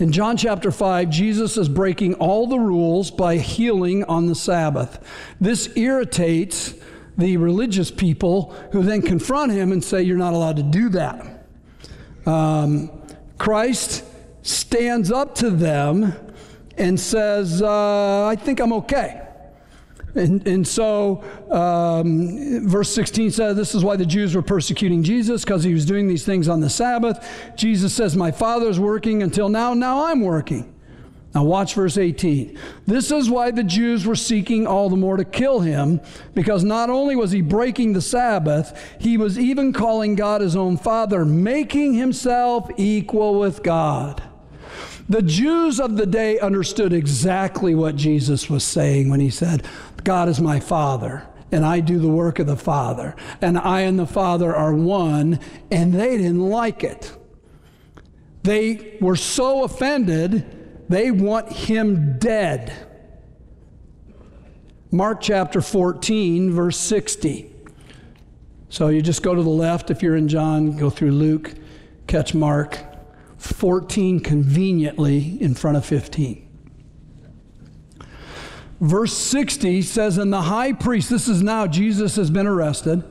In 0.00 0.10
John 0.10 0.36
chapter 0.36 0.72
5, 0.72 1.08
Jesus 1.08 1.56
is 1.56 1.68
breaking 1.68 2.14
all 2.14 2.48
the 2.48 2.58
rules 2.58 3.12
by 3.12 3.36
healing 3.36 4.02
on 4.04 4.26
the 4.26 4.34
Sabbath. 4.34 4.98
This 5.40 5.74
irritates 5.76 6.74
the 7.16 7.36
religious 7.36 7.92
people 7.92 8.56
who 8.72 8.82
then 8.82 9.02
confront 9.02 9.52
him 9.52 9.70
and 9.70 9.84
say, 9.84 10.02
You're 10.02 10.16
not 10.16 10.32
allowed 10.32 10.56
to 10.56 10.64
do 10.64 10.88
that. 10.88 11.46
Um, 12.26 12.90
Christ 13.38 14.04
stands 14.44 15.10
up 15.10 15.34
to 15.36 15.50
them 15.50 16.14
and 16.76 17.00
says, 17.00 17.62
uh, 17.62 18.26
I 18.26 18.36
think 18.36 18.60
I'm 18.60 18.72
okay. 18.74 19.22
And, 20.14 20.46
and 20.46 20.66
so, 20.66 21.24
um, 21.50 22.68
verse 22.68 22.92
16 22.94 23.32
says, 23.32 23.56
This 23.56 23.74
is 23.74 23.82
why 23.82 23.96
the 23.96 24.06
Jews 24.06 24.34
were 24.34 24.42
persecuting 24.42 25.02
Jesus, 25.02 25.44
because 25.44 25.64
he 25.64 25.74
was 25.74 25.84
doing 25.84 26.06
these 26.06 26.24
things 26.24 26.46
on 26.46 26.60
the 26.60 26.70
Sabbath. 26.70 27.28
Jesus 27.56 27.92
says, 27.92 28.16
My 28.16 28.30
Father's 28.30 28.78
working 28.78 29.24
until 29.24 29.48
now, 29.48 29.74
now 29.74 30.06
I'm 30.06 30.20
working. 30.20 30.72
Now, 31.34 31.42
watch 31.42 31.74
verse 31.74 31.98
18. 31.98 32.56
This 32.86 33.10
is 33.10 33.28
why 33.28 33.50
the 33.50 33.64
Jews 33.64 34.06
were 34.06 34.14
seeking 34.14 34.68
all 34.68 34.88
the 34.88 34.96
more 34.96 35.16
to 35.16 35.24
kill 35.24 35.58
him, 35.58 36.00
because 36.32 36.62
not 36.62 36.90
only 36.90 37.16
was 37.16 37.32
he 37.32 37.40
breaking 37.40 37.92
the 37.92 38.00
Sabbath, 38.00 38.96
he 39.00 39.16
was 39.16 39.36
even 39.36 39.72
calling 39.72 40.14
God 40.14 40.42
his 40.42 40.54
own 40.54 40.76
Father, 40.76 41.24
making 41.24 41.94
himself 41.94 42.70
equal 42.76 43.40
with 43.40 43.64
God. 43.64 44.22
The 45.08 45.22
Jews 45.22 45.80
of 45.80 45.96
the 45.96 46.06
day 46.06 46.38
understood 46.38 46.92
exactly 46.92 47.74
what 47.74 47.96
Jesus 47.96 48.48
was 48.48 48.64
saying 48.64 49.10
when 49.10 49.20
he 49.20 49.30
said, 49.30 49.66
God 50.02 50.28
is 50.28 50.40
my 50.40 50.60
Father, 50.60 51.26
and 51.52 51.64
I 51.64 51.80
do 51.80 51.98
the 51.98 52.08
work 52.08 52.38
of 52.38 52.46
the 52.46 52.56
Father, 52.56 53.14
and 53.42 53.58
I 53.58 53.82
and 53.82 53.98
the 53.98 54.06
Father 54.06 54.54
are 54.54 54.74
one, 54.74 55.40
and 55.70 55.92
they 55.92 56.16
didn't 56.16 56.48
like 56.48 56.82
it. 56.82 57.14
They 58.44 58.96
were 59.00 59.16
so 59.16 59.64
offended, 59.64 60.86
they 60.88 61.10
want 61.10 61.52
him 61.52 62.18
dead. 62.18 62.72
Mark 64.90 65.20
chapter 65.20 65.60
14, 65.60 66.50
verse 66.50 66.78
60. 66.78 67.50
So 68.70 68.88
you 68.88 69.02
just 69.02 69.22
go 69.22 69.34
to 69.34 69.42
the 69.42 69.48
left 69.48 69.90
if 69.90 70.02
you're 70.02 70.16
in 70.16 70.28
John, 70.28 70.76
go 70.76 70.88
through 70.88 71.12
Luke, 71.12 71.54
catch 72.06 72.34
Mark 72.34 72.78
14 73.44 74.20
conveniently 74.20 75.36
in 75.40 75.54
front 75.54 75.76
of 75.76 75.84
15. 75.84 76.40
Verse 78.80 79.12
60 79.16 79.82
says, 79.82 80.18
And 80.18 80.32
the 80.32 80.42
high 80.42 80.72
priest, 80.72 81.10
this 81.10 81.28
is 81.28 81.42
now 81.42 81.66
Jesus 81.66 82.16
has 82.16 82.30
been 82.30 82.46
arrested. 82.46 83.02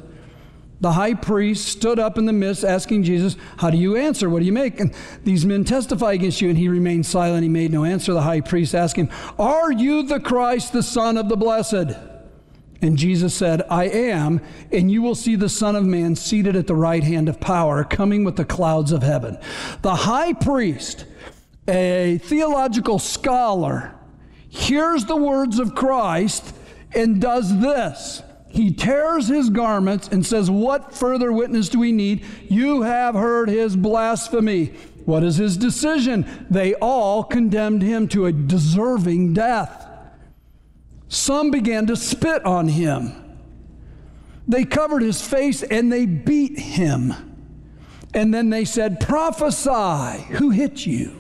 the 0.81 0.91
high 0.91 1.13
priest 1.13 1.67
stood 1.67 1.97
up 1.97 2.17
in 2.17 2.25
the 2.25 2.33
midst, 2.33 2.63
asking 2.65 3.03
Jesus, 3.03 3.37
How 3.57 3.69
do 3.69 3.77
you 3.77 3.95
answer? 3.95 4.29
What 4.29 4.39
do 4.39 4.45
you 4.45 4.51
make? 4.51 4.79
And 4.79 4.93
these 5.23 5.45
men 5.45 5.63
testify 5.63 6.13
against 6.13 6.41
you. 6.41 6.49
And 6.49 6.57
he 6.57 6.67
remained 6.67 7.05
silent. 7.05 7.43
He 7.43 7.49
made 7.49 7.71
no 7.71 7.85
answer. 7.85 8.13
The 8.13 8.21
high 8.21 8.41
priest 8.41 8.75
asked 8.75 8.95
him, 8.95 9.09
Are 9.39 9.71
you 9.71 10.03
the 10.03 10.19
Christ, 10.19 10.73
the 10.73 10.83
Son 10.83 11.17
of 11.17 11.29
the 11.29 11.37
Blessed? 11.37 12.12
And 12.83 12.97
Jesus 12.97 13.33
said, 13.33 13.61
I 13.69 13.85
am, 13.85 14.41
and 14.71 14.91
you 14.91 15.01
will 15.01 15.15
see 15.15 15.37
the 15.37 15.47
Son 15.47 15.77
of 15.77 15.85
Man 15.85 16.17
seated 16.17 16.57
at 16.57 16.67
the 16.67 16.75
right 16.75 17.03
hand 17.03 17.29
of 17.29 17.39
power, 17.39 17.85
coming 17.85 18.25
with 18.25 18.35
the 18.35 18.43
clouds 18.43 18.91
of 18.91 19.01
heaven. 19.01 19.37
The 19.81 19.95
high 19.95 20.33
priest, 20.33 21.05
a 21.65 22.19
theological 22.23 22.99
scholar, 22.99 23.95
hears 24.49 25.05
the 25.05 25.15
words 25.15 25.59
of 25.59 25.75
Christ 25.75 26.53
and 26.93 27.21
does 27.21 27.57
this. 27.61 28.21
He 28.49 28.71
tears 28.71 29.29
his 29.29 29.49
garments 29.49 30.09
and 30.09 30.25
says, 30.25 30.51
What 30.51 30.93
further 30.93 31.31
witness 31.31 31.69
do 31.69 31.79
we 31.79 31.93
need? 31.93 32.25
You 32.49 32.81
have 32.81 33.15
heard 33.15 33.49
his 33.49 33.77
blasphemy. 33.77 34.73
What 35.05 35.23
is 35.23 35.37
his 35.37 35.55
decision? 35.55 36.47
They 36.49 36.75
all 36.75 37.23
condemned 37.23 37.81
him 37.81 38.09
to 38.09 38.25
a 38.25 38.33
deserving 38.33 39.33
death. 39.33 39.87
Some 41.13 41.51
began 41.51 41.85
to 41.87 41.95
spit 41.95 42.43
on 42.43 42.67
him. 42.67 43.13
They 44.47 44.65
covered 44.65 45.03
his 45.03 45.21
face 45.21 45.61
and 45.61 45.93
they 45.93 46.07
beat 46.07 46.57
him. 46.57 47.13
And 48.15 48.33
then 48.33 48.49
they 48.49 48.65
said, 48.65 48.99
Prophesy, 48.99 50.23
who 50.33 50.49
hit 50.49 50.87
you? 50.87 51.13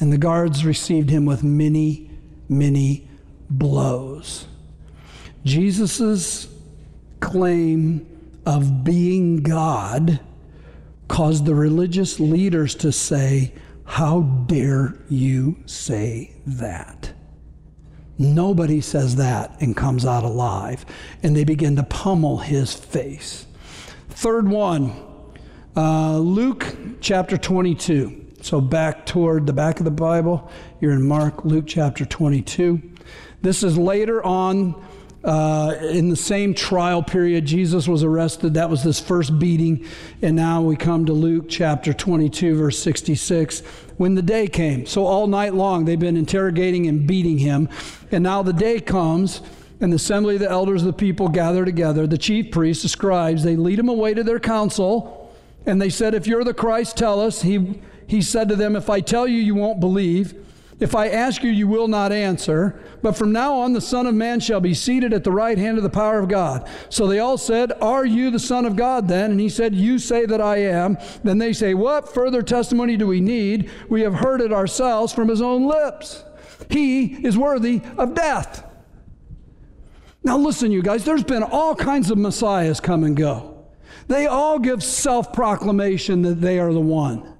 And 0.00 0.12
the 0.12 0.18
guards 0.18 0.64
received 0.64 1.08
him 1.08 1.24
with 1.24 1.44
many, 1.44 2.10
many 2.48 3.08
blows. 3.48 4.48
Jesus' 5.44 6.48
claim 7.20 8.04
of 8.44 8.82
being 8.82 9.36
God 9.36 10.18
caused 11.06 11.46
the 11.46 11.54
religious 11.54 12.18
leaders 12.18 12.74
to 12.74 12.90
say, 12.90 13.54
How 13.84 14.22
dare 14.22 14.96
you 15.08 15.58
say 15.64 16.32
that? 16.44 17.12
Nobody 18.20 18.82
says 18.82 19.16
that 19.16 19.56
and 19.60 19.74
comes 19.74 20.04
out 20.04 20.24
alive. 20.24 20.84
And 21.22 21.34
they 21.34 21.44
begin 21.44 21.76
to 21.76 21.82
pummel 21.82 22.36
his 22.36 22.74
face. 22.74 23.46
Third 24.10 24.46
one, 24.46 24.92
uh, 25.74 26.18
Luke 26.18 26.66
chapter 27.00 27.38
22. 27.38 28.26
So 28.42 28.60
back 28.60 29.06
toward 29.06 29.46
the 29.46 29.54
back 29.54 29.78
of 29.78 29.86
the 29.86 29.90
Bible, 29.90 30.50
you're 30.82 30.92
in 30.92 31.06
Mark, 31.06 31.46
Luke 31.46 31.64
chapter 31.66 32.04
22. 32.04 32.82
This 33.40 33.62
is 33.62 33.78
later 33.78 34.22
on 34.22 34.74
uh, 35.22 35.74
in 35.82 36.08
the 36.08 36.16
same 36.16 36.54
trial 36.54 37.02
period, 37.02 37.44
Jesus 37.44 37.86
was 37.86 38.02
arrested. 38.02 38.54
That 38.54 38.70
was 38.70 38.82
this 38.82 38.98
first 38.98 39.38
beating. 39.38 39.86
And 40.22 40.34
now 40.34 40.62
we 40.62 40.76
come 40.76 41.04
to 41.06 41.12
Luke 41.12 41.46
chapter 41.48 41.92
22, 41.92 42.56
verse 42.56 42.78
66, 42.78 43.62
when 44.00 44.14
the 44.14 44.22
day 44.22 44.48
came. 44.48 44.86
So 44.86 45.04
all 45.04 45.26
night 45.26 45.52
long 45.52 45.84
they've 45.84 46.00
been 46.00 46.16
interrogating 46.16 46.86
and 46.86 47.06
beating 47.06 47.36
him. 47.36 47.68
And 48.10 48.24
now 48.24 48.42
the 48.42 48.54
day 48.54 48.80
comes, 48.80 49.42
and 49.78 49.92
the 49.92 49.96
assembly 49.96 50.36
of 50.36 50.40
the 50.40 50.50
elders 50.50 50.80
of 50.80 50.86
the 50.86 50.94
people 50.94 51.28
gather 51.28 51.66
together. 51.66 52.06
The 52.06 52.16
chief 52.16 52.50
priests, 52.50 52.82
the 52.82 52.88
scribes, 52.88 53.42
they 53.42 53.56
lead 53.56 53.78
him 53.78 53.90
away 53.90 54.14
to 54.14 54.24
their 54.24 54.40
council. 54.40 55.30
And 55.66 55.82
they 55.82 55.90
said, 55.90 56.14
If 56.14 56.26
you're 56.26 56.44
the 56.44 56.54
Christ, 56.54 56.96
tell 56.96 57.20
us. 57.20 57.42
He, 57.42 57.78
he 58.06 58.22
said 58.22 58.48
to 58.48 58.56
them, 58.56 58.74
If 58.74 58.88
I 58.88 59.00
tell 59.00 59.28
you, 59.28 59.36
you 59.36 59.54
won't 59.54 59.80
believe. 59.80 60.34
If 60.80 60.94
I 60.94 61.08
ask 61.08 61.42
you, 61.42 61.50
you 61.50 61.68
will 61.68 61.88
not 61.88 62.10
answer. 62.10 62.80
But 63.02 63.12
from 63.12 63.32
now 63.32 63.54
on, 63.54 63.74
the 63.74 63.82
Son 63.82 64.06
of 64.06 64.14
Man 64.14 64.40
shall 64.40 64.60
be 64.60 64.72
seated 64.72 65.12
at 65.12 65.24
the 65.24 65.30
right 65.30 65.58
hand 65.58 65.76
of 65.76 65.82
the 65.82 65.90
power 65.90 66.18
of 66.18 66.28
God. 66.28 66.68
So 66.88 67.06
they 67.06 67.18
all 67.18 67.36
said, 67.36 67.72
Are 67.82 68.06
you 68.06 68.30
the 68.30 68.38
Son 68.38 68.64
of 68.64 68.76
God 68.76 69.06
then? 69.06 69.30
And 69.30 69.38
he 69.38 69.50
said, 69.50 69.74
You 69.74 69.98
say 69.98 70.24
that 70.24 70.40
I 70.40 70.56
am. 70.56 70.96
Then 71.22 71.36
they 71.36 71.52
say, 71.52 71.74
What 71.74 72.12
further 72.12 72.42
testimony 72.42 72.96
do 72.96 73.06
we 73.06 73.20
need? 73.20 73.70
We 73.90 74.00
have 74.00 74.14
heard 74.14 74.40
it 74.40 74.54
ourselves 74.54 75.12
from 75.12 75.28
his 75.28 75.42
own 75.42 75.66
lips. 75.66 76.24
He 76.70 77.26
is 77.26 77.36
worthy 77.36 77.82
of 77.98 78.14
death. 78.14 78.66
Now, 80.22 80.38
listen, 80.38 80.72
you 80.72 80.82
guys, 80.82 81.04
there's 81.04 81.24
been 81.24 81.42
all 81.42 81.74
kinds 81.74 82.10
of 82.10 82.18
messiahs 82.18 82.80
come 82.80 83.04
and 83.04 83.16
go. 83.16 83.66
They 84.08 84.26
all 84.26 84.58
give 84.58 84.82
self 84.82 85.32
proclamation 85.32 86.22
that 86.22 86.40
they 86.40 86.58
are 86.58 86.72
the 86.72 86.80
one. 86.80 87.36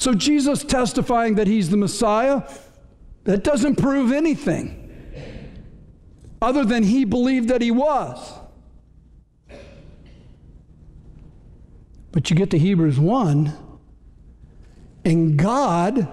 So 0.00 0.14
Jesus 0.14 0.64
testifying 0.64 1.34
that 1.34 1.46
he's 1.46 1.68
the 1.68 1.76
Messiah, 1.76 2.44
that 3.24 3.44
doesn't 3.44 3.76
prove 3.76 4.12
anything 4.12 4.78
other 6.40 6.64
than 6.64 6.84
he 6.84 7.04
believed 7.04 7.50
that 7.50 7.60
he 7.60 7.70
was. 7.70 8.32
But 12.12 12.30
you 12.30 12.34
get 12.34 12.48
to 12.52 12.58
Hebrews 12.58 12.98
1, 12.98 13.52
and 15.04 15.36
God 15.36 16.08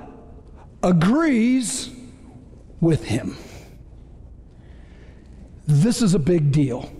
agrees 0.83 1.89
with 2.81 3.05
him. 3.05 3.37
This 5.65 6.01
is 6.01 6.13
a 6.13 6.19
big 6.19 6.51
deal. 6.51 6.91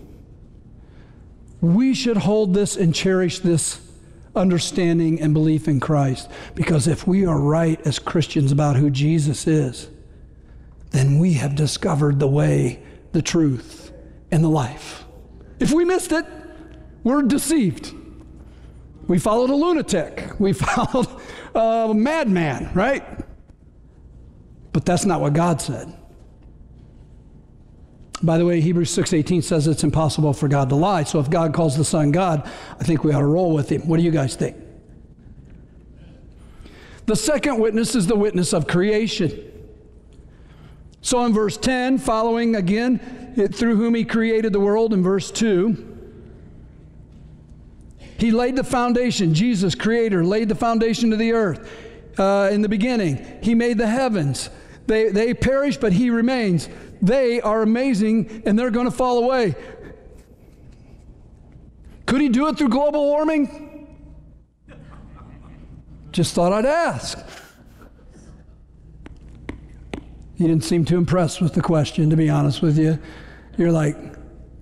We 1.60 1.92
should 1.92 2.16
hold 2.16 2.54
this 2.54 2.76
and 2.76 2.94
cherish 2.94 3.40
this 3.40 3.87
understanding 4.34 5.20
and 5.20 5.34
belief 5.34 5.68
in 5.68 5.80
Christ. 5.80 6.30
Because 6.54 6.86
if 6.86 7.06
we 7.06 7.26
are 7.26 7.40
right 7.40 7.80
as 7.86 7.98
Christians 7.98 8.52
about 8.52 8.76
who 8.76 8.90
Jesus 8.90 9.46
is, 9.46 9.88
then 10.90 11.18
we 11.18 11.34
have 11.34 11.54
discovered 11.54 12.18
the 12.18 12.28
way, 12.28 12.82
the 13.12 13.22
truth, 13.22 13.92
and 14.30 14.42
the 14.42 14.48
life. 14.48 15.04
If 15.58 15.72
we 15.72 15.84
missed 15.84 16.12
it, 16.12 16.24
we're 17.04 17.22
deceived. 17.22 17.94
We 19.06 19.18
followed 19.18 19.50
a 19.50 19.54
lunatic. 19.54 20.38
We 20.38 20.52
followed 20.54 21.08
a 21.54 21.92
madman, 21.94 22.70
right? 22.74 23.04
But 24.72 24.84
that's 24.84 25.04
not 25.04 25.20
what 25.20 25.32
God 25.32 25.60
said. 25.60 25.97
By 28.22 28.38
the 28.38 28.44
way, 28.44 28.60
Hebrews 28.60 28.90
6:18 28.90 29.42
says 29.42 29.66
it's 29.66 29.84
impossible 29.84 30.32
for 30.32 30.48
God 30.48 30.68
to 30.70 30.74
lie. 30.74 31.04
So 31.04 31.20
if 31.20 31.30
God 31.30 31.54
calls 31.54 31.76
the 31.76 31.84
Son 31.84 32.10
God, 32.10 32.48
I 32.80 32.84
think 32.84 33.04
we 33.04 33.12
ought 33.12 33.20
to 33.20 33.26
roll 33.26 33.52
with 33.52 33.70
him. 33.70 33.82
What 33.82 33.98
do 33.98 34.02
you 34.02 34.10
guys 34.10 34.34
think? 34.34 34.56
The 37.06 37.16
second 37.16 37.58
witness 37.58 37.94
is 37.94 38.06
the 38.06 38.16
witness 38.16 38.52
of 38.52 38.66
creation. 38.66 39.44
So 41.00 41.24
in 41.24 41.32
verse 41.32 41.56
10, 41.56 41.98
following 41.98 42.56
again, 42.56 43.00
it, 43.36 43.54
through 43.54 43.76
whom 43.76 43.94
he 43.94 44.04
created 44.04 44.52
the 44.52 44.60
world, 44.60 44.92
in 44.92 45.02
verse 45.02 45.30
2, 45.30 45.86
he 48.18 48.32
laid 48.32 48.56
the 48.56 48.64
foundation, 48.64 49.32
Jesus, 49.32 49.74
creator, 49.76 50.24
laid 50.24 50.48
the 50.48 50.54
foundation 50.56 51.12
of 51.12 51.20
the 51.20 51.32
earth 51.32 51.70
uh, 52.18 52.50
in 52.52 52.62
the 52.62 52.68
beginning. 52.68 53.24
He 53.42 53.54
made 53.54 53.78
the 53.78 53.86
heavens. 53.86 54.50
They, 54.88 55.10
they 55.10 55.34
perish, 55.34 55.76
but 55.76 55.92
he 55.92 56.10
remains 56.10 56.68
they 57.02 57.40
are 57.40 57.62
amazing 57.62 58.42
and 58.44 58.58
they're 58.58 58.70
going 58.70 58.86
to 58.86 58.96
fall 58.96 59.22
away. 59.22 59.54
Could 62.06 62.20
he 62.20 62.28
do 62.28 62.48
it 62.48 62.56
through 62.56 62.70
global 62.70 63.04
warming? 63.04 63.96
Just 66.10 66.34
thought 66.34 66.52
I'd 66.52 66.64
ask. 66.64 67.18
He 70.36 70.46
didn't 70.46 70.64
seem 70.64 70.84
too 70.84 70.96
impressed 70.96 71.40
with 71.40 71.52
the 71.52 71.60
question, 71.60 72.10
to 72.10 72.16
be 72.16 72.30
honest 72.30 72.62
with 72.62 72.78
you. 72.78 72.98
You're 73.56 73.72
like, 73.72 73.96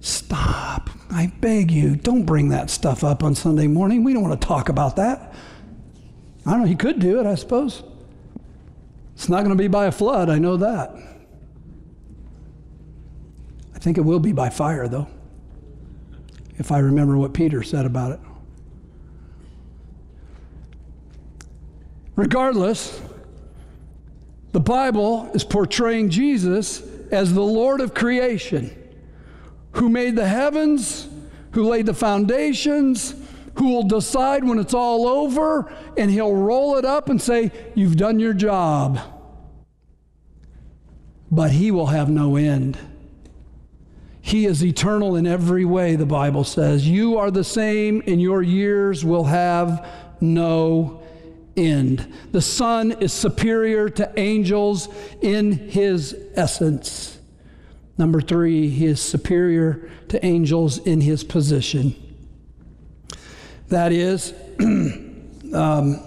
stop. 0.00 0.90
I 1.10 1.32
beg 1.40 1.70
you, 1.70 1.96
don't 1.96 2.24
bring 2.24 2.48
that 2.48 2.68
stuff 2.68 3.04
up 3.04 3.22
on 3.22 3.34
Sunday 3.34 3.68
morning. 3.68 4.02
We 4.02 4.12
don't 4.12 4.22
want 4.22 4.40
to 4.40 4.46
talk 4.46 4.68
about 4.68 4.96
that. 4.96 5.34
I 6.44 6.50
don't 6.50 6.62
know, 6.62 6.66
he 6.66 6.74
could 6.74 6.98
do 6.98 7.20
it, 7.20 7.26
I 7.26 7.36
suppose. 7.36 7.82
It's 9.14 9.28
not 9.28 9.44
going 9.44 9.56
to 9.56 9.62
be 9.62 9.68
by 9.68 9.86
a 9.86 9.92
flood, 9.92 10.28
I 10.28 10.38
know 10.38 10.56
that 10.56 11.15
think 13.78 13.98
it 13.98 14.02
will 14.02 14.20
be 14.20 14.32
by 14.32 14.48
fire, 14.48 14.88
though, 14.88 15.06
if 16.58 16.72
I 16.72 16.78
remember 16.78 17.16
what 17.16 17.34
Peter 17.34 17.62
said 17.62 17.86
about 17.86 18.12
it. 18.12 18.20
Regardless, 22.16 23.00
the 24.52 24.60
Bible 24.60 25.30
is 25.34 25.44
portraying 25.44 26.08
Jesus 26.08 26.82
as 27.12 27.34
the 27.34 27.42
Lord 27.42 27.82
of 27.82 27.92
creation, 27.92 28.74
who 29.72 29.90
made 29.90 30.16
the 30.16 30.26
heavens, 30.26 31.08
who 31.52 31.64
laid 31.64 31.84
the 31.84 31.94
foundations, 31.94 33.14
who 33.56 33.68
will 33.68 33.82
decide 33.82 34.44
when 34.44 34.58
it's 34.58 34.74
all 34.74 35.06
over, 35.06 35.70
and 35.96 36.10
he'll 36.10 36.34
roll 36.34 36.76
it 36.76 36.84
up 36.84 37.10
and 37.10 37.20
say, 37.20 37.50
You've 37.74 37.96
done 37.96 38.18
your 38.18 38.32
job. 38.32 38.98
But 41.30 41.50
he 41.50 41.70
will 41.70 41.86
have 41.86 42.08
no 42.08 42.36
end. 42.36 42.78
He 44.26 44.46
is 44.46 44.64
eternal 44.64 45.14
in 45.14 45.24
every 45.24 45.64
way, 45.64 45.94
the 45.94 46.04
Bible 46.04 46.42
says. 46.42 46.84
You 46.84 47.16
are 47.16 47.30
the 47.30 47.44
same, 47.44 48.02
and 48.08 48.20
your 48.20 48.42
years 48.42 49.04
will 49.04 49.22
have 49.22 49.88
no 50.20 51.00
end. 51.56 52.12
The 52.32 52.42
Son 52.42 52.90
is 52.90 53.12
superior 53.12 53.88
to 53.90 54.12
angels 54.18 54.88
in 55.22 55.52
his 55.52 56.16
essence. 56.34 57.20
Number 57.98 58.20
three, 58.20 58.68
he 58.68 58.86
is 58.86 59.00
superior 59.00 59.88
to 60.08 60.26
angels 60.26 60.78
in 60.78 61.02
his 61.02 61.22
position. 61.22 61.94
That 63.68 63.92
is, 63.92 64.34
um, 65.54 66.02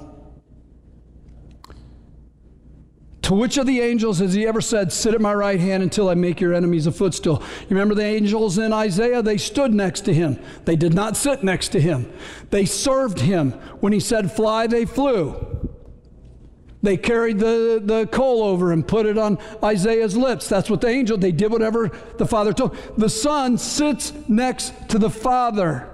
to 3.29 3.35
which 3.35 3.57
of 3.57 3.67
the 3.67 3.79
angels 3.79 4.17
has 4.17 4.33
he 4.33 4.47
ever 4.47 4.59
said, 4.59 4.91
Sit 4.91 5.13
at 5.13 5.21
my 5.21 5.31
right 5.31 5.59
hand 5.59 5.83
until 5.83 6.09
I 6.09 6.15
make 6.15 6.41
your 6.41 6.51
enemies 6.51 6.87
a 6.87 6.91
footstool? 6.91 7.43
You 7.61 7.67
remember 7.69 7.93
the 7.93 8.03
angels 8.03 8.57
in 8.57 8.73
Isaiah? 8.73 9.21
They 9.21 9.37
stood 9.37 9.71
next 9.71 10.01
to 10.05 10.13
him. 10.15 10.39
They 10.65 10.75
did 10.75 10.95
not 10.95 11.15
sit 11.15 11.43
next 11.43 11.67
to 11.73 11.79
him. 11.79 12.11
They 12.49 12.65
served 12.65 13.19
him. 13.19 13.51
When 13.81 13.93
he 13.93 13.99
said, 13.99 14.31
Fly, 14.31 14.65
they 14.65 14.83
flew. 14.83 15.69
They 16.81 16.97
carried 16.97 17.37
the, 17.37 17.79
the 17.85 18.07
coal 18.07 18.41
over 18.41 18.71
and 18.71 18.87
put 18.87 19.05
it 19.05 19.19
on 19.19 19.37
Isaiah's 19.63 20.17
lips. 20.17 20.49
That's 20.49 20.67
what 20.67 20.81
the 20.81 20.87
angel, 20.87 21.15
they 21.15 21.31
did 21.31 21.51
whatever 21.51 21.91
the 22.17 22.25
Father 22.25 22.51
told. 22.51 22.75
The 22.97 23.09
Son 23.09 23.59
sits 23.59 24.11
next 24.27 24.73
to 24.89 24.97
the 24.97 25.11
Father. 25.11 25.87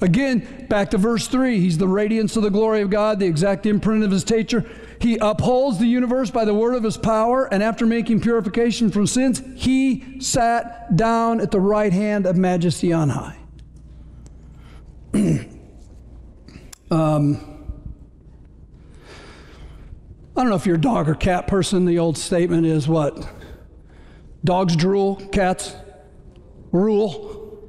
Again, 0.00 0.66
back 0.68 0.90
to 0.90 0.98
verse 0.98 1.28
3. 1.28 1.60
He's 1.60 1.78
the 1.78 1.86
radiance 1.86 2.36
of 2.36 2.42
the 2.42 2.50
glory 2.50 2.80
of 2.80 2.90
God, 2.90 3.20
the 3.20 3.26
exact 3.26 3.64
imprint 3.64 4.02
of 4.02 4.10
his 4.10 4.28
nature. 4.28 4.68
He 5.02 5.18
upholds 5.20 5.78
the 5.78 5.86
universe 5.86 6.30
by 6.30 6.44
the 6.44 6.54
word 6.54 6.76
of 6.76 6.84
his 6.84 6.96
power, 6.96 7.52
and 7.52 7.60
after 7.60 7.84
making 7.84 8.20
purification 8.20 8.88
from 8.88 9.08
sins, 9.08 9.42
he 9.56 10.20
sat 10.20 10.94
down 10.94 11.40
at 11.40 11.50
the 11.50 11.58
right 11.58 11.92
hand 11.92 12.24
of 12.24 12.36
majesty 12.36 12.92
on 12.92 13.08
high. 13.08 13.36
um, 16.92 17.36
I 20.36 20.40
don't 20.40 20.48
know 20.48 20.54
if 20.54 20.66
you're 20.66 20.76
a 20.76 20.80
dog 20.80 21.08
or 21.08 21.16
cat 21.16 21.48
person. 21.48 21.84
The 21.84 21.98
old 21.98 22.16
statement 22.16 22.64
is 22.64 22.86
what? 22.86 23.28
Dogs 24.44 24.76
drool, 24.76 25.16
cats 25.32 25.74
rule. 26.70 27.60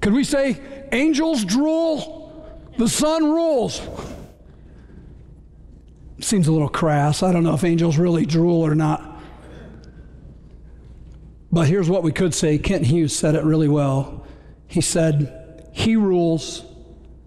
Could 0.00 0.14
we 0.14 0.24
say 0.24 0.62
angels 0.92 1.44
drool, 1.44 2.15
the 2.78 2.88
Son 2.88 3.24
rules? 3.24 3.80
Seems 6.20 6.48
a 6.48 6.52
little 6.52 6.68
crass. 6.68 7.22
I 7.22 7.32
don't 7.32 7.44
know 7.44 7.54
if 7.54 7.64
angels 7.64 7.98
really 7.98 8.26
drool 8.26 8.62
or 8.62 8.74
not. 8.74 9.20
But 11.52 11.68
here's 11.68 11.88
what 11.88 12.02
we 12.02 12.12
could 12.12 12.34
say 12.34 12.58
Kent 12.58 12.86
Hughes 12.86 13.14
said 13.14 13.34
it 13.34 13.44
really 13.44 13.68
well. 13.68 14.26
He 14.66 14.80
said, 14.80 15.70
He 15.72 15.96
rules, 15.96 16.64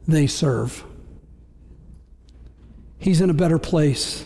they 0.07 0.27
serve 0.27 0.83
he's 2.99 3.21
in 3.21 3.29
a 3.29 3.33
better 3.33 3.57
place 3.57 4.25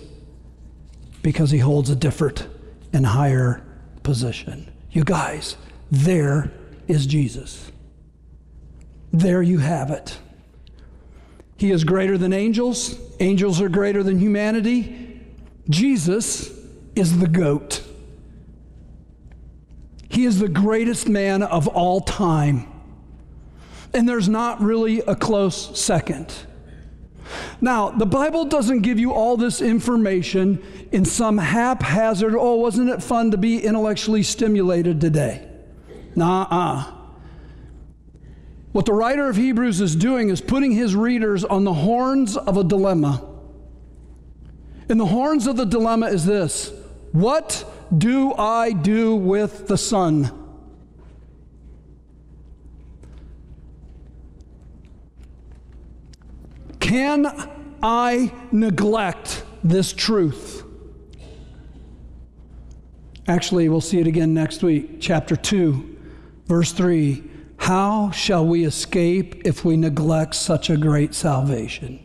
because 1.22 1.52
he 1.52 1.60
holds 1.60 1.90
a 1.90 1.96
different 1.96 2.48
and 2.92 3.06
higher 3.06 3.64
position. 4.02 4.70
You 4.92 5.04
guys, 5.04 5.56
there 5.90 6.52
is 6.88 7.06
Jesus. 7.06 7.72
There 9.14 9.42
you 9.42 9.60
have 9.60 9.92
it. 9.92 10.18
He 11.64 11.72
is 11.72 11.86
greater 11.86 12.18
than 12.18 12.34
angels, 12.34 13.00
angels 13.22 13.62
are 13.62 13.70
greater 13.70 14.04
than 14.04 14.20
humanity. 14.20 15.22
Jesus 15.70 16.52
is 16.94 17.20
the 17.20 17.28
goat. 17.30 17.82
He 20.10 20.26
is 20.26 20.40
the 20.40 20.50
greatest 20.50 21.08
man 21.08 21.42
of 21.42 21.70
all 21.70 22.02
time. 22.02 22.68
And 23.94 24.10
there's 24.10 24.28
not 24.28 24.60
really 24.62 25.00
a 25.08 25.16
close 25.16 25.80
second. 25.80 26.36
Now, 27.62 27.92
the 27.92 28.06
Bible 28.06 28.44
doesn't 28.44 28.82
give 28.82 29.00
you 29.00 29.14
all 29.14 29.38
this 29.38 29.62
information 29.62 30.62
in 30.92 31.06
some 31.06 31.38
haphazard, 31.38 32.36
oh, 32.38 32.56
wasn't 32.56 32.90
it 32.90 33.02
fun 33.02 33.32
to 33.32 33.38
be 33.38 33.64
intellectually 33.64 34.24
stimulated 34.24 35.00
today? 35.00 35.50
Nah, 36.14 36.46
uh. 36.52 37.03
What 38.74 38.88
the 38.88 38.94
writer 38.94 39.30
of 39.30 39.36
Hebrews 39.36 39.80
is 39.82 39.96
doing 39.96 40.30
is 40.30 40.42
putting 40.42 40.72
his 40.72 40.96
readers 40.96 41.46
on 41.46 41.64
the 41.64 41.74
horns 41.74 42.36
of 42.36 42.58
a 42.58 42.64
dilemma. 42.64 43.24
And 44.90 45.00
the 45.00 45.06
horns 45.06 45.46
of 45.46 45.58
the 45.58 45.66
dilemma 45.66 46.08
is 46.08 46.26
this 46.26 46.74
What 47.12 47.72
do 47.96 48.34
I 48.34 48.72
do 48.72 49.16
with 49.16 49.68
the 49.68 49.78
Son? 49.78 50.32
Can 56.80 57.28
I 57.82 58.34
neglect 58.52 59.44
this 59.64 59.94
truth? 59.94 60.64
Actually, 63.28 63.70
we'll 63.70 63.82
see 63.82 64.00
it 64.00 64.08
again 64.08 64.34
next 64.34 64.64
week. 64.64 65.00
Chapter 65.00 65.36
2, 65.36 65.98
verse 66.48 66.72
3. 66.72 67.30
How 67.64 68.12
shall 68.12 68.46
we 68.46 68.66
escape 68.66 69.44
if 69.46 69.64
we 69.64 69.78
neglect 69.78 70.36
such 70.36 70.70
a 70.70 70.76
great 70.76 71.16
salvation? 71.16 71.98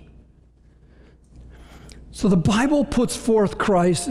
So 2.13 2.29
the 2.29 2.37
Bible 2.37 2.85
puts 2.85 3.17
forth 3.17 3.59
Christ 3.59 4.11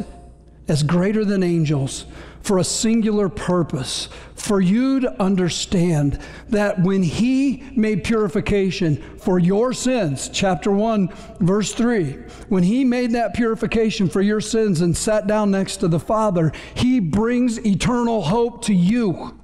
as 0.67 0.83
greater 0.83 1.23
than 1.23 1.43
angels 1.43 2.05
for 2.41 2.57
a 2.57 2.65
singular 2.65 3.29
purpose, 3.29 4.09
for 4.35 4.59
you 4.59 4.99
to 4.99 5.21
understand 5.23 6.19
that 6.49 6.83
when 6.83 7.01
He 7.01 7.63
made 7.77 8.03
purification 8.03 9.01
for 9.17 9.39
your 9.39 9.71
sins, 9.71 10.29
chapter 10.33 10.69
1, 10.69 11.07
verse 11.39 11.73
3, 11.73 12.11
when 12.49 12.63
He 12.63 12.83
made 12.83 13.11
that 13.11 13.33
purification 13.33 14.09
for 14.09 14.21
your 14.21 14.41
sins 14.41 14.81
and 14.81 14.97
sat 14.97 15.27
down 15.27 15.51
next 15.51 15.77
to 15.77 15.87
the 15.87 15.97
Father, 15.97 16.51
He 16.75 16.99
brings 16.99 17.65
eternal 17.65 18.23
hope 18.23 18.65
to 18.65 18.73
you. 18.73 19.39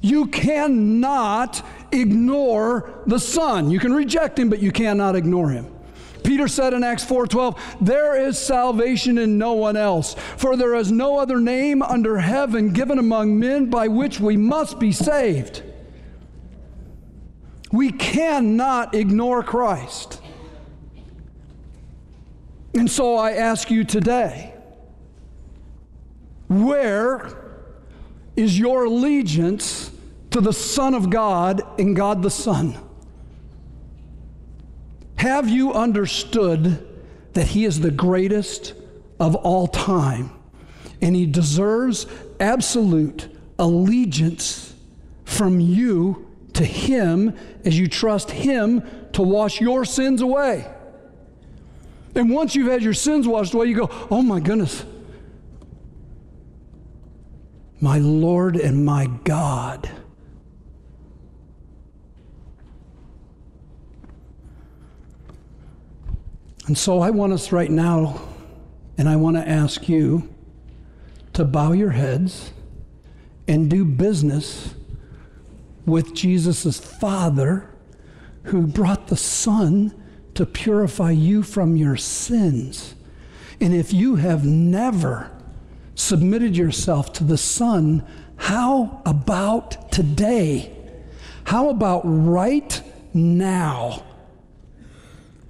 You 0.00 0.26
cannot 0.26 1.62
ignore 1.92 3.02
the 3.06 3.18
Son. 3.18 3.70
You 3.70 3.78
can 3.78 3.92
reject 3.92 4.38
Him, 4.38 4.48
but 4.48 4.60
you 4.60 4.72
cannot 4.72 5.16
ignore 5.16 5.50
Him. 5.50 5.66
Peter 6.22 6.48
said 6.48 6.74
in 6.74 6.84
Acts 6.84 7.04
4:12, 7.04 7.56
"There 7.80 8.14
is 8.14 8.38
salvation 8.38 9.18
in 9.18 9.38
no 9.38 9.52
one 9.54 9.76
else, 9.76 10.14
for 10.36 10.56
there 10.56 10.74
is 10.74 10.92
no 10.92 11.18
other 11.18 11.40
name 11.40 11.82
under 11.82 12.18
heaven 12.18 12.72
given 12.72 12.98
among 12.98 13.38
men 13.38 13.66
by 13.66 13.88
which 13.88 14.20
we 14.20 14.36
must 14.36 14.78
be 14.78 14.92
saved." 14.92 15.62
We 17.72 17.90
cannot 17.90 18.94
ignore 18.94 19.42
Christ. 19.42 20.20
And 22.74 22.90
so 22.90 23.16
I 23.16 23.32
ask 23.32 23.70
you 23.70 23.84
today, 23.84 24.54
where 26.48 27.28
is 28.36 28.58
your 28.58 28.84
allegiance 28.84 29.89
to 30.30 30.40
the 30.40 30.52
Son 30.52 30.94
of 30.94 31.10
God 31.10 31.62
and 31.78 31.94
God 31.94 32.22
the 32.22 32.30
Son? 32.30 32.76
Have 35.16 35.48
you 35.48 35.72
understood 35.72 36.86
that 37.34 37.48
He 37.48 37.64
is 37.64 37.80
the 37.80 37.90
greatest 37.90 38.74
of 39.18 39.34
all 39.34 39.66
time? 39.66 40.30
And 41.02 41.14
He 41.14 41.26
deserves 41.26 42.06
absolute 42.38 43.28
allegiance 43.58 44.74
from 45.24 45.60
you 45.60 46.26
to 46.54 46.64
Him 46.64 47.36
as 47.64 47.78
you 47.78 47.86
trust 47.88 48.30
Him 48.30 48.82
to 49.12 49.22
wash 49.22 49.60
your 49.60 49.84
sins 49.84 50.22
away. 50.22 50.66
And 52.14 52.30
once 52.30 52.54
you've 52.54 52.70
had 52.70 52.82
your 52.82 52.94
sins 52.94 53.28
washed 53.28 53.54
away, 53.54 53.66
you 53.66 53.76
go, 53.76 53.90
oh 54.10 54.22
my 54.22 54.40
goodness, 54.40 54.84
my 57.80 57.98
Lord 57.98 58.56
and 58.56 58.84
my 58.84 59.06
God. 59.24 59.88
And 66.70 66.78
so 66.78 67.00
I 67.00 67.10
want 67.10 67.32
us 67.32 67.50
right 67.50 67.68
now, 67.68 68.20
and 68.96 69.08
I 69.08 69.16
want 69.16 69.36
to 69.36 69.42
ask 69.42 69.88
you 69.88 70.32
to 71.32 71.44
bow 71.44 71.72
your 71.72 71.90
heads 71.90 72.52
and 73.48 73.68
do 73.68 73.84
business 73.84 74.76
with 75.84 76.14
Jesus' 76.14 76.78
Father 76.78 77.68
who 78.44 78.68
brought 78.68 79.08
the 79.08 79.16
Son 79.16 80.00
to 80.34 80.46
purify 80.46 81.10
you 81.10 81.42
from 81.42 81.76
your 81.76 81.96
sins. 81.96 82.94
And 83.60 83.74
if 83.74 83.92
you 83.92 84.14
have 84.14 84.44
never 84.44 85.28
submitted 85.96 86.56
yourself 86.56 87.12
to 87.14 87.24
the 87.24 87.36
Son, 87.36 88.06
how 88.36 89.02
about 89.04 89.90
today? 89.90 90.72
How 91.42 91.70
about 91.70 92.02
right 92.04 92.80
now? 93.12 94.04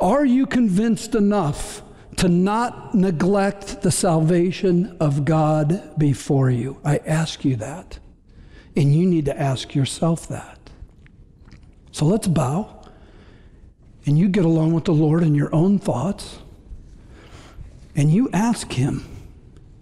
Are 0.00 0.24
you 0.24 0.46
convinced 0.46 1.14
enough 1.14 1.82
to 2.16 2.28
not 2.28 2.94
neglect 2.94 3.82
the 3.82 3.90
salvation 3.90 4.96
of 4.98 5.24
God 5.24 5.98
before 5.98 6.50
you? 6.50 6.80
I 6.84 6.98
ask 6.98 7.44
you 7.44 7.56
that. 7.56 7.98
And 8.74 8.94
you 8.94 9.06
need 9.06 9.26
to 9.26 9.38
ask 9.38 9.74
yourself 9.74 10.26
that. 10.28 10.58
So 11.92 12.06
let's 12.06 12.28
bow. 12.28 12.82
And 14.06 14.18
you 14.18 14.28
get 14.28 14.44
along 14.44 14.72
with 14.72 14.84
the 14.84 14.94
Lord 14.94 15.22
in 15.22 15.34
your 15.34 15.54
own 15.54 15.78
thoughts. 15.78 16.38
And 17.94 18.10
you 18.10 18.30
ask 18.32 18.72
Him 18.72 19.04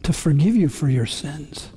to 0.03 0.13
forgive 0.13 0.57
you 0.57 0.69
for 0.69 0.89
your 0.89 1.07
sins. 1.07 1.71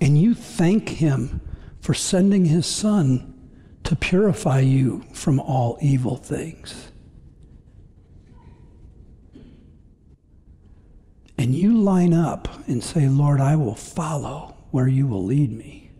And 0.00 0.20
you 0.20 0.34
thank 0.34 0.88
Him 0.90 1.40
for 1.80 1.94
sending 1.94 2.44
His 2.44 2.66
Son 2.66 3.32
to 3.84 3.96
purify 3.96 4.60
you 4.60 5.04
from 5.12 5.40
all 5.40 5.78
evil 5.80 6.16
things. 6.16 6.85
And 11.46 11.54
you 11.54 11.78
line 11.78 12.12
up 12.12 12.48
and 12.66 12.82
say, 12.82 13.06
Lord, 13.06 13.40
I 13.40 13.54
will 13.54 13.76
follow 13.76 14.56
where 14.72 14.88
you 14.88 15.06
will 15.06 15.22
lead 15.22 15.56
me. 15.56 15.92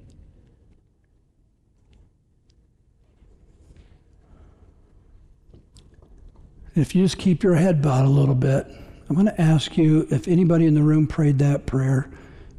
If 6.75 6.97
you 6.97 7.05
just 7.05 7.19
keep 7.19 7.45
your 7.45 7.55
head 7.55 7.81
bowed 7.81 8.07
a 8.07 8.09
little 8.09 8.35
bit, 8.35 8.67
I'm 9.09 9.15
going 9.15 9.27
to 9.27 9.41
ask 9.41 9.79
you 9.79 10.09
if 10.11 10.27
anybody 10.27 10.67
in 10.67 10.75
the 10.75 10.83
room 10.83 11.07
prayed 11.07 11.39
that 11.39 11.65
prayer, 11.65 12.11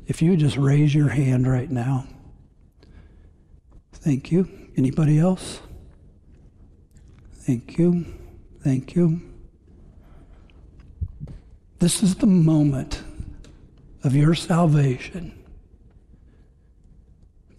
if 0.08 0.22
you 0.22 0.38
just 0.38 0.56
raise 0.56 0.96
your 0.96 1.10
hand 1.10 1.46
right 1.46 1.70
now. 1.70 2.08
Thank 3.92 4.32
you. 4.32 4.48
Anybody 4.78 5.20
else? 5.20 5.60
Thank 7.34 7.78
you. 7.78 8.06
Thank 8.64 8.96
you. 8.96 9.37
This 11.80 12.02
is 12.02 12.16
the 12.16 12.28
moment 12.28 13.04
of 14.04 14.16
your 14.16 14.34
salvation. 14.34 15.34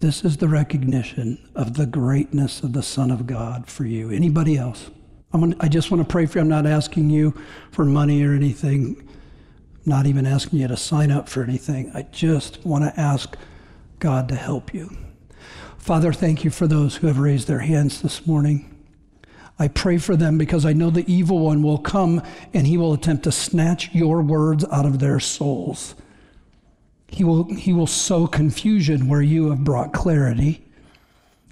This 0.01 0.25
is 0.25 0.37
the 0.37 0.47
recognition 0.47 1.49
of 1.55 1.75
the 1.75 1.85
greatness 1.85 2.61
of 2.61 2.73
the 2.73 2.83
Son 2.83 3.11
of 3.11 3.27
God 3.27 3.67
for 3.67 3.85
you. 3.85 4.11
Anybody 4.11 4.57
else? 4.57 4.91
Gonna, 5.31 5.55
i 5.59 5.67
just 5.67 5.91
want 5.91 6.05
to 6.05 6.11
pray 6.11 6.25
for 6.25 6.39
you. 6.39 6.41
I'm 6.41 6.49
not 6.49 6.65
asking 6.65 7.09
you 7.09 7.33
for 7.71 7.85
money 7.85 8.23
or 8.23 8.33
anything, 8.33 8.97
I'm 8.99 9.83
not 9.85 10.05
even 10.05 10.25
asking 10.25 10.59
you 10.59 10.67
to 10.67 10.77
sign 10.77 11.11
up 11.11 11.29
for 11.29 11.43
anything. 11.43 11.91
I 11.93 12.03
just 12.03 12.65
want 12.65 12.83
to 12.83 12.99
ask 12.99 13.37
God 13.99 14.27
to 14.29 14.35
help 14.35 14.73
you. 14.73 14.97
Father, 15.77 16.11
thank 16.11 16.43
you 16.43 16.49
for 16.49 16.67
those 16.67 16.97
who 16.97 17.07
have 17.07 17.19
raised 17.19 17.47
their 17.47 17.59
hands 17.59 18.01
this 18.01 18.25
morning. 18.25 18.78
I 19.61 19.67
pray 19.67 19.97
for 19.97 20.15
them 20.15 20.37
because 20.37 20.65
I 20.65 20.71
know 20.71 20.89
the 20.89 21.11
evil 21.11 21.39
one 21.39 21.61
will 21.61 21.77
come 21.77 22.23
and 22.53 22.65
he 22.65 22.77
will 22.77 22.93
attempt 22.93 23.25
to 23.25 23.31
snatch 23.31 23.93
your 23.93 24.21
words 24.21 24.63
out 24.71 24.85
of 24.85 24.99
their 24.99 25.19
souls. 25.19 25.95
He 27.09 27.25
will, 27.25 27.53
he 27.53 27.73
will 27.73 27.87
sow 27.87 28.25
confusion 28.25 29.09
where 29.09 29.21
you 29.21 29.49
have 29.49 29.63
brought 29.63 29.93
clarity, 29.93 30.63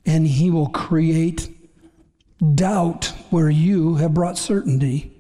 and 0.06 0.26
he 0.28 0.50
will 0.50 0.70
create 0.70 1.50
doubt 2.56 3.12
where 3.32 3.50
you 3.50 3.96
have 3.96 4.14
brought 4.14 4.38
certainty. 4.38 5.12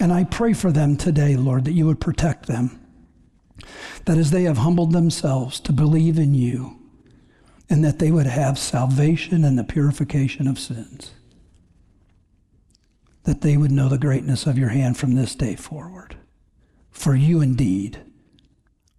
And 0.00 0.12
I 0.12 0.24
pray 0.24 0.52
for 0.52 0.70
them 0.70 0.96
today, 0.96 1.36
Lord, 1.36 1.64
that 1.64 1.72
you 1.72 1.86
would 1.86 2.00
protect 2.00 2.46
them. 2.46 2.80
That 4.04 4.16
as 4.16 4.30
they 4.30 4.44
have 4.44 4.58
humbled 4.58 4.92
themselves 4.92 5.58
to 5.60 5.72
believe 5.72 6.18
in 6.18 6.34
you, 6.34 6.78
and 7.68 7.84
that 7.84 7.98
they 7.98 8.12
would 8.12 8.26
have 8.26 8.58
salvation 8.58 9.44
and 9.44 9.58
the 9.58 9.64
purification 9.64 10.46
of 10.46 10.58
sins, 10.58 11.10
that 13.28 13.42
they 13.42 13.58
would 13.58 13.70
know 13.70 13.90
the 13.90 13.98
greatness 13.98 14.46
of 14.46 14.56
your 14.56 14.70
hand 14.70 14.96
from 14.96 15.14
this 15.14 15.34
day 15.34 15.54
forward. 15.54 16.16
For 16.90 17.14
you 17.14 17.42
indeed 17.42 18.00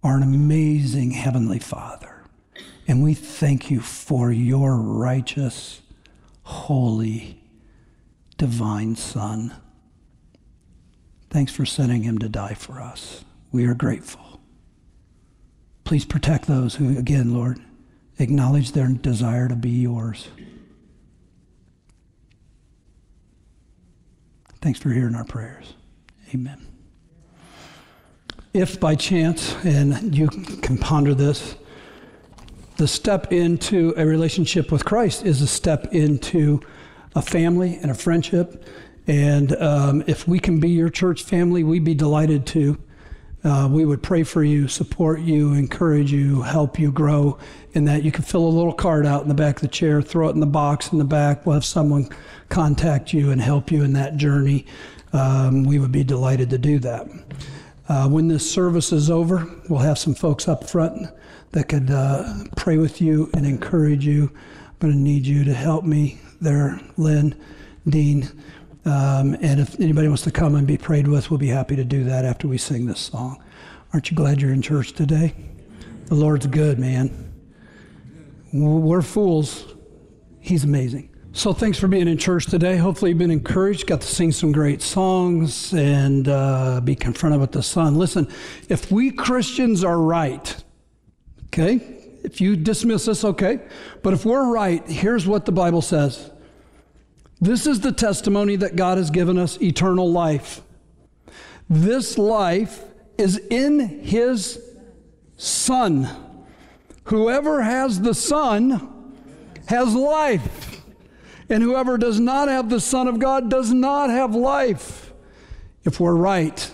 are 0.04 0.16
an 0.16 0.22
amazing 0.22 1.10
Heavenly 1.10 1.58
Father, 1.58 2.22
and 2.86 3.02
we 3.02 3.12
thank 3.12 3.72
you 3.72 3.80
for 3.80 4.30
your 4.30 4.76
righteous, 4.76 5.82
holy, 6.44 7.42
divine 8.38 8.94
Son. 8.94 9.52
Thanks 11.28 11.50
for 11.50 11.66
sending 11.66 12.04
him 12.04 12.18
to 12.18 12.28
die 12.28 12.54
for 12.54 12.80
us. 12.80 13.24
We 13.50 13.66
are 13.66 13.74
grateful. 13.74 14.40
Please 15.82 16.04
protect 16.04 16.46
those 16.46 16.76
who, 16.76 16.96
again, 16.96 17.34
Lord, 17.34 17.58
acknowledge 18.20 18.70
their 18.70 18.86
desire 18.86 19.48
to 19.48 19.56
be 19.56 19.70
yours. 19.70 20.28
Thanks 24.60 24.78
for 24.78 24.90
hearing 24.90 25.14
our 25.14 25.24
prayers. 25.24 25.74
Amen. 26.34 26.66
If 28.52 28.78
by 28.78 28.94
chance, 28.94 29.54
and 29.64 30.14
you 30.14 30.28
can 30.28 30.76
ponder 30.76 31.14
this, 31.14 31.54
the 32.76 32.88
step 32.88 33.32
into 33.32 33.94
a 33.96 34.04
relationship 34.04 34.70
with 34.72 34.84
Christ 34.84 35.24
is 35.24 35.40
a 35.40 35.46
step 35.46 35.92
into 35.92 36.60
a 37.14 37.22
family 37.22 37.78
and 37.80 37.90
a 37.90 37.94
friendship. 37.94 38.64
And 39.06 39.56
um, 39.56 40.04
if 40.06 40.28
we 40.28 40.38
can 40.38 40.60
be 40.60 40.70
your 40.70 40.90
church 40.90 41.22
family, 41.22 41.64
we'd 41.64 41.84
be 41.84 41.94
delighted 41.94 42.46
to. 42.48 42.78
Uh, 43.42 43.68
we 43.70 43.84
would 43.86 44.02
pray 44.02 44.22
for 44.22 44.44
you, 44.44 44.68
support 44.68 45.20
you, 45.20 45.54
encourage 45.54 46.12
you, 46.12 46.42
help 46.42 46.78
you 46.78 46.92
grow 46.92 47.38
in 47.72 47.84
that. 47.86 48.02
You 48.02 48.12
can 48.12 48.22
fill 48.22 48.44
a 48.44 48.48
little 48.48 48.72
card 48.72 49.06
out 49.06 49.22
in 49.22 49.28
the 49.28 49.34
back 49.34 49.56
of 49.56 49.62
the 49.62 49.68
chair, 49.68 50.02
throw 50.02 50.28
it 50.28 50.32
in 50.32 50.40
the 50.40 50.46
box 50.46 50.92
in 50.92 50.98
the 50.98 51.04
back. 51.04 51.46
We'll 51.46 51.54
have 51.54 51.64
someone 51.64 52.08
contact 52.50 53.14
you 53.14 53.30
and 53.30 53.40
help 53.40 53.70
you 53.70 53.82
in 53.82 53.94
that 53.94 54.16
journey. 54.16 54.66
Um, 55.12 55.64
we 55.64 55.78
would 55.78 55.92
be 55.92 56.04
delighted 56.04 56.50
to 56.50 56.58
do 56.58 56.78
that. 56.80 57.08
Uh, 57.88 58.08
when 58.08 58.28
this 58.28 58.48
service 58.48 58.92
is 58.92 59.10
over, 59.10 59.50
we'll 59.68 59.80
have 59.80 59.98
some 59.98 60.14
folks 60.14 60.46
up 60.46 60.68
front 60.68 61.08
that 61.52 61.68
could 61.68 61.90
uh, 61.90 62.44
pray 62.56 62.76
with 62.76 63.00
you 63.00 63.30
and 63.34 63.46
encourage 63.46 64.06
you. 64.06 64.30
I'm 64.32 64.76
going 64.78 64.92
to 64.92 64.98
need 64.98 65.26
you 65.26 65.44
to 65.44 65.54
help 65.54 65.84
me 65.84 66.20
there, 66.40 66.80
Lynn, 66.96 67.34
Dean. 67.88 68.28
Um, 68.84 69.36
and 69.40 69.60
if 69.60 69.78
anybody 69.78 70.08
wants 70.08 70.22
to 70.22 70.30
come 70.30 70.54
and 70.54 70.66
be 70.66 70.78
prayed 70.78 71.06
with, 71.06 71.30
we'll 71.30 71.38
be 71.38 71.48
happy 71.48 71.76
to 71.76 71.84
do 71.84 72.04
that 72.04 72.24
after 72.24 72.48
we 72.48 72.58
sing 72.58 72.86
this 72.86 73.00
song. 73.00 73.42
Aren't 73.92 74.10
you 74.10 74.16
glad 74.16 74.40
you're 74.40 74.52
in 74.52 74.62
church 74.62 74.92
today? 74.92 75.34
The 76.06 76.14
Lord's 76.14 76.46
good, 76.46 76.78
man. 76.78 77.32
We're 78.52 79.02
fools. 79.02 79.74
He's 80.40 80.64
amazing. 80.64 81.08
So 81.32 81.52
thanks 81.52 81.78
for 81.78 81.86
being 81.86 82.08
in 82.08 82.18
church 82.18 82.46
today. 82.46 82.76
Hopefully, 82.76 83.10
you've 83.10 83.18
been 83.18 83.30
encouraged, 83.30 83.86
got 83.86 84.00
to 84.00 84.06
sing 84.06 84.32
some 84.32 84.50
great 84.50 84.82
songs, 84.82 85.72
and 85.72 86.26
uh, 86.26 86.80
be 86.80 86.96
confronted 86.96 87.40
with 87.40 87.52
the 87.52 87.62
Son. 87.62 87.94
Listen, 87.94 88.26
if 88.68 88.90
we 88.90 89.12
Christians 89.12 89.84
are 89.84 89.98
right, 89.98 90.60
Okay? 91.52 91.80
If 92.22 92.40
you 92.40 92.54
dismiss 92.54 93.08
us, 93.08 93.24
okay. 93.24 93.60
But 94.02 94.12
if 94.14 94.24
we're 94.24 94.52
right, 94.52 94.86
here's 94.88 95.26
what 95.26 95.46
the 95.46 95.52
Bible 95.52 95.82
says 95.82 96.30
This 97.40 97.66
is 97.66 97.80
the 97.80 97.92
testimony 97.92 98.56
that 98.56 98.76
God 98.76 98.98
has 98.98 99.10
given 99.10 99.38
us 99.38 99.60
eternal 99.62 100.10
life. 100.10 100.60
This 101.68 102.18
life 102.18 102.82
is 103.16 103.38
in 103.50 104.02
His 104.02 104.62
Son. 105.36 106.08
Whoever 107.04 107.62
has 107.62 108.00
the 108.00 108.14
Son 108.14 109.16
has 109.68 109.94
life. 109.94 110.82
And 111.48 111.62
whoever 111.62 111.98
does 111.98 112.20
not 112.20 112.48
have 112.48 112.68
the 112.68 112.80
Son 112.80 113.08
of 113.08 113.18
God 113.18 113.50
does 113.50 113.72
not 113.72 114.10
have 114.10 114.34
life. 114.34 115.12
If 115.84 115.98
we're 115.98 116.14
right, 116.14 116.70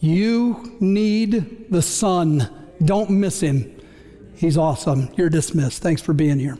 you 0.00 0.76
need 0.80 1.70
the 1.70 1.82
Son. 1.82 2.48
Don't 2.84 3.10
miss 3.10 3.40
him. 3.40 3.80
He's 4.36 4.58
awesome. 4.58 5.08
You're 5.16 5.30
dismissed. 5.30 5.82
Thanks 5.82 6.02
for 6.02 6.12
being 6.12 6.38
here. 6.38 6.58